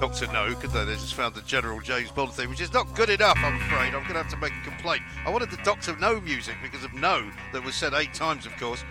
Doctor 0.00 0.26
No, 0.32 0.54
could 0.54 0.70
they? 0.70 0.86
They 0.86 0.94
just 0.94 1.12
found 1.12 1.34
the 1.34 1.42
General 1.42 1.78
James 1.80 2.10
Bond 2.10 2.32
thing, 2.32 2.48
which 2.48 2.62
is 2.62 2.72
not 2.72 2.94
good 2.94 3.10
enough, 3.10 3.36
I'm 3.42 3.56
afraid. 3.56 3.88
I'm 3.94 4.02
going 4.04 4.14
to 4.14 4.22
have 4.22 4.30
to 4.30 4.36
make 4.38 4.52
a 4.54 4.64
complaint. 4.64 5.02
I 5.26 5.30
wanted 5.30 5.50
the 5.50 5.58
Doctor 5.58 5.94
No 5.96 6.22
music 6.22 6.56
because 6.62 6.82
of 6.82 6.94
No 6.94 7.30
that 7.52 7.62
was 7.62 7.74
said 7.74 7.92
eight 7.92 8.14
times, 8.14 8.46
of 8.46 8.56
course. 8.56 8.82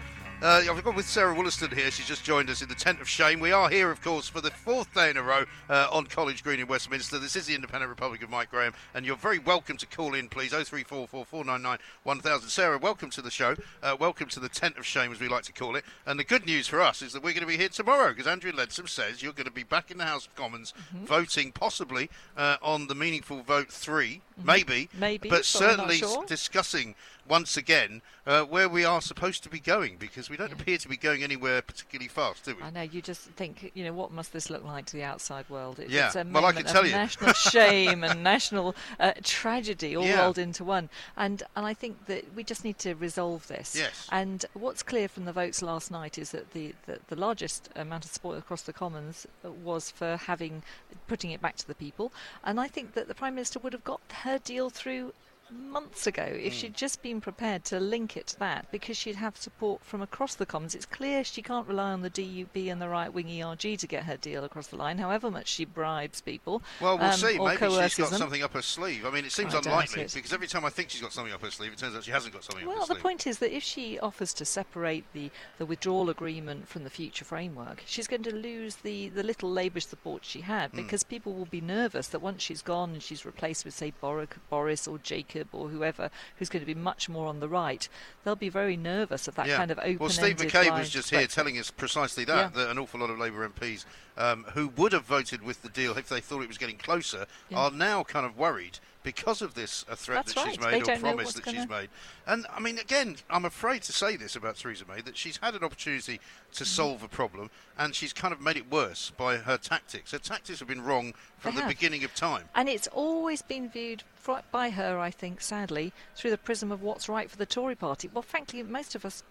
Uh, 0.42 0.62
I've 0.72 0.84
gone 0.86 0.96
with 0.96 1.06
Sarah 1.06 1.34
Wollaston 1.34 1.72
here. 1.76 1.92
She's 1.92 2.08
just 2.08 2.24
joined 2.24 2.50
us 2.50 2.62
in 2.62 2.70
the 2.70 2.76
tent 2.76 3.02
of 3.02 3.10
shame. 3.10 3.42
We 3.42 3.52
are 3.52 3.68
here, 3.70 3.92
of 3.92 4.02
course, 4.02 4.30
for 4.30 4.40
the 4.40 4.52
fourth 4.52 4.94
day 4.94 5.10
in 5.10 5.18
a 5.18 5.22
row 5.22 5.44
uh, 5.70 5.90
on 5.92 6.06
College 6.06 6.44
Green 6.46 6.62
in 6.62 6.68
Westminster. 6.68 7.20
This 7.20 7.36
is 7.36 7.46
the 7.48 7.56
Independent 7.56 7.90
Republic 7.90 8.24
of 8.24 8.30
Mike 8.30 8.50
Graham, 8.50 8.74
and 8.94 9.06
you're 9.06 9.18
very 9.18 9.38
welcome 9.40 9.76
to 9.76 9.86
call 9.86 10.14
in, 10.14 10.30
please. 10.30 10.52
0344 10.52 11.26
499 11.26 11.78
1000. 12.04 12.50
Sarah, 12.50 12.78
welcome 12.78 13.10
to 13.10 13.22
the 13.22 13.30
show. 13.30 13.54
Uh, 13.84 13.98
welcome 14.00 14.30
to 14.30 14.40
the 14.40 14.48
tent 14.48 14.78
of 14.78 14.86
shame, 14.86 15.12
as 15.12 15.20
we 15.20 15.28
like 15.28 15.44
to 15.44 15.52
call 15.52 15.76
it. 15.76 15.84
And 16.06 16.18
the 16.18 16.24
good 16.24 16.46
news 16.46 16.68
for 16.68 16.80
us 16.80 17.02
is 17.02 17.12
that 17.12 17.22
we're 17.22 17.34
going 17.34 17.42
to 17.42 17.46
be 17.46 17.58
here 17.58 17.68
tomorrow 17.68 18.08
because 18.14 18.26
Andrea 18.28 18.54
Leadsom 18.54 18.88
says 18.88 19.22
you're 19.22 19.34
going 19.34 19.44
to 19.44 19.52
be 19.52 19.64
back 19.64 19.92
in 19.92 19.98
the 19.98 20.06
House 20.06 20.26
of 20.26 20.36
Commons 20.38 20.74
Mhm. 20.96 21.06
voting 21.06 21.52
possibly 21.52 22.10
uh, 22.38 22.56
on 22.62 22.88
the 22.88 22.96
meaningful 22.96 23.42
vote 23.42 23.70
3 23.74 24.22
Mhm. 24.40 24.46
maybe, 24.46 24.90
Maybe, 24.94 25.28
but 25.28 25.44
certainly 25.44 25.98
sure. 25.98 26.24
discussing 26.26 26.96
once 27.30 27.56
again 27.56 28.02
uh, 28.26 28.44
where 28.44 28.68
we 28.68 28.84
are 28.84 29.02
supposed 29.02 29.44
to 29.44 29.50
be 29.50 29.60
going 29.60 29.96
because 29.98 30.30
we 30.30 30.36
don't 30.36 30.52
appear 30.52 30.78
to 30.78 30.90
be 30.90 30.98
going 30.98 31.24
anywhere 31.24 31.62
particularly 31.62 32.08
fast, 32.10 32.46
do 32.46 32.56
we? 32.56 32.64
I 32.64 32.70
know 32.72 32.82
you 32.82 33.02
just 33.02 33.22
think, 33.32 33.72
you 33.76 33.84
know, 33.84 33.94
what 33.94 34.12
must 34.12 34.34
this 34.34 34.50
look 34.50 34.64
like 34.66 34.86
to 34.88 34.94
the 34.98 35.04
outside 35.04 35.50
world? 35.50 35.80
It's, 35.80 35.92
Yeah, 35.92 36.08
it's 36.08 36.16
a 36.16 36.26
well, 36.30 36.46
I 36.46 36.52
can 36.52 36.66
tell 36.66 36.86
you. 36.86 36.92
national 36.92 37.34
shame 37.54 38.04
and 38.04 38.24
national 38.24 38.76
uh, 39.00 39.14
tragedy 39.24 39.96
all 39.96 40.06
Yeah. 40.06 40.22
rolled 40.24 40.38
into 40.38 40.64
one. 40.64 40.90
And 41.16 41.44
and 41.56 41.66
I 41.66 41.74
think 41.74 42.08
that 42.08 42.34
we 42.36 42.44
just 42.44 42.64
need 42.64 42.80
to 42.80 42.96
resolve 42.96 43.48
this. 43.48 43.76
Yes. 43.78 44.08
And 44.12 44.46
what's 44.54 44.84
clear 44.84 45.08
from 45.08 45.26
the 45.26 45.34
votes 45.34 45.62
last 45.62 45.92
night 45.92 46.18
is 46.18 46.32
that 46.32 46.52
the, 46.52 46.74
the, 46.88 47.00
the 47.08 47.16
largest 47.16 47.70
amount 47.76 48.06
of 48.06 48.12
support 48.12 48.38
across 48.38 48.64
the 48.64 48.74
Commons 48.74 49.28
uh, 49.46 49.52
was 49.52 49.92
for 49.92 50.18
having 50.18 50.64
putting 51.08 51.32
it 51.32 51.42
back 51.42 51.56
to 51.58 51.68
the 51.68 51.76
people. 51.76 52.12
And 52.44 52.60
I 52.60 52.68
think 52.68 52.94
that 52.94 53.08
the 53.08 53.16
Prime 53.16 53.36
Minister 53.36 53.60
would 53.60 53.74
have 53.74 53.84
got 53.84 54.02
her 54.24 54.40
deal 54.40 54.70
through 54.70 55.14
months 55.52 56.08
ago 56.08 56.24
if 56.24 56.54
Mm. 56.54 56.56
she'd 56.56 56.74
just 56.76 57.02
been 57.02 57.22
prepared 57.22 57.64
to 57.66 57.80
link 57.80 58.16
it 58.18 58.28
to 58.28 58.40
that 58.40 58.72
because 58.72 58.98
she'd 58.98 59.16
have 59.16 59.38
support 59.38 59.84
from 59.84 60.02
across 60.02 60.36
the 60.36 60.46
Commons. 60.46 60.76
It's 60.76 60.86
clear 60.86 61.24
she 61.24 61.42
can't 61.42 61.68
rely 61.68 61.92
on 61.92 62.02
the 62.02 62.10
DUP 62.10 62.70
and 62.70 62.82
the 62.82 62.90
right 62.90 63.14
wing 63.14 63.30
ERG 63.30 63.78
to 63.78 63.88
get 63.88 64.04
her 64.04 64.18
deal 64.18 64.44
across 64.44 64.68
the 64.68 64.76
line, 64.76 64.98
however 64.98 65.30
much 65.32 65.48
she 65.48 65.66
bribes 65.66 66.22
people. 66.22 66.62
Well, 66.82 66.98
we'll 66.98 67.08
um, 67.08 67.18
see. 67.18 67.38
Maybe 67.40 67.58
she's 67.90 67.96
got 67.96 68.10
something 68.14 68.44
up 68.44 68.54
her 68.54 68.62
sleeve. 68.62 69.06
I 69.06 69.10
mean, 69.12 69.26
it 69.26 69.32
seems 69.32 69.54
I 69.54 69.60
unlikely 69.60 70.08
because 70.14 70.34
every 70.34 70.48
time 70.48 70.66
I 70.66 70.70
think 70.70 70.90
she's 70.90 71.02
got 71.02 71.14
something 71.14 71.34
up 71.34 71.42
her 71.42 71.52
sleeve, 71.52 71.72
it 71.74 71.78
turns 71.80 71.96
out 71.96 72.04
she 72.04 72.12
hasn't 72.12 72.34
got 72.34 72.44
something 72.44 72.68
up 72.68 72.76
Well, 72.76 72.86
the 72.86 72.96
point 72.96 73.26
is 73.28 73.40
that 73.40 73.56
if 73.56 73.64
she 73.64 74.00
offers 74.00 74.34
to 74.36 74.46
separate 74.46 75.06
the, 75.14 75.32
the 75.58 75.66
withdrawal 75.66 76.10
agreement 76.10 76.68
from 76.68 76.84
the 76.84 76.90
future 76.90 77.26
framework, 77.26 77.84
she's 77.86 78.08
going 78.08 78.24
to 78.24 78.36
lose 78.36 78.78
the, 78.78 79.10
the 79.10 79.24
little 79.24 79.50
Labour 79.50 79.80
support 79.80 80.26
she 80.26 80.42
had 80.42 80.72
Mm. 80.74 80.76
because 80.76 81.04
people 81.04 81.34
will 81.34 81.46
be 81.46 81.62
nervous 81.62 82.08
that 82.10 82.20
once 82.20 82.42
she's 82.44 82.62
gone 82.62 82.92
and 82.92 83.02
she's 83.02 83.26
replaced 83.26 83.64
with, 83.66 83.74
say, 83.74 83.92
Boric, 84.02 84.36
Boris 84.50 84.88
or 84.88 84.98
Jacob 84.98 85.39
or 85.52 85.70
whoever 85.70 86.10
who's 86.38 86.50
going 86.50 86.62
to 86.62 86.66
be 86.66 86.80
much 86.80 87.10
more 87.10 87.28
on 87.28 87.40
the 87.40 87.50
right, 87.50 87.88
they'll 88.24 88.36
be 88.36 88.50
very 88.50 88.78
nervous 88.78 89.28
of 89.28 89.36
that 89.36 89.48
yeah. 89.48 89.58
kind 89.58 89.72
of 89.72 89.80
open 89.80 89.98
Well, 90.00 90.10
Steve 90.10 90.38
McCabe 90.38 90.78
was 90.78 90.90
just 90.90 91.10
here 91.10 91.28
telling 91.28 91.58
us 91.58 91.72
precisely 91.72 92.26
that, 92.26 92.54
Yeah. 92.56 92.64
that 92.64 92.72
an 92.72 92.78
awful 92.78 93.00
lot 93.00 93.10
of 93.10 93.20
Labour 93.20 93.48
MPs 93.48 93.86
um, 94.18 94.46
who 94.54 94.68
would 94.70 94.92
have 94.94 95.06
voted 95.06 95.42
with 95.44 95.62
the 95.62 95.70
deal 95.70 95.98
if 95.98 96.10
they 96.10 96.20
thought 96.20 96.42
it 96.42 96.48
was 96.48 96.58
getting 96.58 96.78
closer 96.78 97.26
Yeah. 97.50 97.60
are 97.60 97.72
now 97.72 98.04
kind 98.04 98.26
of 98.26 98.38
worried 98.38 98.80
because 99.02 99.42
of 99.42 99.54
this 99.54 99.86
uh, 99.90 99.96
threat 99.96 100.26
That's 100.26 100.34
that 100.34 100.50
she's 100.50 100.60
made 100.60 100.86
They 100.86 100.94
or 100.96 101.00
promise 101.00 101.34
that 101.34 101.46
she's 101.46 101.66
gonna- 101.66 101.82
made. 101.82 101.90
And 102.28 102.46
I 102.54 102.60
mean, 102.60 102.78
again, 102.80 103.16
I'm 103.30 103.46
afraid 103.46 103.82
to 103.84 103.94
say 103.94 104.18
this 104.18 104.36
about 104.36 104.58
Theresa 104.58 104.84
May 104.88 105.02
that 105.02 105.16
she's 105.18 105.38
had 105.38 105.56
an 105.56 105.64
opportunity 105.64 106.18
to 106.54 106.64
Mm-hmm. 106.64 106.64
solve 106.66 107.04
a 107.04 107.08
problem 107.08 107.50
and 107.78 107.96
she's 107.96 108.12
kind 108.12 108.34
of 108.34 108.42
made 108.42 108.58
it 108.58 108.70
worse 108.72 109.12
by 109.12 109.38
her 109.38 109.58
tactics. 109.58 110.12
Her 110.12 110.18
tactics 110.20 110.60
have 110.60 110.68
been 110.68 110.82
wrong 110.84 111.14
from 111.38 111.52
They 111.54 111.58
the 111.62 111.64
have. 111.68 111.70
beginning 111.70 112.04
of 112.04 112.14
time. 112.14 112.50
And 112.56 112.68
it's 112.68 112.88
always 112.88 113.42
been 113.42 113.70
viewed 113.70 114.04
by 114.52 114.70
her, 114.72 115.00
I 115.00 115.10
think, 115.12 115.42
sadly, 115.42 115.92
through 116.16 116.32
the 116.32 116.38
prism 116.38 116.72
of 116.72 116.82
what's 116.84 117.08
right 117.10 117.32
for 117.32 117.38
the 117.38 117.46
Tory 117.46 117.76
party. 117.76 118.10
Well, 118.14 118.22
frankly, 118.22 118.62
most 118.64 118.94
of 118.96 119.06
us, 119.06 119.24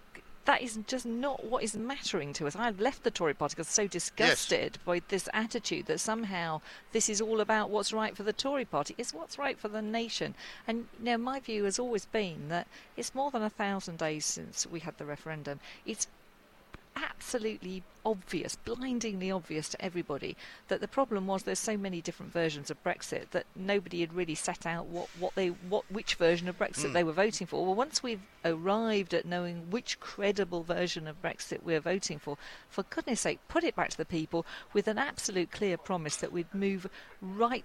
that 0.48 0.62
is 0.62 0.78
just 0.86 1.04
not 1.04 1.44
what 1.44 1.62
is 1.62 1.76
mattering 1.76 2.32
to 2.32 2.46
us. 2.46 2.56
I've 2.56 2.80
left 2.80 3.04
the 3.04 3.10
Tory 3.10 3.34
party 3.34 3.52
because 3.54 3.68
I'm 3.68 3.84
so 3.84 3.86
disgusted 3.86 4.78
by 4.82 5.02
this 5.08 5.28
attitude 5.34 5.84
that 5.86 6.00
somehow 6.00 6.62
this 6.92 7.10
is 7.10 7.20
all 7.20 7.42
about 7.42 7.68
what's 7.68 7.92
right 7.92 8.16
for 8.16 8.22
the 8.22 8.32
Tory 8.32 8.64
party. 8.64 8.94
It's 8.96 9.12
what's 9.12 9.38
right 9.38 9.58
for 9.58 9.68
the 9.68 9.82
nation. 9.82 10.34
And 10.66 10.86
you 10.98 11.04
know, 11.04 11.18
my 11.18 11.38
view 11.38 11.64
has 11.64 11.78
always 11.78 12.06
been 12.06 12.48
that 12.48 12.66
it's 12.96 13.14
more 13.14 13.30
than 13.30 13.42
a 13.42 13.50
thousand 13.50 13.98
days 13.98 14.24
since 14.24 14.66
we 14.66 14.80
had 14.80 14.96
the 14.96 15.04
referendum. 15.04 15.60
It's 15.84 16.06
absolutely 16.96 17.82
obvious, 18.04 18.56
blindingly 18.56 19.30
obvious 19.30 19.68
to 19.68 19.84
everybody, 19.84 20.36
that 20.68 20.80
the 20.80 20.88
problem 20.88 21.26
was 21.26 21.42
there's 21.42 21.58
so 21.58 21.76
many 21.76 22.00
different 22.00 22.32
versions 22.32 22.70
of 22.70 22.82
Brexit 22.82 23.30
that 23.30 23.44
nobody 23.54 24.00
had 24.00 24.14
really 24.14 24.34
set 24.34 24.64
out 24.66 24.86
what, 24.86 25.08
what 25.18 25.34
they 25.34 25.48
what 25.48 25.84
which 25.90 26.14
version 26.14 26.48
of 26.48 26.58
Brexit 26.58 26.86
Mm. 26.90 26.92
they 26.94 27.04
were 27.04 27.12
voting 27.12 27.46
for. 27.46 27.64
Well, 27.64 27.74
once 27.74 28.02
we've 28.02 28.22
arrived 28.44 29.12
at 29.14 29.26
knowing 29.26 29.70
which 29.70 30.00
credible 30.00 30.62
version 30.62 31.06
of 31.06 31.20
Brexit 31.20 31.62
we're 31.62 31.80
voting 31.80 32.18
for, 32.18 32.38
for 32.68 32.82
goodness 32.84 33.20
sake, 33.20 33.40
put 33.48 33.64
it 33.64 33.76
back 33.76 33.90
to 33.90 33.96
the 33.96 34.04
people 34.04 34.46
with 34.72 34.88
an 34.88 34.98
absolute 34.98 35.50
clear 35.50 35.76
promise 35.76 36.16
that 36.16 36.32
we'd 36.32 36.52
move 36.54 36.88
right 37.20 37.64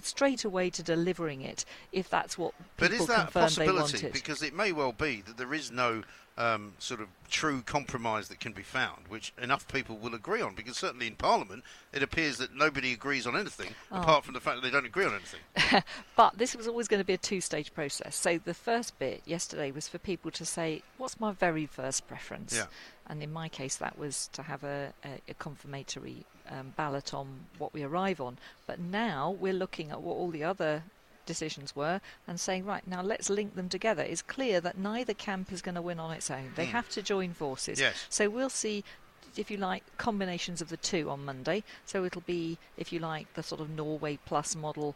straight 0.00 0.44
away 0.44 0.70
to 0.70 0.82
delivering 0.82 1.42
it 1.42 1.62
if 1.92 2.08
that's 2.08 2.38
what 2.38 2.54
people 2.78 2.88
But 2.88 2.92
is 2.92 3.06
that 3.06 3.12
a 3.12 3.22
confirmed 3.24 3.32
they 3.32 3.66
possibility? 3.66 3.92
wanted. 3.96 4.12
Because 4.14 4.42
it 4.42 4.54
may 4.54 4.72
well 4.72 4.92
be 4.92 5.22
that 5.26 5.36
there 5.36 5.52
is 5.52 5.70
no 5.70 6.04
um, 6.36 6.72
sort 6.78 7.00
of 7.00 7.08
true 7.30 7.62
compromise 7.62 8.28
that 8.28 8.40
can 8.40 8.52
be 8.52 8.62
found, 8.62 9.06
which 9.08 9.32
enough 9.40 9.68
people 9.68 9.96
will 9.96 10.14
agree 10.14 10.40
on. 10.40 10.54
Because 10.54 10.76
certainly 10.76 11.06
in 11.06 11.14
Parliament, 11.14 11.62
it 11.92 12.02
appears 12.02 12.38
that 12.38 12.54
nobody 12.54 12.92
agrees 12.92 13.26
on 13.26 13.36
anything, 13.36 13.74
Oh. 13.92 14.00
apart 14.00 14.24
from 14.24 14.34
the 14.34 14.40
fact 14.40 14.56
that 14.56 14.62
they 14.62 14.70
don't 14.70 14.86
agree 14.86 15.04
on 15.04 15.14
anything. 15.14 15.82
but 16.16 16.36
this 16.36 16.56
was 16.56 16.66
always 16.66 16.88
going 16.88 17.00
to 17.00 17.04
be 17.06 17.12
a 17.12 17.18
two 17.18 17.40
stage 17.40 17.72
process. 17.72 18.16
So 18.16 18.38
the 18.38 18.54
first 18.54 18.98
bit 18.98 19.22
yesterday 19.24 19.70
was 19.70 19.86
for 19.88 19.98
people 19.98 20.30
to 20.32 20.44
say, 20.44 20.82
What's 20.98 21.20
my 21.20 21.32
very 21.32 21.66
first 21.66 22.06
preference? 22.08 22.56
Yeah. 22.56 22.66
And 23.06 23.22
in 23.22 23.32
my 23.32 23.48
case, 23.48 23.76
that 23.76 23.98
was 23.98 24.28
to 24.32 24.42
have 24.42 24.64
a, 24.64 24.92
a, 25.04 25.20
a 25.30 25.34
confirmatory 25.34 26.24
um, 26.50 26.72
ballot 26.76 27.14
on 27.14 27.46
what 27.58 27.72
we 27.72 27.82
arrive 27.82 28.20
on. 28.20 28.38
But 28.66 28.80
now 28.80 29.36
we're 29.38 29.52
looking 29.52 29.90
at 29.90 30.00
what 30.00 30.14
all 30.14 30.30
the 30.30 30.44
other 30.44 30.82
decisions 31.26 31.74
were 31.74 32.00
and 32.26 32.38
saying, 32.38 32.64
right, 32.64 32.86
now 32.86 33.02
let's 33.02 33.28
link 33.30 33.54
them 33.54 33.68
together. 33.68 34.02
It's 34.02 34.22
clear 34.22 34.60
that 34.60 34.78
neither 34.78 35.14
camp 35.14 35.52
is 35.52 35.62
going 35.62 35.74
to 35.74 35.82
win 35.82 35.98
on 35.98 36.12
its 36.12 36.30
own. 36.30 36.52
They 36.56 36.66
Mm. 36.66 36.70
have 36.70 36.88
to 36.90 37.02
join 37.02 37.34
forces. 37.34 37.80
Yes. 37.80 38.06
So 38.08 38.28
we'll 38.28 38.50
see 38.50 38.84
if 39.36 39.50
you 39.50 39.56
like, 39.56 39.82
combinations 39.98 40.60
of 40.62 40.68
the 40.68 40.76
two 40.76 41.10
on 41.10 41.24
Monday. 41.24 41.64
So 41.84 42.04
it'll 42.04 42.20
be, 42.20 42.56
if 42.76 42.92
you 42.92 43.00
like, 43.00 43.32
the 43.34 43.42
sort 43.42 43.60
of 43.60 43.68
Norway 43.70 44.18
plus 44.24 44.54
model 44.54 44.94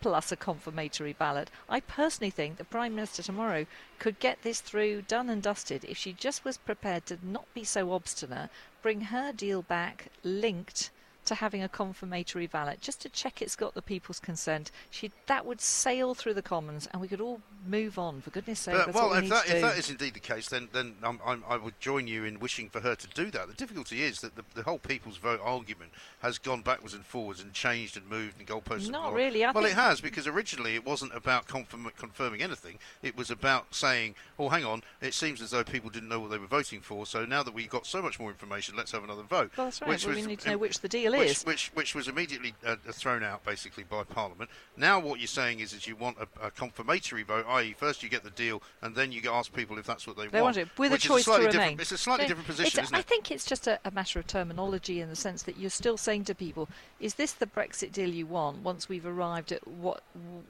plus 0.00 0.30
a 0.30 0.36
confirmatory 0.36 1.14
ballot. 1.14 1.50
I 1.68 1.80
personally 1.80 2.30
think 2.30 2.58
the 2.58 2.64
Prime 2.64 2.94
Minister 2.94 3.22
tomorrow 3.22 3.64
could 3.98 4.18
get 4.20 4.42
this 4.42 4.60
through 4.60 5.02
done 5.02 5.30
and 5.30 5.42
dusted 5.42 5.82
if 5.84 5.96
she 5.96 6.12
just 6.12 6.44
was 6.44 6.58
prepared 6.58 7.06
to 7.06 7.18
not 7.22 7.46
be 7.54 7.64
so 7.64 7.90
obstinate, 7.92 8.50
bring 8.82 9.00
her 9.02 9.32
deal 9.32 9.62
back 9.62 10.08
linked 10.22 10.90
to 11.26 11.34
having 11.36 11.62
a 11.62 11.68
confirmatory 11.68 12.46
ballot 12.46 12.80
just 12.80 13.00
to 13.02 13.08
check 13.08 13.40
it's 13.42 13.56
got 13.56 13.74
the 13.74 13.82
people's 13.82 14.20
consent. 14.20 14.70
She 14.90 15.10
that 15.26 15.46
would 15.46 15.60
sail 15.60 16.14
through 16.14 16.34
the 16.34 16.42
Commons 16.42 16.88
and 16.92 17.00
we 17.00 17.08
could 17.08 17.20
all 17.20 17.40
move 17.66 17.98
on. 17.98 18.20
For 18.20 18.30
goodness' 18.30 18.60
sake, 18.60 18.74
But, 18.74 18.86
that's 18.86 18.94
well, 18.94 19.08
what 19.08 19.12
we 19.12 19.18
if 19.18 19.24
need 19.24 19.32
that, 19.32 19.44
to 19.46 19.50
do. 19.50 19.56
if 19.56 19.62
that 19.62 19.78
is 19.78 19.90
indeed 19.90 20.14
the 20.14 20.20
case, 20.20 20.48
then 20.48 20.68
then 20.72 20.94
I'm, 21.02 21.20
I'm, 21.24 21.42
I 21.48 21.56
would 21.56 21.78
join 21.80 22.06
you 22.06 22.24
in 22.24 22.38
wishing 22.40 22.68
for 22.68 22.80
her 22.80 22.94
to 22.94 23.06
do 23.08 23.30
that. 23.30 23.48
The 23.48 23.54
difficulty 23.54 24.02
is 24.02 24.20
that 24.20 24.36
the, 24.36 24.44
the 24.54 24.62
whole 24.62 24.78
people's 24.78 25.16
vote 25.16 25.40
argument 25.42 25.92
has 26.20 26.38
gone 26.38 26.62
backwards 26.62 26.94
and 26.94 27.04
forwards 27.04 27.40
and 27.40 27.52
changed 27.52 27.96
and 27.96 28.08
moved 28.08 28.38
and 28.38 28.46
goalposts. 28.46 28.90
Not 28.90 29.04
gone. 29.04 29.14
really, 29.14 29.44
I 29.44 29.50
well, 29.52 29.64
it 29.64 29.72
has 29.74 30.00
because 30.00 30.26
originally 30.26 30.74
it 30.74 30.84
wasn't 30.84 31.14
about 31.14 31.46
confirm, 31.46 31.90
confirming 31.96 32.42
anything. 32.42 32.78
It 33.02 33.16
was 33.16 33.30
about 33.30 33.74
saying, 33.74 34.14
"Oh, 34.38 34.48
hang 34.50 34.64
on, 34.64 34.82
it 35.00 35.14
seems 35.14 35.40
as 35.40 35.50
though 35.50 35.64
people 35.64 35.90
didn't 35.90 36.08
know 36.08 36.20
what 36.20 36.30
they 36.30 36.38
were 36.38 36.46
voting 36.46 36.80
for. 36.80 37.06
So 37.06 37.24
now 37.24 37.42
that 37.42 37.54
we've 37.54 37.70
got 37.70 37.86
so 37.86 38.02
much 38.02 38.18
more 38.20 38.30
information, 38.30 38.76
let's 38.76 38.92
have 38.92 39.04
another 39.04 39.22
vote." 39.22 39.52
Well, 39.56 39.66
that's 39.66 39.80
right. 39.80 39.88
Which 39.90 40.06
Well, 40.06 40.14
we 40.16 40.22
need 40.22 40.40
to 40.40 40.50
know 40.50 40.58
which 40.58 40.80
the 40.80 40.88
deal 40.88 41.13
which, 41.18 41.30
is. 41.30 41.42
Which, 41.44 41.70
which 41.74 41.94
was 41.94 42.08
immediately 42.08 42.54
uh, 42.66 42.76
thrown 42.92 43.22
out 43.22 43.44
basically 43.44 43.84
by 43.84 44.04
Parliament. 44.04 44.50
Now 44.76 44.98
what 45.00 45.20
you're 45.20 45.26
saying 45.26 45.60
is, 45.60 45.72
is 45.72 45.86
you 45.86 45.96
want 45.96 46.16
a, 46.18 46.46
a 46.46 46.50
confirmatory 46.50 47.22
vote, 47.22 47.44
i.e., 47.48 47.74
first 47.76 48.02
you 48.02 48.08
get 48.08 48.24
the 48.24 48.30
deal 48.30 48.62
and 48.82 48.94
then 48.94 49.12
you 49.12 49.20
get 49.20 49.34
ask 49.34 49.52
people 49.52 49.78
if 49.78 49.86
that's 49.86 50.06
what 50.06 50.16
they, 50.16 50.22
want. 50.22 50.32
They 50.32 50.40
want 50.40 50.56
it 50.56 50.68
with 50.78 50.92
a 50.92 50.98
choice 50.98 51.26
a 51.26 51.38
to 51.38 51.46
remain. 51.48 51.78
It's 51.80 51.92
a 51.92 51.98
slightly 51.98 52.26
different 52.26 52.46
position, 52.46 52.84
isn't 52.84 52.96
I 52.96 53.02
think 53.02 53.30
it's 53.30 53.44
just 53.44 53.66
a, 53.66 53.78
a 53.84 53.90
matter 53.90 54.18
of 54.18 54.26
terminology 54.26 55.00
in 55.00 55.08
the 55.08 55.16
sense 55.16 55.42
that 55.42 55.58
you're 55.58 55.70
still 55.70 55.96
saying 55.96 56.24
to 56.24 56.34
people, 56.34 56.68
"Is 57.00 57.14
this 57.14 57.32
the 57.32 57.46
Brexit 57.46 57.92
deal 57.92 58.10
you 58.10 58.26
want?" 58.26 58.58
Once 58.58 58.88
we've 58.88 59.06
arrived 59.06 59.52
at 59.52 59.66
what, 59.66 60.02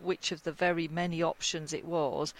which 0.02 0.32
of 0.32 0.42
the 0.42 0.52
very 0.52 0.88
many 0.88 1.22
options 1.22 1.72
it 1.72 1.84
was, 1.84 2.34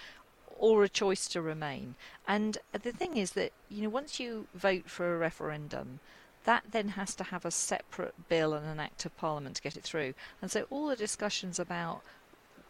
or 0.59 0.85
a 0.85 0.89
choice 0.89 1.27
to 1.29 1.41
remain. 1.41 1.95
And 2.29 2.59
the 2.73 2.93
thing 2.93 3.17
is 3.17 3.33
that 3.33 3.53
you 3.69 3.83
know, 3.83 3.89
once 3.89 4.21
you 4.21 4.47
vote 4.55 4.89
for 4.89 5.15
a 5.15 5.19
referendum. 5.19 6.01
That 6.45 6.65
then 6.71 6.91
has 6.91 7.15
to 7.17 7.25
have 7.25 7.45
a 7.45 7.51
separate 7.51 8.29
bill 8.29 8.55
and 8.55 8.67
an 8.67 8.81
act 8.81 9.05
of 9.05 9.17
parliament 9.17 9.57
to 9.57 9.63
get 9.63 9.77
it 9.77 9.85
through. 9.85 10.15
And 10.41 10.51
so 10.51 10.67
all 10.71 10.89
the 10.89 10.97
discussions 10.97 11.59
about 11.59 12.03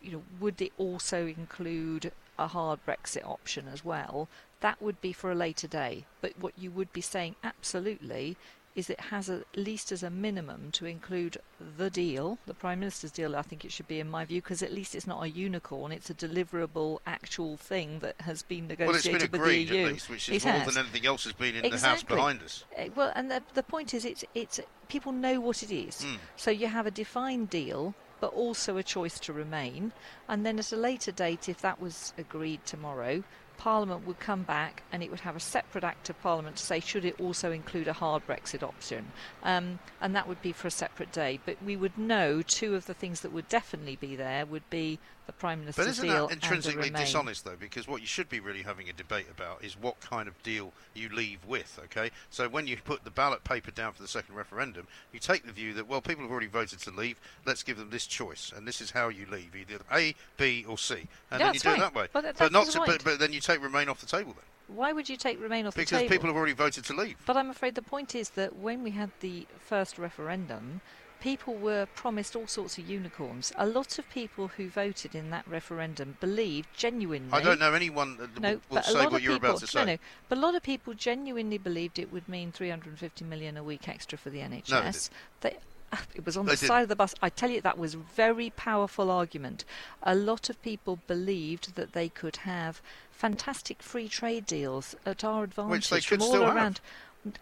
you 0.01 0.13
know, 0.13 0.23
would 0.39 0.61
it 0.61 0.73
also 0.77 1.27
include 1.27 2.13
a 2.39 2.49
hard 2.49 2.79
Brexit 2.87 3.27
option 3.27 3.67
as 3.73 3.85
well? 3.85 4.29
That 4.61 4.81
would 4.81 5.01
be 5.01 5.13
for 5.13 5.31
a 5.31 5.35
later 5.35 5.67
day. 5.67 6.05
But 6.21 6.39
what 6.39 6.53
you 6.59 6.71
would 6.71 6.93
be 6.93 7.01
saying 7.01 7.37
absolutely 7.43 8.37
is 8.75 8.91
it 8.91 8.99
has 9.01 9.31
at 9.31 9.45
least 9.55 9.93
as 9.93 10.03
a 10.03 10.11
minimum 10.11 10.71
to 10.73 10.85
include 10.87 11.37
the 11.79 11.91
deal, 11.91 12.39
the 12.47 12.55
Prime 12.55 12.81
Minister's 12.81 13.13
deal. 13.13 13.37
I 13.37 13.43
think 13.43 13.65
it 13.65 13.71
should 13.73 13.87
be, 13.87 14.01
in 14.01 14.11
my 14.11 14.25
view, 14.25 14.43
because 14.43 14.63
at 14.63 14.73
least 14.73 14.95
it's 14.95 15.07
not 15.07 15.23
a 15.23 15.29
unicorn; 15.29 15.93
it's 15.93 16.11
a 16.11 16.15
deliverable, 16.15 16.99
actual 17.07 17.57
thing 17.57 18.01
that 18.01 18.21
has 18.23 18.43
been 18.43 18.67
negotiated 18.67 18.87
Well, 18.89 18.97
it's 18.97 19.07
been 19.07 19.15
with 19.15 19.31
the 19.31 19.39
agreed 19.39 19.71
EU. 19.71 19.87
at 19.87 19.93
least, 19.93 20.11
which 20.11 20.29
is 20.29 20.45
It 20.45 20.49
more 20.49 20.59
has. 20.59 20.75
than 20.75 20.85
anything 20.85 21.07
else 21.07 21.25
has 21.25 21.33
been 21.33 21.55
in 21.55 21.71
the 21.71 21.79
house 21.79 22.03
behind 22.03 22.43
us. 22.43 22.65
Uh, 22.77 22.87
Well, 22.95 23.13
and 23.15 23.31
the, 23.31 23.43
the 23.55 23.63
point 23.63 23.95
is, 23.95 24.05
it's 24.05 24.25
it's 24.35 24.61
people 24.89 25.13
know 25.13 25.41
what 25.41 25.63
it 25.63 25.71
is. 25.71 26.03
Mm. 26.05 26.19
So 26.37 26.51
you 26.51 26.67
have 26.67 26.87
a 26.87 26.91
defined 26.91 27.51
deal, 27.51 27.95
but 28.21 28.33
also 28.33 28.77
a 28.77 28.83
choice 28.83 29.19
to 29.21 29.33
remain. 29.33 29.93
And 30.29 30.45
then 30.45 30.59
at 30.59 30.73
a 30.73 30.77
later 30.77 31.13
date, 31.13 31.49
if 31.49 31.61
that 31.61 31.81
was 31.81 32.13
agreed 32.19 32.65
tomorrow, 32.65 33.23
Parliament 33.57 34.07
would 34.07 34.21
come 34.21 34.43
back 34.43 34.83
and 34.93 35.03
it 35.03 35.11
would 35.11 35.21
have 35.21 35.37
a 35.37 35.41
separate 35.41 35.85
act 35.85 36.11
of 36.11 36.21
Parliament 36.23 36.57
to 36.57 36.63
say 36.65 36.81
should 36.81 37.05
it 37.05 37.21
also 37.21 37.53
include 37.53 37.89
a 37.89 37.93
hard 37.93 38.27
Brexit 38.27 38.63
option, 38.63 39.13
um, 39.43 39.79
and 40.01 40.15
that 40.15 40.29
would 40.29 40.43
be 40.43 40.53
for 40.53 40.69
a 40.69 40.71
separate 40.71 41.13
day. 41.13 41.41
But 41.45 41.63
we 41.63 41.77
would 41.77 41.97
know 41.97 42.43
two 42.43 42.75
of 42.75 42.87
the 42.87 42.95
things 42.95 43.21
that 43.21 43.33
would 43.33 43.49
definitely 43.49 43.97
be 43.97 44.17
there 44.17 44.45
would 44.47 44.69
be 44.71 44.99
the 45.27 45.33
Prime 45.33 45.61
Minister's 45.61 45.85
But 45.85 45.91
isn't 45.91 46.07
deal 46.07 46.27
that 46.29 46.35
intrinsically 46.35 46.91
dishonest, 46.91 47.45
though? 47.45 47.57
Because 47.59 47.89
what 47.89 48.01
you 48.01 48.07
should 48.07 48.29
be 48.29 48.41
really 48.41 48.63
having 48.63 48.89
a 48.89 48.93
debate 48.93 49.27
about 49.31 49.65
is 49.65 49.77
what 49.81 49.99
kind 50.01 50.29
of 50.29 50.41
deal 50.43 50.73
you 50.95 51.09
leave 51.09 51.45
with, 51.47 51.79
okay? 51.85 52.11
So 52.31 52.49
when 52.49 52.67
you 52.67 52.77
put 52.77 53.05
the 53.05 53.11
ballot 53.11 53.43
paper 53.45 53.71
down 53.71 53.93
for 53.93 54.03
the 54.03 54.09
second 54.09 54.35
referendum, 54.35 54.87
you 55.13 55.19
take 55.19 55.47
the 55.47 55.53
view 55.53 55.73
that, 55.75 55.89
well, 55.89 56.01
people 56.01 56.23
have 56.23 56.31
already 56.31 56.47
voted 56.47 56.79
to 56.81 56.91
leave, 56.91 57.19
let's 57.47 57.63
give 57.63 57.79
them 57.79 57.91
this 57.91 58.07
choice, 58.07 58.53
and 58.55 58.67
this 58.67 58.81
is 58.81 58.91
how 58.91 59.09
you 59.09 59.27
leave, 59.31 59.55
either 59.57 59.81
A, 59.93 60.15
B, 60.37 60.65
or 60.69 60.77
C. 60.79 61.07
And 61.31 61.41
Yeah, 61.41 61.47
then 61.47 61.55
you 61.55 61.61
do 61.61 61.71
it 61.71 61.79
that 61.79 61.95
way. 61.95 62.09
But 62.13 62.23
that- 62.23 62.39
but 62.39 62.53
not 62.53 62.67
to, 62.69 62.79
right. 62.81 62.87
but, 62.87 63.05
but 63.05 63.19
then 63.19 63.33
you 63.33 63.41
take 63.41 63.63
Remain 63.63 63.89
off 63.89 64.01
the 64.01 64.07
table 64.07 64.33
then. 64.33 64.77
Why 64.77 64.93
would 64.93 65.09
you 65.09 65.17
take 65.17 65.41
Remain 65.41 65.67
off 65.67 65.75
Because 65.75 65.91
the 65.91 65.97
table? 65.97 66.09
Because 66.09 66.15
people 66.17 66.29
have 66.29 66.37
already 66.37 66.53
voted 66.53 66.85
to 66.85 66.95
leave. 66.95 67.17
But 67.27 67.37
I'm 67.37 67.51
afraid 67.51 67.75
the 67.75 67.83
point 67.83 68.15
is 68.15 68.31
that 68.31 68.57
when 68.57 68.83
we 68.83 68.91
had 68.91 69.11
the 69.21 69.47
first 69.59 69.99
referendum, 69.99 70.81
people 71.25 71.55
were 71.55 71.87
promised 71.95 72.37
all 72.37 72.47
sorts 72.47 72.77
of 72.77 72.87
unicorns. 72.89 73.51
A 73.57 73.67
lot 73.67 73.99
of 73.99 74.09
people 74.11 74.49
who 74.59 74.69
voted 74.69 75.15
in 75.15 75.31
that 75.31 75.49
referendum 75.49 76.19
believed 76.21 76.69
genuinely. 76.77 77.33
I 77.33 77.41
don't 77.41 77.59
know 77.59 77.73
anyone 77.73 78.19
that 78.19 78.39
No, 78.39 78.51
will, 78.51 78.55
will 78.57 78.61
but 78.69 78.87
a 78.87 78.91
say 78.91 78.99
lot 78.99 79.05
what 79.13 79.15
of 79.15 79.23
you're 79.25 79.33
people, 79.37 79.49
about 79.49 79.61
to 79.61 79.67
say. 79.67 79.79
No, 79.81 79.85
no, 79.93 79.99
but 80.29 80.37
a 80.37 80.41
lot 80.43 80.55
of 80.55 80.63
people 80.63 80.93
genuinely 80.93 81.57
believed 81.57 81.99
it 81.99 82.13
would 82.13 82.29
mean 82.29 82.53
350 82.53 83.25
million 83.25 83.57
a 83.57 83.65
week 83.65 83.89
extra 83.89 84.19
for 84.19 84.29
the 84.29 84.41
NHS. 84.41 85.09
they, 85.41 85.57
it 86.15 86.27
was 86.27 86.37
on 86.37 86.45
They 86.45 86.51
the 86.53 86.57
didn't. 86.57 86.69
side 86.69 86.83
of 86.83 86.89
the 86.91 86.97
bus. 86.97 87.15
I 87.23 87.31
tell 87.31 87.49
you, 87.49 87.63
that 87.63 87.79
was 87.79 87.95
a 87.95 87.99
very 87.99 88.51
powerful 88.51 89.11
argument. 89.11 89.65
A 90.03 90.15
lot 90.15 90.51
of 90.51 90.61
people 90.61 90.99
believed 91.07 91.75
that 91.77 91.95
they 91.95 92.11
could 92.11 92.37
have 92.37 92.83
fantastic 93.11 93.83
free 93.83 94.09
trade 94.09 94.45
deals 94.45 94.95
at 95.07 95.25
our 95.25 95.45
advantage 95.45 95.71
Which 95.71 95.89
they 95.89 96.01
from 96.01 96.19
could 96.19 96.23
all 96.25 96.31
still 96.33 96.45
have. 96.51 96.81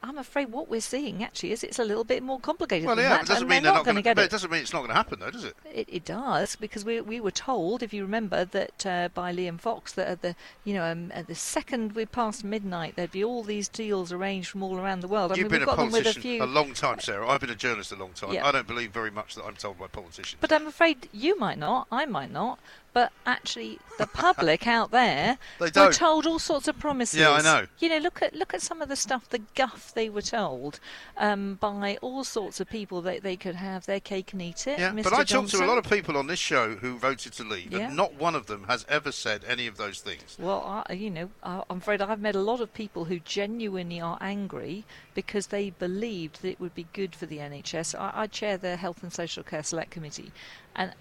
I'm 0.03 0.19
afraid 0.19 0.53
what 0.53 0.69
we're 0.69 0.81
seeing 0.81 1.25
actually 1.25 1.53
is 1.53 1.65
it's 1.65 1.79
a 1.79 1.85
little 1.85 2.05
bit 2.05 2.23
more 2.23 2.39
complicated 2.39 2.87
Well, 2.87 2.97
than 2.97 3.05
yeah, 3.05 3.09
that, 3.11 3.21
but 3.23 3.31
it 3.31 3.33
doesn't 3.33 3.49
mean 3.49 3.63
they're 3.63 3.73
they're 3.73 3.79
not 3.79 3.85
going 3.85 3.97
to 3.97 4.03
get 4.03 4.17
But 4.17 4.23
it. 4.23 4.25
it 4.27 4.31
doesn't 4.31 4.51
mean 4.51 4.61
it's 4.61 4.73
not 4.73 4.81
going 4.81 4.91
to 4.91 4.95
happen, 4.95 5.21
though, 5.21 5.31
does 5.31 5.45
it? 5.45 5.57
It, 5.73 5.89
it 5.91 6.05
does 6.05 6.57
because 6.57 6.85
we 6.85 7.01
we 7.01 7.21
were 7.21 7.31
told, 7.31 7.83
if 7.83 7.93
you 7.93 8.03
remember, 8.03 8.45
that 8.45 8.87
uh, 8.87 9.09
by 9.15 9.35
Liam 9.35 9.59
Fox 9.61 9.93
that 9.95 10.07
at 10.09 10.23
the 10.23 10.37
you 10.65 10.75
know 10.75 10.85
um, 10.85 11.11
at 11.15 11.27
the 11.27 11.35
second 11.35 11.93
we 11.93 12.07
passed 12.07 12.45
midnight, 12.45 12.95
there'd 12.97 13.11
be 13.13 13.25
all 13.25 13.43
these 13.43 13.69
deals 13.69 14.13
arranged 14.13 14.49
from 14.51 14.63
all 14.63 14.79
around 14.79 15.01
the 15.01 15.09
world. 15.09 15.33
I 15.33 15.37
You've 15.37 15.45
mean, 15.51 15.61
been 15.61 15.63
a 15.63 15.67
got 15.67 15.77
them 15.79 15.87
with 15.91 16.03
a 16.03 16.05
politician 16.05 16.23
few. 16.23 16.43
a 16.43 16.47
long 16.47 16.75
time, 16.75 17.01
Sarah. 17.01 17.29
I've 17.29 17.41
been 17.41 17.51
a 17.51 17.55
journalist 17.55 17.93
a 17.93 17.97
long 17.97 18.13
time. 18.13 18.33
Yeah. 18.33 18.47
I 18.47 18.53
don't 18.53 18.67
believe 18.67 18.91
very 18.93 19.11
much 19.11 19.35
that 19.35 19.45
I'm 19.45 19.55
told 19.57 19.79
by 19.79 19.87
politicians. 19.89 20.37
But 20.41 20.53
I'm 20.53 20.67
afraid 20.67 21.09
you 21.13 21.39
might 21.39 21.59
not, 21.59 21.87
I 21.91 22.07
might 22.07 22.31
not, 22.31 22.59
but 22.93 23.13
actually 23.27 23.79
the 23.99 24.07
public 24.07 24.67
out 24.67 24.91
there 24.91 25.39
They 25.59 25.67
were 25.67 25.71
don't. 25.71 25.95
told 25.95 26.27
all 26.27 26.39
sorts 26.39 26.69
of 26.69 26.79
promises. 26.79 27.21
Yeah, 27.21 27.31
I 27.33 27.43
know. 27.43 27.67
You 27.79 27.89
know, 27.89 27.99
look 27.99 28.21
at 28.23 28.35
look 28.35 28.53
at 28.55 28.63
some 28.63 28.83
of 28.83 28.89
the 28.89 28.97
stuff, 28.97 29.29
the 29.29 29.41
guff 29.55 29.93
they 29.95 30.09
were 30.09 30.23
told 30.23 30.81
um, 31.17 31.55
by 31.55 31.99
all 32.03 32.25
sorts 32.25 32.61
of 32.61 32.69
people 32.69 33.01
that 33.03 33.23
they 33.23 33.37
could 33.37 33.55
have 33.55 33.87
their 33.87 34.01
cake 34.01 34.33
and 34.33 34.43
eat 34.43 34.67
it. 34.67 34.79
Yeah, 34.79 34.91
Mr. 34.91 35.05
but 35.05 35.13
I 35.15 35.25
talked 35.25 35.51
to 35.51 35.65
a 35.65 35.67
lot 35.67 35.79
of 35.79 35.89
people 35.89 36.17
on 36.17 36.27
this 36.27 36.39
show 36.39 36.75
who 36.77 36.99
voted 36.99 37.33
to 37.35 37.45
leave, 37.45 37.73
Yeah. 37.73 37.87
and 37.89 37.97
not 37.97 38.15
one 38.15 38.35
of 38.35 38.47
them 38.47 38.65
has 38.65 38.85
ever 38.89 39.13
said 39.13 39.45
any 39.47 39.67
of 39.67 39.77
those 39.77 40.01
things. 40.01 40.37
Well, 40.39 40.85
I, 40.89 40.93
you 40.95 41.11
know, 41.11 41.31
I- 41.43 41.63
I'm 41.71 41.79
afraid 41.79 42.03
I've 42.03 42.21
met 42.21 42.35
a 42.35 42.41
lot 42.41 42.61
of 42.61 42.73
people 42.75 43.05
who 43.07 43.19
genuinely 43.21 44.01
are 44.01 44.19
angry 44.21 44.85
because 45.15 45.49
they 45.49 45.71
believed 45.71 46.43
that 46.43 46.49
it 46.51 46.61
would 46.61 46.75
be 46.75 46.87
good 46.93 47.15
for 47.15 47.27
the 47.27 47.39
NHS. 47.39 47.99
I, 47.99 48.13
I 48.23 48.27
chair 48.27 48.57
the 48.57 48.77
Health 48.77 49.03
and 49.03 49.13
Social 49.13 49.43
Care 49.43 49.63
Select 49.63 49.91
Committee, 49.91 50.33
and 50.75 50.93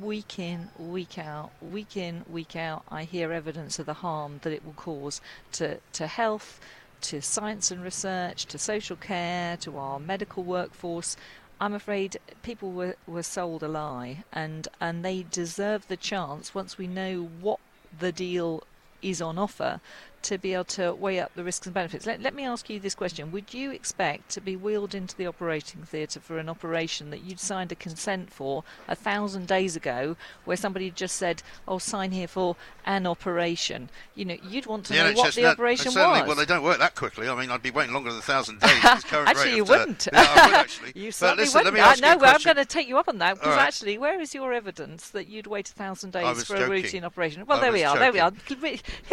week 0.00 0.38
in, 0.38 0.68
week 0.78 1.18
out, 1.18 1.50
week 1.60 1.96
in, 1.96 2.24
week 2.28 2.56
out, 2.56 2.84
I 2.88 3.04
hear 3.04 3.32
evidence 3.32 3.78
of 3.78 3.86
the 3.86 3.94
harm 3.94 4.40
that 4.42 4.52
it 4.52 4.64
will 4.64 4.72
cause 4.72 5.20
to, 5.52 5.78
to 5.92 6.06
health, 6.06 6.60
to 7.02 7.20
science 7.20 7.70
and 7.70 7.82
research, 7.82 8.46
to 8.46 8.58
social 8.58 8.96
care, 8.96 9.56
to 9.58 9.78
our 9.78 9.98
medical 9.98 10.42
workforce. 10.42 11.16
I'm 11.60 11.74
afraid 11.74 12.16
people 12.42 12.72
were, 12.72 12.96
were 13.06 13.22
sold 13.22 13.62
a 13.62 13.68
lie, 13.68 14.24
and, 14.32 14.68
and 14.80 15.04
they 15.04 15.24
deserve 15.30 15.88
the 15.88 15.96
chance 15.96 16.54
once 16.54 16.78
we 16.78 16.86
know 16.86 17.28
what 17.40 17.60
the 17.98 18.12
deal 18.12 18.64
is 19.02 19.20
on 19.20 19.38
offer 19.38 19.80
to 20.24 20.38
be 20.38 20.54
able 20.54 20.64
to 20.64 20.94
weigh 20.94 21.20
up 21.20 21.34
the 21.34 21.44
risks 21.44 21.66
and 21.66 21.74
benefits. 21.74 22.06
Let, 22.06 22.20
let 22.20 22.34
me 22.34 22.44
ask 22.44 22.68
you 22.68 22.80
this 22.80 22.94
question. 22.94 23.30
Would 23.32 23.54
you 23.54 23.70
expect 23.70 24.30
to 24.30 24.40
be 24.40 24.56
wheeled 24.56 24.94
into 24.94 25.16
the 25.16 25.26
operating 25.26 25.82
theatre 25.82 26.20
for 26.20 26.38
an 26.38 26.48
operation 26.48 27.10
that 27.10 27.22
you'd 27.22 27.40
signed 27.40 27.72
a 27.72 27.74
consent 27.74 28.32
for 28.32 28.64
a 28.88 28.94
thousand 28.94 29.46
days 29.46 29.76
ago 29.76 30.16
where 30.44 30.56
somebody 30.56 30.90
just 30.90 31.16
said, 31.16 31.42
oh, 31.68 31.78
sign 31.78 32.10
here 32.10 32.26
for 32.26 32.56
an 32.86 33.06
operation? 33.06 33.90
You 34.14 34.24
know, 34.24 34.36
you'd 34.42 34.66
want 34.66 34.86
to 34.86 34.94
know 34.94 35.12
NHS, 35.12 35.16
what 35.16 35.34
the 35.34 35.42
no, 35.42 35.48
operation 35.48 35.92
certainly, 35.92 36.20
was. 36.20 36.28
Well, 36.28 36.36
they 36.36 36.46
don't 36.46 36.64
work 36.64 36.78
that 36.78 36.94
quickly. 36.94 37.28
I 37.28 37.38
mean, 37.38 37.50
I'd 37.50 37.62
be 37.62 37.70
waiting 37.70 37.92
longer 37.92 38.10
than 38.10 38.18
a 38.18 38.22
thousand 38.22 38.60
days. 38.60 38.70
at 38.82 38.96
this 38.96 39.04
current 39.04 39.28
actually, 39.34 39.56
you 39.56 39.64
uh, 39.64 39.68
wouldn't. 39.68 40.08
yeah, 40.12 40.26
I 40.26 40.46
would 40.46 40.56
actually. 40.56 40.92
you 41.00 41.12
certainly 41.12 41.44
listen, 41.44 41.58
wouldn't. 41.58 41.74
let 41.74 41.80
me 41.80 41.80
ask 41.80 42.02
I 42.02 42.06
you 42.06 42.12
a 42.12 42.16
know, 42.16 42.22
well, 42.22 42.34
I'm 42.34 42.42
going 42.42 42.56
to 42.56 42.64
take 42.64 42.88
you 42.88 42.98
up 42.98 43.08
on 43.08 43.18
that 43.18 43.34
because 43.34 43.56
right. 43.56 43.66
actually, 43.66 43.98
where 43.98 44.20
is 44.20 44.34
your 44.34 44.52
evidence 44.52 45.10
that 45.10 45.28
you'd 45.28 45.46
wait 45.46 45.68
a 45.68 45.72
thousand 45.72 46.12
days 46.12 46.44
for 46.44 46.56
a 46.56 46.68
routine 46.68 47.04
operation? 47.04 47.44
Well, 47.46 47.58
I 47.58 47.60
there 47.60 47.72
we 47.72 47.84
are. 47.84 47.98
There 47.98 48.12
we 48.12 48.20
are. 48.20 48.32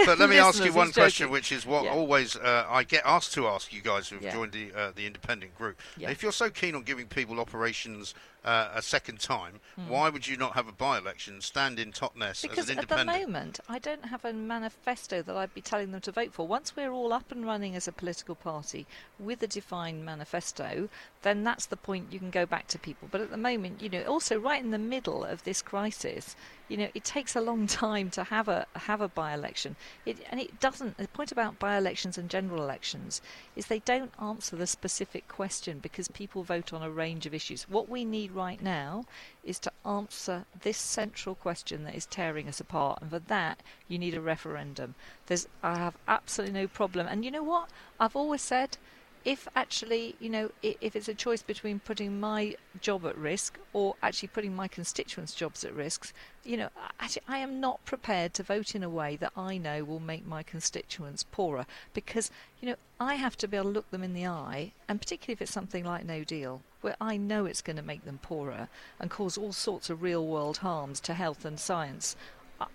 But 0.05 0.19
let 0.19 0.29
me 0.29 0.37
ask 0.37 0.63
you 0.63 0.73
one 0.73 0.87
he's 0.87 0.95
question, 1.01 1.29
which 1.29 1.51
is 1.51 1.65
what 1.65 1.83
Yeah. 1.83 1.91
always 1.91 2.35
uh, 2.35 2.65
I 2.69 2.83
get 2.83 3.01
asked 3.05 3.33
to 3.33 3.47
ask 3.47 3.71
you 3.73 3.81
guys 3.81 4.09
who've 4.09 4.21
Yeah. 4.21 4.33
joined 4.33 4.51
the 4.51 4.71
uh, 4.73 4.91
the 4.95 5.05
independent 5.05 5.55
group. 5.57 5.79
Yeah. 5.97 6.09
If 6.09 6.21
you're 6.23 6.31
so 6.31 6.49
keen 6.49 6.75
on 6.75 6.83
giving 6.83 7.07
people 7.07 7.39
operations 7.39 8.13
uh, 8.43 8.69
a 8.73 8.81
second 8.81 9.19
time, 9.19 9.59
Mm. 9.79 9.87
why 9.87 10.09
would 10.09 10.27
you 10.27 10.35
not 10.35 10.53
have 10.53 10.67
a 10.67 10.71
by-election, 10.71 11.41
stand 11.41 11.79
in 11.79 11.91
Totnes 11.91 12.41
Because 12.41 12.57
as 12.57 12.69
an 12.69 12.79
at 12.79 12.89
the 12.89 13.05
moment, 13.05 13.59
I 13.69 13.79
don't 13.79 14.05
have 14.05 14.25
a 14.25 14.33
manifesto 14.33 15.21
that 15.21 15.35
I'd 15.37 15.53
be 15.53 15.61
telling 15.61 15.91
them 15.91 16.01
to 16.01 16.11
vote 16.11 16.33
for. 16.33 16.47
Once 16.47 16.75
we're 16.75 16.91
all 16.91 17.13
up 17.13 17.31
and 17.31 17.45
running 17.45 17.75
as 17.75 17.87
a 17.87 17.91
political 17.91 18.35
party 18.35 18.85
with 19.19 19.41
a 19.43 19.47
defined 19.47 20.03
manifesto, 20.05 20.89
then 21.21 21.43
that's 21.43 21.67
the 21.67 21.77
point 21.77 22.11
you 22.11 22.19
can 22.19 22.31
go 22.31 22.45
back 22.45 22.67
to 22.67 22.79
people. 22.79 23.07
But 23.11 23.21
at 23.21 23.31
the 23.31 23.37
moment, 23.37 23.81
you 23.81 23.89
know, 23.89 24.03
also 24.03 24.39
right 24.39 24.61
in 24.61 24.71
the 24.71 24.77
middle 24.77 25.23
of 25.23 25.43
this 25.43 25.61
crisis, 25.61 26.35
you 26.67 26.77
know, 26.77 26.89
it 26.93 27.03
takes 27.03 27.35
a 27.35 27.41
long 27.41 27.67
time 27.67 28.09
to 28.11 28.23
have 28.23 28.47
a 28.47 28.65
have 28.75 29.01
a 29.01 29.07
by-election. 29.07 29.75
It, 30.05 30.17
and 30.31 30.39
it 30.39 30.59
doesn't. 30.59 30.97
The 30.97 31.07
point 31.09 31.31
about 31.31 31.59
by-elections 31.59 32.17
and 32.17 32.29
general 32.29 32.63
elections 32.63 33.21
is 33.55 33.67
they 33.67 33.79
don't 33.79 34.13
answer 34.21 34.55
the 34.55 34.67
specific 34.67 35.27
question 35.27 35.79
because 35.79 36.07
people 36.07 36.43
vote 36.43 36.73
on 36.73 36.81
a 36.81 36.89
range 36.89 37.25
of 37.25 37.33
issues. 37.33 37.63
What 37.69 37.89
we 37.89 38.05
need 38.05 38.30
right 38.33 38.61
now 38.61 39.05
is 39.43 39.59
to 39.59 39.71
answer 39.85 40.45
this 40.61 40.77
central 40.77 41.35
question 41.35 41.83
that 41.83 41.95
is 41.95 42.05
tearing 42.05 42.47
us 42.47 42.59
apart, 42.59 43.01
and 43.01 43.11
for 43.11 43.19
that 43.19 43.61
you 43.87 43.97
need 43.99 44.15
a 44.15 44.21
referendum. 44.21 44.95
There's, 45.27 45.47
I 45.63 45.77
have 45.77 45.97
absolutely 46.07 46.59
no 46.59 46.67
problem. 46.67 47.07
And 47.07 47.23
you 47.23 47.31
know 47.31 47.43
what? 47.43 47.69
I've 47.99 48.15
always 48.15 48.41
said 48.41 48.77
if 49.23 49.47
actually, 49.55 50.15
you 50.19 50.29
know, 50.29 50.49
if 50.63 50.95
it's 50.95 51.07
a 51.07 51.13
choice 51.13 51.43
between 51.43 51.79
putting 51.79 52.19
my 52.19 52.55
job 52.79 53.05
at 53.05 53.15
risk 53.17 53.59
or 53.71 53.95
actually 54.01 54.29
putting 54.29 54.55
my 54.55 54.67
constituents' 54.67 55.35
jobs 55.35 55.63
at 55.63 55.75
risk, 55.75 56.11
you 56.43 56.57
know, 56.57 56.69
actually, 56.99 57.21
I 57.27 57.37
am 57.37 57.59
not 57.59 57.85
prepared 57.85 58.33
to 58.35 58.43
vote 58.43 58.73
in 58.73 58.81
a 58.81 58.89
way 58.89 59.15
that 59.17 59.31
I 59.37 59.57
know 59.57 59.83
will 59.83 59.99
make 59.99 60.25
my 60.25 60.41
constituents 60.41 61.23
poorer 61.23 61.67
because, 61.93 62.31
you 62.59 62.69
know, 62.69 62.75
I 62.99 63.15
have 63.15 63.37
to 63.37 63.47
be 63.47 63.57
able 63.57 63.65
to 63.65 63.73
look 63.73 63.91
them 63.91 64.03
in 64.03 64.13
the 64.13 64.25
eye, 64.25 64.71
and 64.87 64.99
particularly 64.99 65.33
if 65.33 65.41
it's 65.41 65.51
something 65.51 65.85
like 65.85 66.03
No 66.03 66.23
Deal, 66.23 66.63
where 66.81 66.95
I 66.99 67.17
know 67.17 67.45
it's 67.45 67.61
going 67.61 67.77
to 67.77 67.81
make 67.81 68.05
them 68.05 68.19
poorer 68.21 68.67
and 68.99 69.09
cause 69.09 69.37
all 69.37 69.53
sorts 69.53 69.89
of 69.89 70.01
real 70.01 70.25
world 70.25 70.57
harms 70.57 70.99
to 71.01 71.13
health 71.13 71.45
and 71.45 71.59
science. 71.59 72.15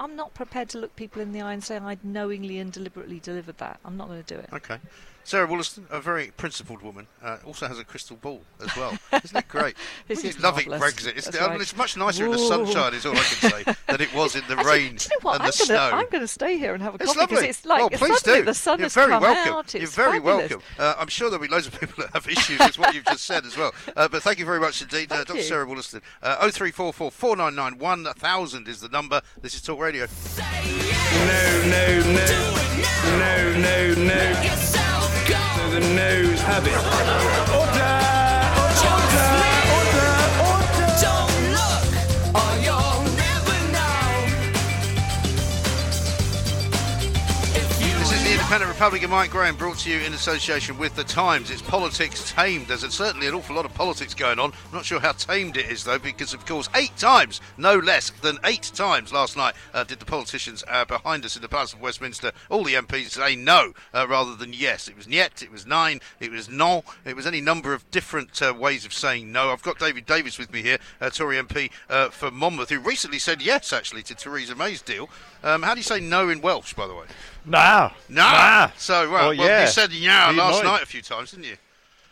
I'm 0.01 0.17
not 0.17 0.35
prepared 0.35 0.69
to 0.71 0.79
look 0.79 0.97
people 0.97 1.23
in 1.23 1.33
the 1.33 1.43
eye 1.43 1.53
and 1.53 1.63
say 1.63 1.77
I'd 1.77 2.05
knowingly 2.05 2.59
and 2.59 2.73
deliberately 2.73 3.21
delivered 3.21 3.59
that. 3.59 3.79
I'm 3.85 3.97
not 3.97 4.09
going 4.09 4.23
to 4.23 4.35
do 4.35 4.41
it. 4.41 4.49
Okay. 4.53 4.79
Sarah 5.27 5.47
Wollaston, 5.49 5.87
a 5.91 6.01
very 6.01 6.29
principled 6.37 6.83
woman, 6.83 7.09
uh, 7.21 7.39
also 7.45 7.67
has 7.67 7.81
a 7.81 7.85
crystal 7.85 8.15
ball 8.17 8.43
as 8.65 8.77
well. 8.77 8.97
Isn't 9.25 9.37
it 9.39 9.49
great? 9.49 9.77
This 10.07 10.23
is 10.23 10.37
you 10.37 10.43
loving 10.43 10.69
marvellous. 10.71 10.95
Brexit. 10.95 11.17
It's, 11.17 11.25
That's 11.27 11.39
I 11.39 11.41
mean, 11.43 11.51
right. 11.51 11.61
it's 11.63 11.77
much 11.77 11.97
nicer 11.97 12.27
in 12.27 12.31
the 12.31 12.39
sunshine, 12.39 12.95
is 12.95 13.05
all 13.05 13.13
I 13.17 13.23
can 13.25 13.51
say, 13.51 13.65
than 13.89 14.01
it 14.01 14.15
was 14.15 14.37
in 14.37 14.43
the 14.47 14.55
rain 14.59 14.93
you 14.93 14.99
know 15.11 15.17
what? 15.23 15.35
and 15.35 15.43
I'm 15.43 15.51
the 15.51 15.57
gonna, 15.59 15.67
snow. 15.67 15.91
I'm 15.93 16.09
going 16.11 16.21
to 16.21 16.29
stay 16.29 16.57
here 16.59 16.75
and 16.75 16.83
have 16.83 16.95
a 16.95 16.99
It's 16.99 17.07
coffee 17.07 17.19
lovely. 17.19 17.37
because 17.39 17.57
it's 17.57 17.67
like 17.67 17.83
oh, 17.83 17.89
it's 17.89 17.99
please 17.99 18.19
suddenly 18.21 18.41
do. 18.43 18.45
the 18.47 18.55
sun 18.55 18.79
You're 18.79 18.85
has 18.85 18.95
very 18.95 19.09
come 19.11 19.23
welcome. 19.23 19.53
out. 19.53 19.75
You're 19.75 19.83
It's 19.83 19.95
very 19.97 20.13
fabulous. 20.19 20.51
welcome. 20.51 20.63
Uh, 20.79 20.95
I'm 20.97 21.09
sure 21.09 21.29
there'll 21.29 21.45
be 21.45 21.53
loads 21.53 21.67
of 21.67 21.81
people 21.81 22.05
that 22.05 22.13
have 22.13 22.29
issues 22.29 22.61
with 22.61 22.79
what 22.79 22.95
you've 22.95 23.05
just 23.07 23.25
said 23.27 23.45
as 23.45 23.57
well. 23.57 23.75
Uh, 23.97 24.07
but 24.07 24.23
thank 24.23 24.39
you 24.39 24.45
very 24.45 24.61
much 24.61 24.81
indeed, 24.81 25.11
uh, 25.11 25.25
Dr. 25.25 25.39
you. 25.39 25.43
Sarah 25.43 25.67
Wollaston. 25.67 26.03
Uh, 26.23 26.37
0344 26.49 27.11
499 27.11 27.79
1000 27.81 28.69
is 28.69 28.81
the 28.81 28.89
number. 28.91 29.21
This 29.43 29.55
is 29.57 29.63
Talk 29.63 29.81
Radio. 29.81 30.07
No, 30.37 31.63
no, 31.67 32.13
no. 32.13 32.63
No, 33.19 33.59
no, 33.59 33.95
no. 34.05 34.55
So 34.57 34.86
the 35.81 35.95
no's 35.95 36.41
have 36.41 36.67
it. 36.67 36.73
Order! 37.55 37.83
Oh, 37.83 37.96
Republic 48.77 49.05
of 49.05 49.11
Mike 49.11 49.31
Graham 49.31 49.57
brought 49.57 49.79
to 49.79 49.91
you 49.91 50.01
in 50.01 50.13
association 50.13 50.77
with 50.77 50.95
The 50.97 51.05
Times. 51.05 51.51
It's 51.51 51.63
politics 51.63 52.31
tamed. 52.31 52.67
There's 52.67 52.87
certainly 52.93 53.27
an 53.27 53.33
awful 53.33 53.57
lot 53.57 53.65
of 53.65 53.73
politics 53.73 54.13
going 54.13 54.39
on. 54.39 54.53
I'm 54.53 54.75
not 54.75 54.85
sure 54.85 55.01
how 55.01 55.13
tamed 55.13 55.57
it 55.57 55.71
is, 55.71 55.83
though, 55.83 55.99
because, 55.99 56.35
of 56.35 56.45
course, 56.45 56.69
eight 56.75 56.95
times, 56.99 57.41
no 57.57 57.79
less 57.79 58.11
than 58.11 58.39
eight 58.45 58.71
times 58.75 59.15
last 59.15 59.35
night, 59.35 59.55
uh, 59.73 59.85
did 59.85 59.99
the 59.99 60.05
politicians 60.05 60.63
uh, 60.69 60.85
behind 60.85 61.25
us 61.25 61.37
in 61.37 61.41
the 61.41 61.49
Palace 61.49 61.73
of 61.73 61.81
Westminster, 61.81 62.33
all 62.51 62.65
the 62.65 62.75
MPs 62.75 63.13
say 63.13 63.35
no 63.35 63.73
uh, 63.95 64.07
rather 64.07 64.37
than 64.37 64.53
yes. 64.53 64.89
It 64.89 64.97
was 64.99 65.09
niet, 65.09 65.43
it 65.43 65.51
was 65.51 65.65
nine, 65.65 66.03
it 66.21 66.31
was 66.31 66.51
no, 66.51 66.85
it 67.07 67.17
was 67.17 67.27
any 67.27 67.41
number 67.41 67.73
of 67.73 67.91
different 67.91 68.43
uh, 68.43 68.53
ways 68.53 68.85
of 68.85 68.93
saying 68.93 69.33
no. 69.33 69.53
I've 69.53 69.63
got 69.63 69.79
David 69.79 70.05
Davies 70.05 70.39
with 70.39 70.53
me 70.53 70.61
here, 70.61 70.79
Tory 71.13 71.39
MP 71.39 71.71
uh, 71.89 72.11
for 72.11 72.31
Monmouth, 72.31 72.69
who 72.69 72.81
recently 72.81 73.21
said 73.21 73.41
yes, 73.41 73.73
actually, 73.73 74.03
to 74.03 74.15
Theresa 74.15 74.55
May's 74.55 74.83
deal. 74.83 75.09
Um, 75.43 75.63
how 75.63 75.73
do 75.73 75.81
you 75.81 75.85
say 75.85 75.99
no 75.99 76.29
in 76.29 76.43
Welsh, 76.43 76.75
by 76.75 76.87
the 76.87 76.95
way? 76.95 77.07
Nah. 77.47 77.91
Nah. 78.09 78.33
Nah. 78.33 78.71
So, 78.77 79.11
well, 79.11 79.29
Well, 79.29 79.35
yeah. 79.35 79.63
you 79.63 79.67
said 79.69 79.93
yeah 79.93 80.31
last 80.31 80.65
night 80.65 80.83
a 80.83 80.87
few 80.87 81.01
times, 81.03 81.31
didn't 81.31 81.47
you? 81.47 81.57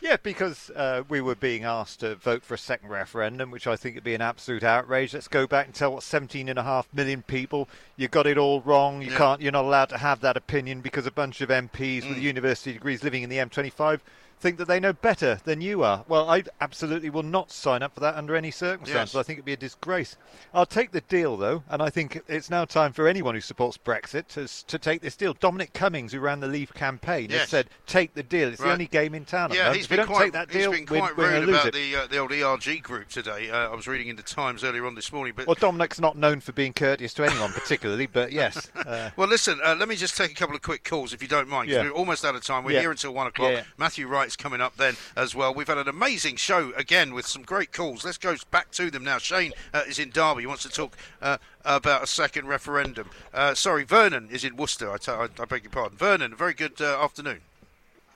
Yeah, 0.01 0.17
because 0.23 0.69
uh, 0.77 1.03
we 1.09 1.23
were 1.23 1.35
being 1.35 1.65
asked 1.65 2.01
to 2.01 2.15
vote 2.17 2.43
for 2.45 2.53
a 2.53 2.59
second 2.59 2.91
referendum, 2.91 3.51
which 3.51 3.67
I 3.67 3.75
think 3.75 3.95
would 3.95 4.05
be 4.05 4.15
an 4.15 4.21
absolute 4.21 4.63
outrage. 4.63 5.15
Let's 5.15 5.29
go 5.29 5.47
back 5.47 5.65
and 5.65 5.75
tell 5.75 5.95
what 5.95 6.03
17.5 6.03 6.85
million 6.93 7.23
people 7.23 7.71
you 7.97 8.07
got 8.09 8.27
it 8.27 8.37
all 8.37 8.61
wrong. 8.61 9.01
You 9.01 9.13
Yeah. 9.13 9.17
can't. 9.17 9.41
You're 9.41 9.53
not 9.53 9.65
allowed 9.65 9.89
to 9.91 9.99
have 9.99 10.21
that 10.21 10.37
opinion 10.37 10.83
because 10.83 11.07
a 11.07 11.11
bunch 11.11 11.41
of 11.41 11.49
MPs 11.51 12.03
Mm. 12.03 12.09
with 12.11 12.19
university 12.19 12.75
degrees 12.75 13.03
living 13.03 13.23
in 13.23 13.31
the 13.31 13.39
M25 13.39 14.01
think 14.45 14.59
that 14.59 14.69
they 14.69 14.79
know 14.79 14.93
better 14.93 15.39
than 15.45 15.61
you 15.63 15.83
are. 15.83 16.05
Well, 16.07 16.29
I 16.29 16.45
absolutely 16.61 17.09
will 17.09 17.23
not 17.23 17.51
sign 17.51 17.83
up 17.83 17.95
for 17.95 18.01
that 18.01 18.15
under 18.15 18.37
any 18.37 18.51
circumstances. 18.51 19.15
Yes. 19.15 19.21
I 19.21 19.23
think 19.23 19.39
it'd 19.39 19.47
be 19.47 19.55
a 19.55 19.57
disgrace. 19.57 20.17
I'll 20.53 20.67
take 20.67 20.93
the 20.93 21.01
deal 21.01 21.37
though, 21.39 21.63
and 21.71 21.81
I 21.81 21.89
think 21.89 22.21
it's 22.29 22.51
now 22.51 22.67
time 22.67 22.93
for 22.93 23.09
anyone 23.09 23.35
who 23.35 23.41
supports 23.41 23.79
Brexit 23.79 24.27
to 24.29 24.47
to 24.67 24.79
take 24.79 25.01
this 25.01 25.17
deal. 25.17 25.33
Dominic 25.33 25.73
Cummings, 25.73 26.13
who 26.13 26.21
ran 26.21 26.41
the 26.41 26.47
Leave 26.47 26.75
campaign, 26.75 27.31
has 27.31 27.49
said 27.49 27.69
take 27.87 28.13
the 28.13 28.23
deal. 28.23 28.49
It's 28.51 28.61
Right. 28.61 28.67
the 28.69 28.73
only 28.75 28.87
game 28.87 29.15
in 29.15 29.25
town. 29.25 29.51
Yeah, 29.55 29.73
he's 29.73 29.87
been 29.87 30.05
quite, 30.07 30.25
take 30.25 30.33
that 30.35 30.49
deal, 30.51 30.73
he's 30.73 30.81
been 30.81 30.99
quite 31.01 31.17
we're 31.17 31.31
rude 31.41 31.47
lose 31.47 31.61
about 31.61 31.73
the 31.73 31.97
uh, 31.97 32.07
the 32.07 32.19
old 32.19 32.31
ERG 32.33 32.83
group 32.83 33.09
today. 33.09 33.51
Uh, 33.51 33.71
I 33.71 33.75
was 33.75 33.87
reading 33.89 34.09
in 34.09 34.17
the 34.17 34.23
Times 34.23 34.63
earlier 34.63 34.85
on 34.85 34.95
this 34.95 35.11
morning, 35.11 35.33
but 35.35 35.47
Well, 35.47 35.57
Dominic's 35.59 35.99
not 36.01 36.17
known 36.19 36.41
for 36.41 36.53
being 36.53 36.75
courteous 36.75 37.15
to 37.15 37.25
anyone 37.25 37.51
particularly, 37.53 38.07
but 38.07 38.31
yes. 38.33 38.71
Uh, 38.85 39.09
well, 39.17 39.27
listen, 39.29 39.59
uh, 39.65 39.75
let 39.79 39.89
me 39.89 39.97
just 39.97 40.15
take 40.15 40.31
a 40.31 40.35
couple 40.35 40.55
of 40.55 40.61
quick 40.61 40.85
calls 40.85 41.15
if 41.15 41.23
you 41.23 41.29
don't 41.29 41.49
mind. 41.49 41.71
Yeah. 41.71 41.85
We're 41.85 41.91
almost 41.91 42.23
out 42.23 42.35
of 42.35 42.45
time. 42.45 42.65
We're 42.65 42.73
Yeah. 42.73 42.81
here 42.81 42.91
until 42.91 43.15
one 43.15 43.27
o'clock. 43.27 43.53
Yeah. 43.53 43.63
Matthew 43.79 44.07
Coming 44.37 44.61
up 44.61 44.77
then 44.77 44.97
as 45.17 45.35
well. 45.35 45.55
We've 45.55 45.69
had 45.69 45.79
an 45.79 45.89
amazing 45.89 46.37
show 46.37 46.73
again 46.77 47.15
with 47.15 47.27
some 47.27 47.43
great 47.43 47.73
calls. 47.73 48.05
Let's 48.05 48.19
go 48.19 48.37
back 48.51 48.71
to 48.73 48.91
them 48.91 49.05
now. 49.05 49.19
Shane 49.19 49.53
uh, 49.73 49.83
is 49.87 49.99
in 49.99 50.11
Derby. 50.11 50.43
He 50.43 50.47
wants 50.47 50.63
to 50.65 50.69
talk 50.69 50.97
uh, 51.23 51.39
about 51.65 52.03
a 52.03 52.07
second 52.07 52.47
referendum. 52.47 53.11
Uh, 53.33 53.55
sorry, 53.55 53.85
Vernon 53.85 54.29
is 54.31 54.45
in 54.45 54.57
Worcester. 54.57 54.91
I, 54.91 54.97
ta- 54.97 55.23
I, 55.23 55.43
I 55.43 55.45
beg 55.45 55.65
your 55.65 55.71
pardon. 55.71 55.97
Vernon, 55.97 56.35
very 56.35 56.55
good 56.55 56.81
uh, 56.81 57.03
afternoon. 57.03 57.41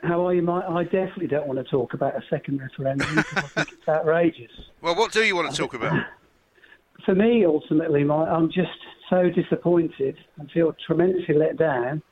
How 0.02 0.26
are 0.26 0.34
you, 0.34 0.42
Mike? 0.42 0.64
I 0.68 0.84
definitely 0.84 1.26
don't 1.26 1.46
want 1.46 1.58
to 1.58 1.64
talk 1.64 1.92
about 1.94 2.14
a 2.14 2.22
second 2.30 2.60
referendum 2.60 3.08
because 3.16 3.44
I 3.44 3.64
think 3.64 3.72
it's 3.72 3.88
outrageous. 3.88 4.52
Well, 4.80 4.94
what 4.94 5.12
do 5.12 5.24
you 5.24 5.34
want 5.34 5.50
to 5.50 5.56
talk 5.56 5.74
about? 5.74 6.04
For 7.04 7.14
me, 7.14 7.44
ultimately, 7.44 8.04
Mike, 8.04 8.28
I'm 8.28 8.50
just 8.50 8.78
so 9.08 9.30
disappointed 9.30 10.16
and 10.38 10.50
feel 10.50 10.74
tremendously 10.86 11.34
let 11.34 11.56
down 11.56 12.02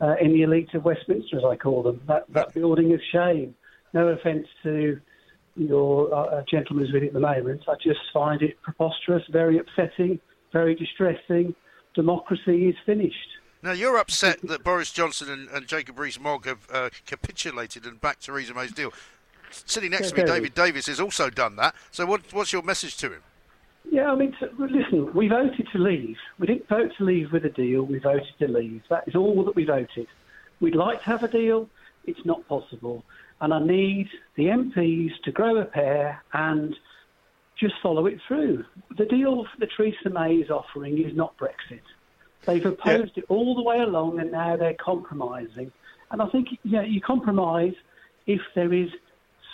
uh, 0.00 0.16
in 0.20 0.32
the 0.32 0.42
elite 0.42 0.72
of 0.74 0.84
Westminster, 0.84 1.38
as 1.38 1.44
I 1.44 1.56
call 1.56 1.82
them. 1.82 2.00
That, 2.06 2.24
that 2.30 2.54
building 2.54 2.92
of 2.92 3.00
shame. 3.12 3.54
No 3.92 4.08
offence 4.08 4.46
to 4.62 5.00
your 5.56 6.14
uh, 6.14 6.42
gentleman 6.50 6.84
who's 6.84 6.94
with 6.94 7.02
it 7.02 7.08
at 7.08 7.12
the 7.12 7.20
moment. 7.20 7.62
I 7.68 7.74
just 7.82 8.00
find 8.12 8.40
it 8.42 8.60
preposterous, 8.62 9.22
very 9.30 9.58
upsetting, 9.58 10.20
very 10.52 10.74
distressing. 10.74 11.54
Democracy 11.94 12.68
is 12.68 12.76
finished. 12.86 13.16
Now, 13.62 13.72
you're 13.72 13.98
upset 13.98 14.40
that 14.42 14.64
Boris 14.64 14.90
Johnson 14.90 15.30
and, 15.30 15.48
and 15.50 15.66
Jacob 15.66 15.98
Rees-Mogg 15.98 16.46
have 16.46 16.66
uh, 16.72 16.88
capitulated 17.04 17.84
and 17.84 18.00
backed 18.00 18.24
Theresa 18.24 18.54
May's 18.54 18.72
deal. 18.72 18.92
Sitting 19.50 19.90
next 19.90 20.10
to 20.10 20.16
me, 20.16 20.24
David 20.24 20.54
Davies 20.54 20.86
has 20.86 21.00
also 21.00 21.28
done 21.28 21.56
that. 21.56 21.74
So, 21.90 22.06
what, 22.06 22.32
what's 22.32 22.52
your 22.52 22.62
message 22.62 22.96
to 22.98 23.12
him? 23.12 23.22
Yeah, 23.90 24.12
I 24.12 24.14
mean, 24.14 24.34
listen, 24.58 25.12
we 25.14 25.28
voted 25.28 25.68
to 25.72 25.78
leave. 25.78 26.16
We 26.38 26.46
didn't 26.46 26.68
vote 26.68 26.92
to 26.98 27.04
leave 27.04 27.32
with 27.32 27.44
a 27.44 27.50
deal. 27.50 27.82
We 27.82 27.98
voted 27.98 28.34
to 28.38 28.48
leave. 28.48 28.82
That 28.88 29.04
is 29.06 29.14
all 29.14 29.44
that 29.44 29.56
we 29.56 29.64
voted. 29.64 30.06
We'd 30.60 30.76
like 30.76 31.00
to 31.00 31.06
have 31.06 31.22
a 31.22 31.28
deal. 31.28 31.68
It's 32.04 32.24
not 32.24 32.46
possible. 32.46 33.04
And 33.40 33.54
I 33.54 33.60
need 33.60 34.08
the 34.36 34.44
MPs 34.44 35.12
to 35.24 35.32
grow 35.32 35.58
a 35.58 35.64
pair 35.64 36.22
and 36.32 36.76
just 37.58 37.74
follow 37.82 38.06
it 38.06 38.18
through. 38.26 38.64
The 38.96 39.06
deal 39.06 39.46
that 39.58 39.68
Theresa 39.76 40.10
May 40.10 40.36
is 40.36 40.50
offering 40.50 40.98
is 40.98 41.14
not 41.14 41.36
Brexit. 41.36 41.82
They've 42.46 42.64
opposed 42.64 43.18
it 43.18 43.24
all 43.28 43.54
the 43.54 43.62
way 43.62 43.80
along, 43.80 44.18
and 44.18 44.32
now 44.32 44.56
they're 44.56 44.74
compromising. 44.74 45.72
And 46.10 46.22
I 46.22 46.28
think 46.28 46.48
you, 46.62 46.72
know, 46.72 46.80
you 46.82 47.00
compromise 47.00 47.74
if 48.26 48.40
there 48.54 48.72
is 48.72 48.88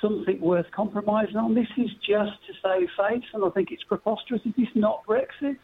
something 0.07 0.41
worth 0.41 0.67
compromising 0.75 1.37
on. 1.37 1.55
This 1.55 1.67
is 1.77 1.91
just 2.01 2.33
to 2.47 2.53
save 2.63 2.89
face, 2.97 3.25
and 3.35 3.45
I 3.45 3.51
think 3.51 3.71
it's 3.71 3.83
preposterous. 3.85 4.41
Is 4.47 4.69
not 4.75 5.05
Brexit. 5.07 5.57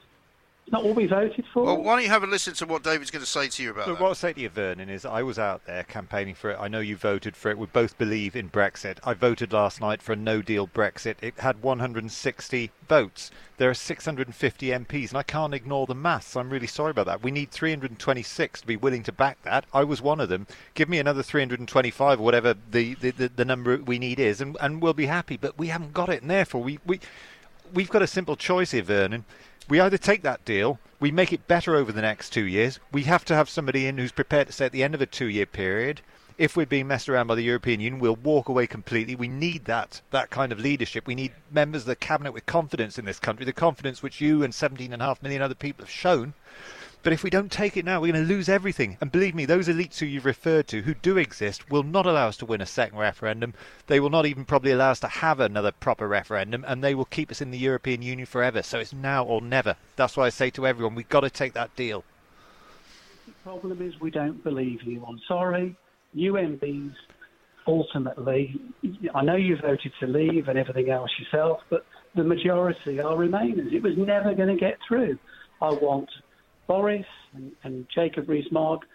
It's 0.72 0.78
not 0.78 0.86
what 0.86 0.96
we 0.96 1.04
voted 1.04 1.44
for. 1.52 1.64
Well, 1.64 1.82
why 1.82 1.96
don't 1.96 2.04
you 2.04 2.08
have 2.08 2.22
a 2.22 2.26
listen 2.26 2.54
to 2.54 2.64
what 2.64 2.82
David's 2.82 3.10
going 3.10 3.22
to 3.22 3.30
say 3.30 3.46
to 3.46 3.62
you 3.62 3.72
about 3.72 3.88
Look, 3.88 3.98
that? 3.98 4.02
what 4.02 4.08
I'll 4.08 4.14
say 4.14 4.32
to 4.32 4.40
you, 4.40 4.48
Vernon, 4.48 4.88
is 4.88 5.04
I 5.04 5.22
was 5.22 5.38
out 5.38 5.66
there 5.66 5.82
campaigning 5.82 6.34
for 6.34 6.50
it. 6.50 6.56
I 6.58 6.68
know 6.68 6.80
you 6.80 6.96
voted 6.96 7.36
for 7.36 7.50
it. 7.50 7.58
We 7.58 7.66
both 7.66 7.98
believe 7.98 8.34
in 8.34 8.48
Brexit. 8.48 8.96
I 9.04 9.12
voted 9.12 9.52
last 9.52 9.82
night 9.82 10.00
for 10.00 10.14
a 10.14 10.16
no-deal 10.16 10.66
Brexit. 10.66 11.16
It 11.20 11.40
had 11.40 11.62
160 11.62 12.70
votes. 12.88 13.30
There 13.58 13.68
are 13.68 13.74
650 13.74 14.66
MPs, 14.68 15.10
and 15.10 15.18
I 15.18 15.22
can't 15.22 15.52
ignore 15.52 15.86
the 15.86 15.94
maths. 15.94 16.36
I'm 16.36 16.48
really 16.48 16.66
sorry 16.66 16.92
about 16.92 17.04
that. 17.04 17.22
We 17.22 17.30
need 17.30 17.50
326 17.50 18.62
to 18.62 18.66
be 18.66 18.76
willing 18.78 19.02
to 19.02 19.12
back 19.12 19.42
that. 19.42 19.66
I 19.74 19.84
was 19.84 20.00
one 20.00 20.20
of 20.20 20.30
them. 20.30 20.46
Give 20.72 20.88
me 20.88 20.98
another 20.98 21.22
325 21.22 22.18
or 22.18 22.22
whatever 22.22 22.54
the, 22.70 22.94
the, 22.94 23.10
the, 23.10 23.28
the 23.28 23.44
number 23.44 23.76
we 23.76 23.98
need 23.98 24.18
is, 24.18 24.40
and, 24.40 24.56
and 24.58 24.80
we'll 24.80 24.94
be 24.94 25.04
happy. 25.04 25.36
But 25.36 25.58
we 25.58 25.66
haven't 25.66 25.92
got 25.92 26.08
it, 26.08 26.22
and 26.22 26.30
therefore 26.30 26.62
we, 26.62 26.78
we 26.86 26.98
we've 27.72 27.90
got 27.90 28.02
a 28.02 28.06
simple 28.06 28.36
choice 28.36 28.72
here, 28.72 28.82
Vernon. 28.82 29.24
We 29.68 29.80
either 29.80 29.98
take 29.98 30.22
that 30.22 30.44
deal, 30.44 30.78
we 31.00 31.10
make 31.10 31.32
it 31.32 31.46
better 31.46 31.74
over 31.76 31.92
the 31.92 32.02
next 32.02 32.30
two 32.30 32.44
years. 32.44 32.78
We 32.92 33.04
have 33.04 33.24
to 33.26 33.34
have 33.34 33.48
somebody 33.48 33.86
in 33.86 33.98
who's 33.98 34.12
prepared 34.12 34.48
to 34.48 34.52
say 34.52 34.66
at 34.66 34.72
the 34.72 34.82
end 34.82 34.94
of 34.94 35.00
a 35.00 35.06
two-year 35.06 35.46
period, 35.46 36.00
if 36.38 36.56
we're 36.56 36.66
being 36.66 36.88
messed 36.88 37.08
around 37.08 37.26
by 37.26 37.34
the 37.34 37.42
European 37.42 37.80
Union, 37.80 38.00
we'll 38.00 38.16
walk 38.16 38.48
away 38.48 38.66
completely. 38.66 39.14
We 39.14 39.28
need 39.28 39.66
that 39.66 40.00
that 40.10 40.30
kind 40.30 40.50
of 40.50 40.58
leadership. 40.58 41.06
We 41.06 41.14
need 41.14 41.32
members 41.50 41.82
of 41.82 41.86
the 41.86 41.96
cabinet 41.96 42.32
with 42.32 42.46
confidence 42.46 42.98
in 42.98 43.04
this 43.04 43.18
country, 43.18 43.44
the 43.44 43.52
confidence 43.52 44.02
which 44.02 44.20
you 44.20 44.42
and 44.42 44.52
17.5 44.52 45.22
million 45.22 45.42
other 45.42 45.54
people 45.54 45.84
have 45.84 45.90
shown. 45.90 46.34
But 47.02 47.12
if 47.12 47.24
we 47.24 47.30
don't 47.30 47.50
take 47.50 47.76
it 47.76 47.84
now, 47.84 48.00
we're 48.00 48.12
going 48.12 48.26
to 48.26 48.32
lose 48.32 48.48
everything. 48.48 48.96
And 49.00 49.10
believe 49.10 49.34
me, 49.34 49.44
those 49.44 49.66
elites 49.66 49.98
who 49.98 50.06
you've 50.06 50.24
referred 50.24 50.68
to, 50.68 50.82
who 50.82 50.94
do 50.94 51.16
exist, 51.16 51.68
will 51.68 51.82
not 51.82 52.06
allow 52.06 52.28
us 52.28 52.36
to 52.38 52.46
win 52.46 52.60
a 52.60 52.66
second 52.66 52.98
referendum. 52.98 53.54
They 53.88 53.98
will 53.98 54.10
not 54.10 54.24
even 54.26 54.44
probably 54.44 54.70
allow 54.70 54.92
us 54.92 55.00
to 55.00 55.08
have 55.08 55.40
another 55.40 55.72
proper 55.72 56.06
referendum, 56.06 56.64
and 56.66 56.82
they 56.82 56.94
will 56.94 57.04
keep 57.06 57.30
us 57.32 57.40
in 57.40 57.50
the 57.50 57.58
European 57.58 58.02
Union 58.02 58.26
forever. 58.26 58.62
So 58.62 58.78
it's 58.78 58.92
now 58.92 59.24
or 59.24 59.40
never. 59.40 59.76
That's 59.96 60.16
why 60.16 60.26
I 60.26 60.28
say 60.28 60.50
to 60.50 60.66
everyone, 60.66 60.94
we've 60.94 61.08
got 61.08 61.20
to 61.20 61.30
take 61.30 61.54
that 61.54 61.74
deal. 61.74 62.04
The 63.26 63.32
problem 63.42 63.82
is 63.82 64.00
we 64.00 64.12
don't 64.12 64.42
believe 64.44 64.82
you. 64.82 65.04
I'm 65.04 65.20
sorry. 65.26 65.74
You 66.14 66.36
ultimately, 67.66 68.60
I 69.14 69.22
know 69.22 69.36
you 69.36 69.56
voted 69.56 69.92
to 70.00 70.06
leave 70.06 70.48
and 70.48 70.58
everything 70.58 70.90
else 70.90 71.10
yourself, 71.18 71.60
but 71.68 71.84
the 72.14 72.22
majority 72.22 73.00
are 73.00 73.16
Remainers. 73.16 73.72
It 73.72 73.82
was 73.82 73.96
never 73.96 74.34
going 74.34 74.48
to 74.48 74.60
get 74.60 74.78
through. 74.86 75.18
I 75.60 75.70
want 75.70 76.10
Boris 76.72 77.04
and, 77.34 77.52
and 77.64 77.86
Jacob 77.94 78.30
Rees-Mogg 78.30 78.86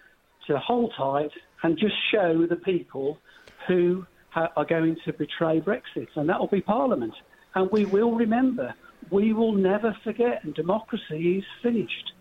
to 0.47 0.57
hold 0.57 0.91
tight 0.97 1.29
and 1.61 1.77
just 1.77 1.93
show 2.11 2.47
the 2.47 2.55
people 2.55 3.19
who 3.67 4.03
ha- 4.29 4.51
are 4.57 4.65
going 4.65 4.97
to 5.05 5.13
betray 5.13 5.61
Brexit, 5.61 6.07
and 6.15 6.27
that 6.27 6.39
will 6.39 6.47
be 6.47 6.59
Parliament. 6.59 7.13
And 7.53 7.69
we 7.69 7.85
will 7.85 8.15
remember. 8.15 8.73
We 9.11 9.31
will 9.31 9.51
never 9.51 9.95
forget, 10.03 10.43
and 10.43 10.55
democracy 10.55 11.37
is 11.37 11.43
finished. 11.61 12.13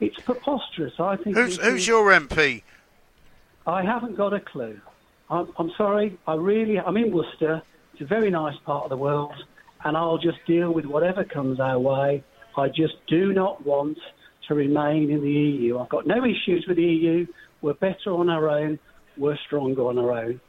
It's 0.00 0.18
preposterous. 0.20 0.94
I 0.98 1.16
think. 1.16 1.36
Who's, 1.36 1.58
who's 1.58 1.86
your 1.86 2.10
MP? 2.10 2.62
I 3.66 3.82
haven't 3.82 4.16
got 4.16 4.32
a 4.32 4.40
clue. 4.40 4.80
I'm, 5.28 5.52
I'm 5.58 5.72
sorry. 5.76 6.18
I 6.26 6.36
really. 6.36 6.78
I'm 6.80 6.96
in 6.96 7.12
Worcester. 7.12 7.60
It's 7.92 8.00
a 8.00 8.06
very 8.06 8.30
nice 8.30 8.56
part 8.64 8.84
of 8.84 8.88
the 8.88 8.96
world, 8.96 9.34
and 9.84 9.94
I'll 9.94 10.16
just 10.16 10.38
deal 10.46 10.72
with 10.72 10.86
whatever 10.86 11.22
comes 11.22 11.60
our 11.60 11.78
way. 11.78 12.24
I 12.56 12.68
just 12.68 12.94
do 13.08 13.34
not 13.34 13.64
want 13.66 13.98
to 14.48 14.54
remain 14.54 15.10
in 15.10 15.22
the 15.22 15.30
EU. 15.30 15.78
I've 15.78 15.88
got 15.88 16.06
no 16.06 16.24
issues 16.24 16.64
with 16.66 16.76
the 16.76 16.84
EU. 16.84 17.26
We're 17.60 17.74
better 17.74 18.12
on 18.12 18.28
our 18.28 18.48
own. 18.48 18.78
We're 19.16 19.38
stronger 19.46 19.86
on 19.86 19.98
our 19.98 20.12
own. 20.12 20.40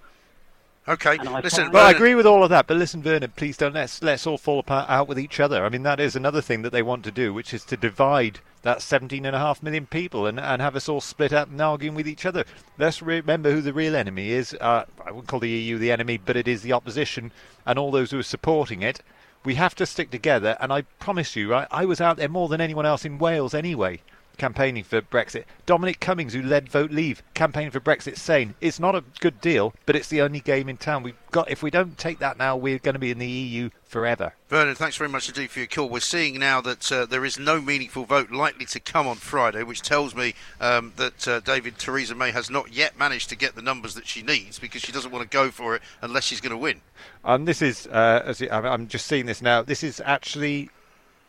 Okay, 0.86 1.18
I 1.18 1.40
listen. 1.40 1.72
Well, 1.72 1.86
I 1.86 1.92
agree 1.92 2.14
with 2.14 2.26
all 2.26 2.44
of 2.44 2.50
that, 2.50 2.68
but 2.68 2.76
listen, 2.76 3.02
Vernon, 3.02 3.32
please 3.38 3.56
don't 3.56 3.74
let's 3.74 4.04
let's 4.04 4.28
all 4.28 4.38
fall 4.38 4.60
apart 4.60 4.90
out 4.90 5.08
with 5.08 5.18
each 5.18 5.40
other. 5.40 5.64
I 5.64 5.70
mean, 5.70 5.84
that 5.84 6.02
is 6.02 6.14
another 6.14 6.42
thing 6.42 6.62
that 6.64 6.72
they 6.72 6.82
want 6.82 7.06
to 7.06 7.12
do, 7.12 7.34
which 7.34 7.54
is 7.54 7.64
to 7.66 7.78
divide 7.78 8.40
that 8.64 8.80
17.5 8.80 9.64
million 9.64 9.86
people 9.86 10.26
and, 10.26 10.40
and 10.40 10.62
have 10.62 10.76
us 10.76 10.90
all 10.90 11.00
split 11.00 11.32
up 11.32 11.50
and 11.50 11.62
arguing 11.62 11.96
with 11.96 12.08
each 12.08 12.26
other. 12.26 12.44
Let's 12.78 13.02
remember 13.02 13.52
who 13.52 13.62
the 13.62 13.74
real 13.74 13.96
enemy 13.96 14.32
is. 14.32 14.54
Uh, 14.60 14.86
I 15.06 15.12
wouldn't 15.12 15.28
call 15.28 15.40
the 15.40 15.50
EU 15.50 15.78
the 15.78 15.92
enemy, 15.92 16.18
but 16.18 16.36
it 16.36 16.50
is 16.50 16.64
the 16.64 16.74
opposition 16.74 17.32
and 17.66 17.80
all 17.80 17.92
those 17.92 18.12
who 18.12 18.20
are 18.20 18.24
supporting 18.24 18.82
it. 18.82 19.02
We 19.46 19.56
have 19.56 19.76
to 19.76 19.86
stick 19.86 20.10
together, 20.10 20.58
and 20.60 20.72
I 20.72 20.84
promise 21.00 21.36
you, 21.36 21.54
I, 21.54 21.68
I 21.70 21.86
was 21.86 22.00
out 22.00 22.18
there 22.18 22.30
more 22.30 22.48
than 22.48 22.62
anyone 22.62 22.86
else 22.86 23.04
in 23.04 23.18
Wales 23.18 23.54
anyway. 23.54 24.02
Campaigning 24.38 24.84
for 24.84 25.02
Brexit. 25.02 25.46
Dominic 25.66 26.00
Cummings, 26.00 26.34
who 26.34 26.42
led 26.42 26.70
Vote 26.70 26.92
Leave, 26.92 27.24
campaigning 27.34 27.72
for 27.72 27.80
Brexit, 27.80 28.18
saying 28.18 28.56
it's 28.62 28.80
not 28.80 28.96
a 28.96 29.04
good 29.20 29.40
deal, 29.42 29.74
but 29.86 29.96
it's 29.96 30.10
the 30.10 30.22
only 30.22 30.40
game 30.40 30.70
in 30.70 30.78
town. 30.78 31.04
We've 31.04 31.16
got 31.32 31.50
if 31.50 31.64
we 31.64 31.70
don't 31.72 31.98
take 31.98 32.20
that 32.20 32.38
now, 32.38 32.56
we're 32.56 32.80
going 32.80 32.94
to 32.94 33.00
be 33.00 33.12
in 33.12 33.20
the 33.20 33.28
EU 33.28 33.70
forever. 33.84 34.34
Vernon, 34.50 34.76
thanks 34.76 34.98
very 34.98 35.10
much 35.10 35.30
indeed 35.30 35.52
for 35.52 35.60
your 35.60 35.68
call. 35.68 35.90
We're 35.90 36.00
seeing 36.00 36.40
now 36.40 36.62
that 36.62 36.92
uh, 36.92 37.06
there 37.06 37.26
is 37.26 37.38
no 37.38 37.62
meaningful 37.62 38.06
vote 38.06 38.32
likely 38.32 38.66
to 38.68 38.80
come 38.80 39.08
on 39.08 39.18
Friday, 39.18 39.64
which 39.64 39.82
tells 39.82 40.16
me 40.16 40.34
um, 40.60 40.94
that 40.96 41.28
uh, 41.28 41.40
David 41.40 41.78
Theresa 41.78 42.16
May 42.16 42.32
has 42.32 42.50
not 42.50 42.74
yet 42.74 42.98
managed 42.98 43.30
to 43.30 43.36
get 43.36 43.56
the 43.56 43.62
numbers 43.62 43.94
that 43.96 44.08
she 44.08 44.22
needs 44.22 44.60
because 44.60 44.82
she 44.82 44.92
doesn't 44.92 45.12
want 45.12 45.30
to 45.30 45.36
go 45.36 45.52
for 45.52 45.76
it 45.76 45.82
unless 46.02 46.24
she's 46.24 46.42
going 46.42 46.52
to 46.52 46.58
win. 46.58 46.82
And 47.24 47.48
this 47.48 47.62
is, 47.62 47.88
uh, 47.88 48.24
as 48.26 48.42
I'm 48.42 48.88
just 48.88 49.08
seeing 49.08 49.26
this 49.26 49.42
now. 49.42 49.62
This 49.62 49.84
is 49.84 50.02
actually 50.04 50.70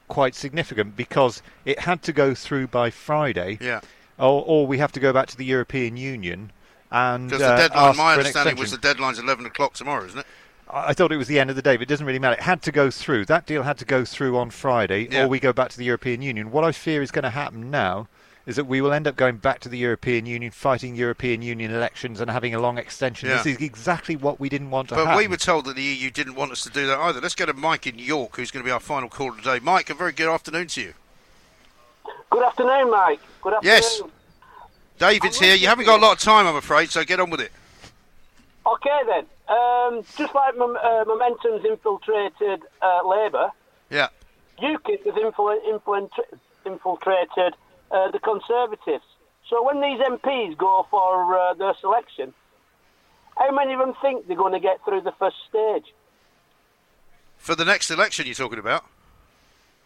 quite 0.08 0.34
significant 0.34 0.96
because 0.96 1.42
it 1.64 1.80
had 1.80 2.02
to 2.02 2.12
go 2.12 2.34
through 2.34 2.68
by 2.68 2.90
Friday. 2.90 3.58
Yeah. 3.60 3.80
Or, 4.18 4.44
or 4.46 4.66
we 4.66 4.78
have 4.78 4.92
to 4.92 5.00
go 5.00 5.12
back 5.12 5.26
to 5.28 5.36
the 5.36 5.44
European 5.44 5.96
Union 5.96 6.52
and 6.94 7.28
because 7.28 7.40
the 7.40 7.52
uh, 7.52 7.56
deadline, 7.56 7.96
my 7.96 8.12
understanding 8.14 8.56
was 8.56 8.70
the 8.70 8.78
deadline's 8.78 9.18
11 9.18 9.44
o'clock 9.46 9.74
tomorrow, 9.74 10.04
isn't 10.04 10.20
it? 10.20 10.26
I 10.70 10.90
I 10.90 10.92
thought 10.92 11.10
it 11.10 11.16
was 11.16 11.26
the 11.28 11.40
end 11.40 11.50
of 11.50 11.56
the 11.56 11.62
day, 11.62 11.76
but 11.76 11.82
it 11.82 11.88
doesn't 11.88 12.06
really 12.06 12.20
matter. 12.20 12.36
It 12.36 12.42
had 12.42 12.62
to 12.62 12.72
go 12.72 12.90
through. 12.90 13.24
That 13.24 13.46
deal 13.46 13.64
had 13.64 13.78
to 13.78 13.84
go 13.84 14.04
through 14.04 14.36
on 14.38 14.50
Friday, 14.50 15.08
Yeah. 15.10 15.24
or 15.24 15.28
we 15.28 15.40
go 15.40 15.52
back 15.52 15.70
to 15.70 15.78
the 15.78 15.84
European 15.84 16.22
Union. 16.22 16.52
What 16.52 16.62
I 16.64 16.70
fear 16.72 17.02
is 17.02 17.10
going 17.10 17.24
to 17.24 17.30
happen 17.30 17.70
now 17.70 18.06
is 18.46 18.56
that 18.56 18.66
we 18.66 18.80
will 18.80 18.92
end 18.92 19.06
up 19.06 19.16
going 19.16 19.38
back 19.38 19.60
to 19.60 19.68
the 19.68 19.78
European 19.78 20.26
Union, 20.26 20.50
fighting 20.50 20.94
European 20.94 21.40
Union 21.40 21.72
elections, 21.72 22.20
and 22.20 22.30
having 22.30 22.54
a 22.54 22.60
long 22.60 22.76
extension. 22.76 23.28
Yeah. 23.28 23.38
This 23.42 23.56
is 23.56 23.62
exactly 23.62 24.16
what 24.16 24.38
we 24.38 24.48
didn't 24.48 24.70
want 24.70 24.88
to 24.90 24.94
happen. 24.94 25.06
But 25.06 25.10
happen. 25.12 25.24
we 25.24 25.28
were 25.28 25.38
told 25.38 25.64
that 25.64 25.76
the 25.76 25.82
EU 25.82 26.10
didn't 26.10 26.34
want 26.34 26.52
us 26.52 26.62
to 26.64 26.70
do 26.70 26.86
that 26.86 26.98
either. 26.98 27.20
Let's 27.20 27.34
go 27.34 27.46
to 27.46 27.54
Mike 27.54 27.86
in 27.86 27.98
York, 27.98 28.36
who's 28.36 28.50
going 28.50 28.62
to 28.62 28.68
be 28.68 28.72
our 28.72 28.80
final 28.80 29.08
caller 29.08 29.36
today. 29.36 29.60
Mike, 29.62 29.88
a 29.88 29.94
very 29.94 30.12
good 30.12 30.28
afternoon 30.28 30.66
to 30.68 30.82
you. 30.82 30.94
Good 32.30 32.44
afternoon, 32.44 32.90
Mike. 32.90 33.20
Good 33.42 33.54
afternoon. 33.54 33.76
Yes. 33.76 34.02
David's 34.98 35.38
here. 35.38 35.54
You 35.54 35.66
haven't 35.68 35.86
got 35.86 35.98
a 35.98 36.02
lot 36.02 36.12
of 36.12 36.18
time, 36.18 36.46
I'm 36.46 36.56
afraid, 36.56 36.90
so 36.90 37.02
get 37.04 37.20
on 37.20 37.30
with 37.30 37.40
it. 37.40 37.52
Okay 38.66 39.00
then. 39.06 39.26
Um, 39.48 40.02
just 40.16 40.34
like 40.34 40.56
Mom- 40.56 40.78
uh, 40.82 41.04
Momentum's 41.06 41.64
infiltrated 41.64 42.62
uh, 42.80 43.06
Labour, 43.06 43.50
Yeah. 43.90 44.08
UKIP 44.60 45.04
has 45.04 45.14
influ- 45.14 45.60
influ- 45.66 46.10
infiltrated 46.64 47.54
uh, 47.94 48.10
the 48.10 48.18
Conservatives. 48.18 49.04
So 49.48 49.62
when 49.64 49.80
these 49.80 50.00
MPs 50.00 50.56
go 50.58 50.86
for 50.90 51.38
uh, 51.38 51.54
their 51.54 51.74
selection, 51.80 52.34
how 53.36 53.50
many 53.54 53.72
of 53.74 53.78
them 53.78 53.94
think 54.02 54.26
they're 54.26 54.36
going 54.36 54.52
to 54.52 54.60
get 54.60 54.84
through 54.84 55.02
the 55.02 55.12
first 55.18 55.36
stage? 55.48 55.94
For 57.36 57.54
the 57.54 57.64
next 57.64 57.90
election 57.90 58.26
you're 58.26 58.34
talking 58.34 58.58
about? 58.58 58.84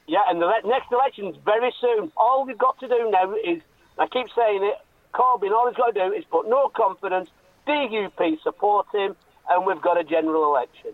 Yeah, 0.06 0.20
and 0.28 0.40
the 0.40 0.46
le- 0.46 0.68
next 0.68 0.90
election's 0.92 1.36
very 1.44 1.72
soon. 1.80 2.10
All 2.16 2.46
we've 2.46 2.56
got 2.58 2.78
to 2.80 2.88
do 2.88 3.10
now 3.10 3.34
is, 3.34 3.60
I 3.98 4.06
keep 4.06 4.26
saying 4.34 4.62
it, 4.62 4.76
Corbyn, 5.12 5.50
all 5.50 5.68
he's 5.68 5.76
got 5.76 5.94
to 5.94 6.08
do 6.08 6.12
is 6.14 6.24
put 6.30 6.48
no 6.48 6.68
confidence, 6.68 7.28
DUP 7.66 8.42
support 8.42 8.86
him, 8.94 9.16
and 9.50 9.66
we've 9.66 9.82
got 9.82 9.98
a 9.98 10.04
general 10.04 10.44
election. 10.54 10.92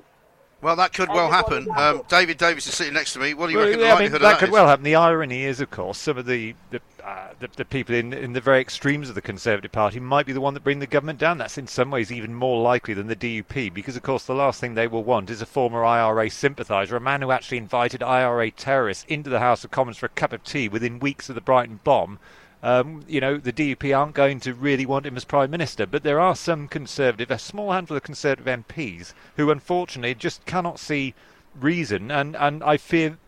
Well, 0.62 0.76
that 0.76 0.94
could 0.94 1.10
well 1.10 1.30
happen. 1.30 1.68
Um, 1.76 2.02
David 2.08 2.38
Davies 2.38 2.66
is 2.66 2.74
sitting 2.74 2.94
next 2.94 3.12
to 3.12 3.18
me. 3.18 3.34
What 3.34 3.48
do 3.48 3.52
you 3.52 3.58
Well, 3.58 3.66
reckon 3.66 3.80
yeah, 3.80 3.86
the 3.88 3.92
I 3.92 4.00
mean, 4.00 4.12
likelihood 4.12 4.22
that 4.22 4.32
of 4.32 4.38
could 4.38 4.48
that 4.48 4.52
well 4.52 4.64
is? 4.64 4.70
happen. 4.70 4.84
The 4.84 4.94
irony 4.94 5.44
is, 5.44 5.60
of 5.60 5.70
course, 5.70 5.98
some 5.98 6.16
of 6.16 6.24
the 6.24 6.54
the, 6.70 6.80
uh, 7.04 7.28
the, 7.38 7.50
the 7.56 7.64
people 7.66 7.94
in, 7.94 8.14
in 8.14 8.32
the 8.32 8.40
very 8.40 8.60
extremes 8.60 9.10
of 9.10 9.14
the 9.14 9.20
Conservative 9.20 9.70
Party 9.70 10.00
might 10.00 10.24
be 10.24 10.32
the 10.32 10.40
one 10.40 10.54
that 10.54 10.64
bring 10.64 10.78
the 10.78 10.86
government 10.86 11.18
down. 11.18 11.36
That's 11.36 11.58
in 11.58 11.66
some 11.66 11.90
ways 11.90 12.10
even 12.10 12.34
more 12.34 12.62
likely 12.62 12.94
than 12.94 13.08
the 13.08 13.16
DUP, 13.16 13.74
because 13.74 13.94
of 13.94 14.02
course 14.02 14.24
the 14.24 14.34
last 14.34 14.58
thing 14.58 14.72
they 14.74 14.86
will 14.86 15.04
want 15.04 15.28
is 15.28 15.42
a 15.42 15.46
former 15.46 15.84
IRA 15.84 16.30
sympathiser, 16.30 16.96
a 16.96 17.00
man 17.00 17.20
who 17.20 17.30
actually 17.30 17.58
invited 17.58 18.02
IRA 18.02 18.50
terrorists 18.50 19.04
into 19.06 19.28
the 19.28 19.40
House 19.40 19.64
of 19.64 19.70
Commons 19.70 19.98
for 19.98 20.06
a 20.06 20.10
cup 20.10 20.32
of 20.32 20.42
tea 20.44 20.66
within 20.66 20.98
weeks 20.98 21.28
of 21.28 21.34
the 21.34 21.42
Brighton 21.42 21.80
bomb. 21.84 22.18
Um, 22.62 23.04
you 23.06 23.20
know, 23.20 23.36
the 23.36 23.52
DUP 23.52 23.94
aren't 23.94 24.14
going 24.14 24.40
to 24.40 24.54
really 24.54 24.86
want 24.86 25.04
him 25.04 25.18
as 25.18 25.26
Prime 25.26 25.50
Minister, 25.50 25.84
but 25.84 26.04
there 26.04 26.20
are 26.20 26.34
some 26.34 26.68
Conservative, 26.68 27.30
a 27.30 27.38
small 27.38 27.72
handful 27.72 27.98
of 27.98 28.02
Conservative 28.02 28.46
MPs 28.46 29.12
who 29.36 29.50
unfortunately 29.50 30.14
just 30.14 30.46
cannot 30.46 30.78
see 30.78 31.12
reason, 31.60 32.10
and, 32.10 32.34
and 32.34 32.64
I 32.64 32.78
fear 32.78 33.18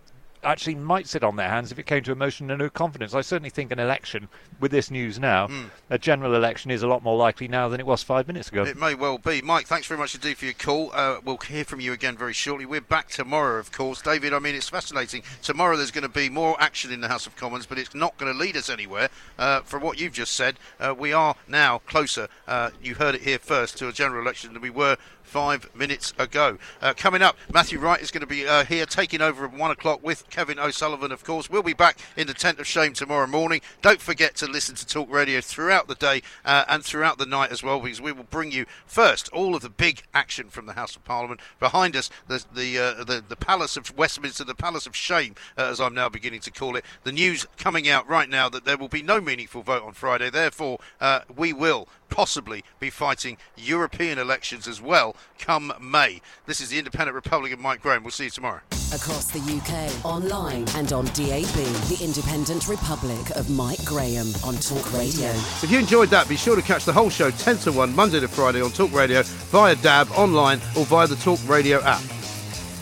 actually 0.47 0.77
might 0.77 1.07
sit 1.09 1.25
on 1.25 1.37
their 1.37 1.49
hands 1.49 1.73
if 1.73 1.79
it 1.79 1.87
came 1.87 2.03
to 2.05 2.13
a 2.13 2.15
motion 2.15 2.51
of 2.51 2.59
no 2.59 2.71
confidence. 2.71 3.15
I 3.15 3.21
certainly 3.21 3.51
think 3.51 3.73
an 3.73 3.79
election 3.79 4.29
with 4.61 4.71
this 4.71 4.91
news 4.91 5.19
now, 5.19 5.49
Hmm. 5.49 5.65
a 5.91 5.99
general 5.99 6.35
election 6.35 6.71
is 6.71 6.83
a 6.83 6.87
lot 6.87 7.03
more 7.03 7.17
likely 7.17 7.49
now 7.49 7.69
than 7.69 7.81
it 7.81 7.87
was 7.87 8.03
five 8.03 8.27
minutes 8.27 8.49
ago. 8.49 8.63
It 8.65 8.79
may 8.79 8.95
well 8.95 9.19
be. 9.19 9.43
Mike, 9.43 9.67
thanks 9.67 9.87
very 9.87 9.99
much 9.99 10.15
indeed 10.15 10.39
for 10.39 10.45
your 10.45 10.55
call. 10.55 10.91
Uh, 10.95 11.17
we'll 11.25 11.37
hear 11.39 11.65
from 11.65 11.81
you 11.81 11.93
again 11.93 12.17
very 12.17 12.33
shortly. 12.33 12.65
We're 12.65 12.81
back 12.81 13.09
tomorrow, 13.09 13.59
of 13.59 13.73
course. 13.73 14.01
David, 14.01 14.33
I 14.33 14.39
mean, 14.39 14.55
it's 14.55 14.69
fascinating. 14.69 15.23
Tomorrow 15.43 15.77
there's 15.77 15.91
going 15.91 16.03
to 16.03 16.09
be 16.09 16.29
more 16.29 16.57
action 16.61 16.93
in 16.93 17.01
the 17.01 17.09
House 17.09 17.27
of 17.27 17.37
Commons, 17.37 17.67
but 17.67 17.79
it's 17.79 17.95
not 17.95 18.17
going 18.17 18.33
to 18.33 18.39
lead 18.39 18.57
us 18.57 18.71
anywhere. 18.71 19.09
Uh, 19.39 19.61
from 19.61 19.83
what 19.83 19.99
you've 20.01 20.13
just 20.13 20.35
said, 20.35 20.57
uh, 20.81 20.95
we 20.97 21.13
are 21.13 21.35
now 21.49 21.79
closer, 21.87 22.29
uh, 22.47 22.71
you 22.83 22.95
heard 22.95 23.15
it 23.15 23.23
here 23.23 23.39
first, 23.39 23.77
to 23.79 23.89
a 23.89 23.93
general 23.93 24.23
election 24.23 24.53
than 24.53 24.63
we 24.63 24.71
were 24.71 24.97
five 25.27 25.69
minutes 25.75 26.15
ago. 26.19 26.57
Uh, 26.81 26.95
coming 26.97 27.21
up, 27.21 27.37
Matthew 27.53 27.79
Wright 27.79 28.01
is 28.01 28.11
going 28.11 28.23
to 28.23 28.27
be 28.27 28.47
uh, 28.47 28.65
here 28.65 28.87
taking 28.87 29.21
over 29.21 29.45
at 29.45 29.53
one 29.53 29.71
o'clock 29.71 30.03
with 30.03 30.29
Kevin 30.31 30.59
O'Sullivan, 30.59 31.13
of 31.13 31.25
course. 31.25 31.51
We'll 31.51 31.63
be 31.63 31.75
back 31.75 31.99
in 32.17 32.27
the 32.27 32.35
tent 32.35 32.59
of 32.59 32.67
shame 32.67 32.93
tomorrow 32.93 33.27
morning. 33.27 33.61
Don't 33.83 34.01
forget 34.01 34.35
to 34.37 34.47
listen 34.47 34.75
to 34.77 34.87
Talk 34.87 35.11
Radio 35.11 35.41
throughout 35.41 35.89
the 35.89 35.95
day 35.95 36.23
uh, 36.45 36.65
and 36.69 36.85
throughout 36.85 37.19
the 37.19 37.27
night 37.27 37.51
as 37.51 37.63
well, 37.63 37.81
because 37.81 38.01
we 38.01 38.13
will 38.13 38.25
bring 38.25 38.53
you 38.53 38.67
first 38.87 39.29
all 39.31 39.55
of 39.55 39.63
the 39.63 39.69
big 39.69 40.03
action 40.15 40.49
from 40.49 40.67
the 40.67 40.75
House 40.75 40.97
of 40.97 41.05
Parliament. 41.05 41.41
Behind 41.61 41.97
us, 41.97 42.09
the 42.29 42.45
the 42.55 42.79
uh, 42.79 43.05
the, 43.05 43.23
the 43.29 43.37
Palace 43.37 43.77
of 43.77 43.97
Westminster, 43.97 44.45
the 44.45 44.55
Palace 44.55 44.87
of 44.87 44.95
Shame, 44.95 45.35
uh, 45.59 45.65
as 45.65 45.81
I'm 45.81 45.95
now 45.95 46.09
beginning 46.09 46.41
to 46.41 46.51
call 46.51 46.77
it. 46.77 46.85
The 47.05 47.13
news 47.13 47.47
coming 47.57 47.89
out 47.89 48.09
right 48.09 48.29
now 48.29 48.49
that 48.49 48.65
there 48.65 48.77
will 48.77 48.89
be 48.89 49.03
no 49.03 49.21
meaningful 49.21 49.63
vote 49.63 49.83
on 49.83 49.93
Friday. 49.93 50.31
Therefore, 50.31 50.79
uh, 51.01 51.21
we 51.35 51.53
will 51.53 51.89
possibly 52.09 52.65
be 52.81 52.91
fighting 52.91 53.37
European 53.57 54.19
elections 54.19 54.67
as 54.67 54.81
well 54.81 55.17
come 55.39 55.73
May. 55.81 56.21
This 56.47 56.61
is 56.61 56.71
the 56.71 56.79
Independent 56.79 57.15
Republic 57.15 57.53
of 57.53 57.59
Mike 57.59 57.81
Graham. 57.81 58.03
We'll 58.03 58.11
see 58.11 58.25
you 58.25 58.31
tomorrow. 58.31 58.61
Across 58.95 59.33
the 59.33 59.41
UK, 59.41 60.05
online 60.05 60.65
and 60.77 60.93
on 60.93 61.07
DAB, 61.07 61.57
the 61.89 61.99
Independent 62.01 62.69
Republic 62.69 63.31
of 63.31 63.51
Mike 63.51 63.85
Graham 63.85 64.29
on 64.45 64.55
Talk 64.57 64.93
Radio. 64.93 65.31
If 65.63 65.71
you 65.71 65.79
enjoyed 65.79 66.09
that, 66.11 66.29
be 66.29 66.37
sure 66.37 66.55
to 66.55 66.63
catch 66.63 66.85
the 66.85 66.93
whole 66.93 67.11
show 67.11 67.31
10 67.31 67.59
to 67.59 67.73
1 67.73 67.97
Monday 67.97 68.21
to 68.21 68.29
Friday 68.29 68.63
on 68.63 68.71
Talk 68.71 68.93
Radio 68.93 69.23
via 69.23 69.75
DAB, 69.77 70.11
online, 70.13 70.61
or 70.77 70.85
via 70.85 71.07
the 71.07 71.17
Talk 71.17 71.41
Radio 71.49 71.83
app. 71.83 72.03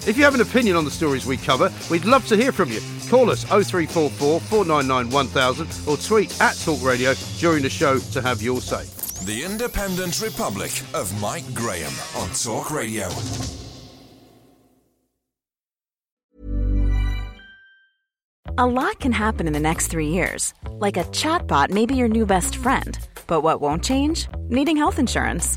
If 0.06 0.18
you 0.18 0.24
have 0.24 0.34
an 0.34 0.42
opinion 0.42 0.76
on 0.76 0.84
the 0.84 0.90
stories 0.90 1.24
we 1.24 1.38
cover, 1.38 1.72
we'd 1.90 2.04
love 2.04 2.26
to 2.26 2.36
hear 2.36 2.52
from 2.52 2.70
you. 2.70 2.80
Call 3.08 3.30
us 3.30 3.44
0344 3.44 4.40
499 4.40 5.10
1000 5.10 5.88
or 5.88 5.96
tweet 5.96 6.38
at 6.42 6.58
Talk 6.58 6.82
Radio 6.82 7.14
during 7.38 7.62
the 7.62 7.70
show 7.70 7.98
to 7.98 8.20
have 8.20 8.42
your 8.42 8.60
say. 8.60 9.03
The 9.24 9.42
Independent 9.42 10.20
Republic 10.20 10.70
of 10.92 11.18
Mike 11.18 11.54
Graham 11.54 11.94
on 12.18 12.28
Talk 12.34 12.70
Radio. 12.70 13.08
A 18.58 18.66
lot 18.66 19.00
can 19.00 19.12
happen 19.12 19.46
in 19.46 19.54
the 19.54 19.60
next 19.60 19.86
three 19.86 20.08
years. 20.08 20.52
Like 20.72 20.98
a 20.98 21.04
chatbot 21.04 21.70
may 21.70 21.86
be 21.86 21.96
your 21.96 22.08
new 22.08 22.26
best 22.26 22.56
friend. 22.56 22.98
But 23.26 23.40
what 23.40 23.62
won't 23.62 23.82
change? 23.82 24.28
Needing 24.50 24.76
health 24.76 24.98
insurance. 24.98 25.56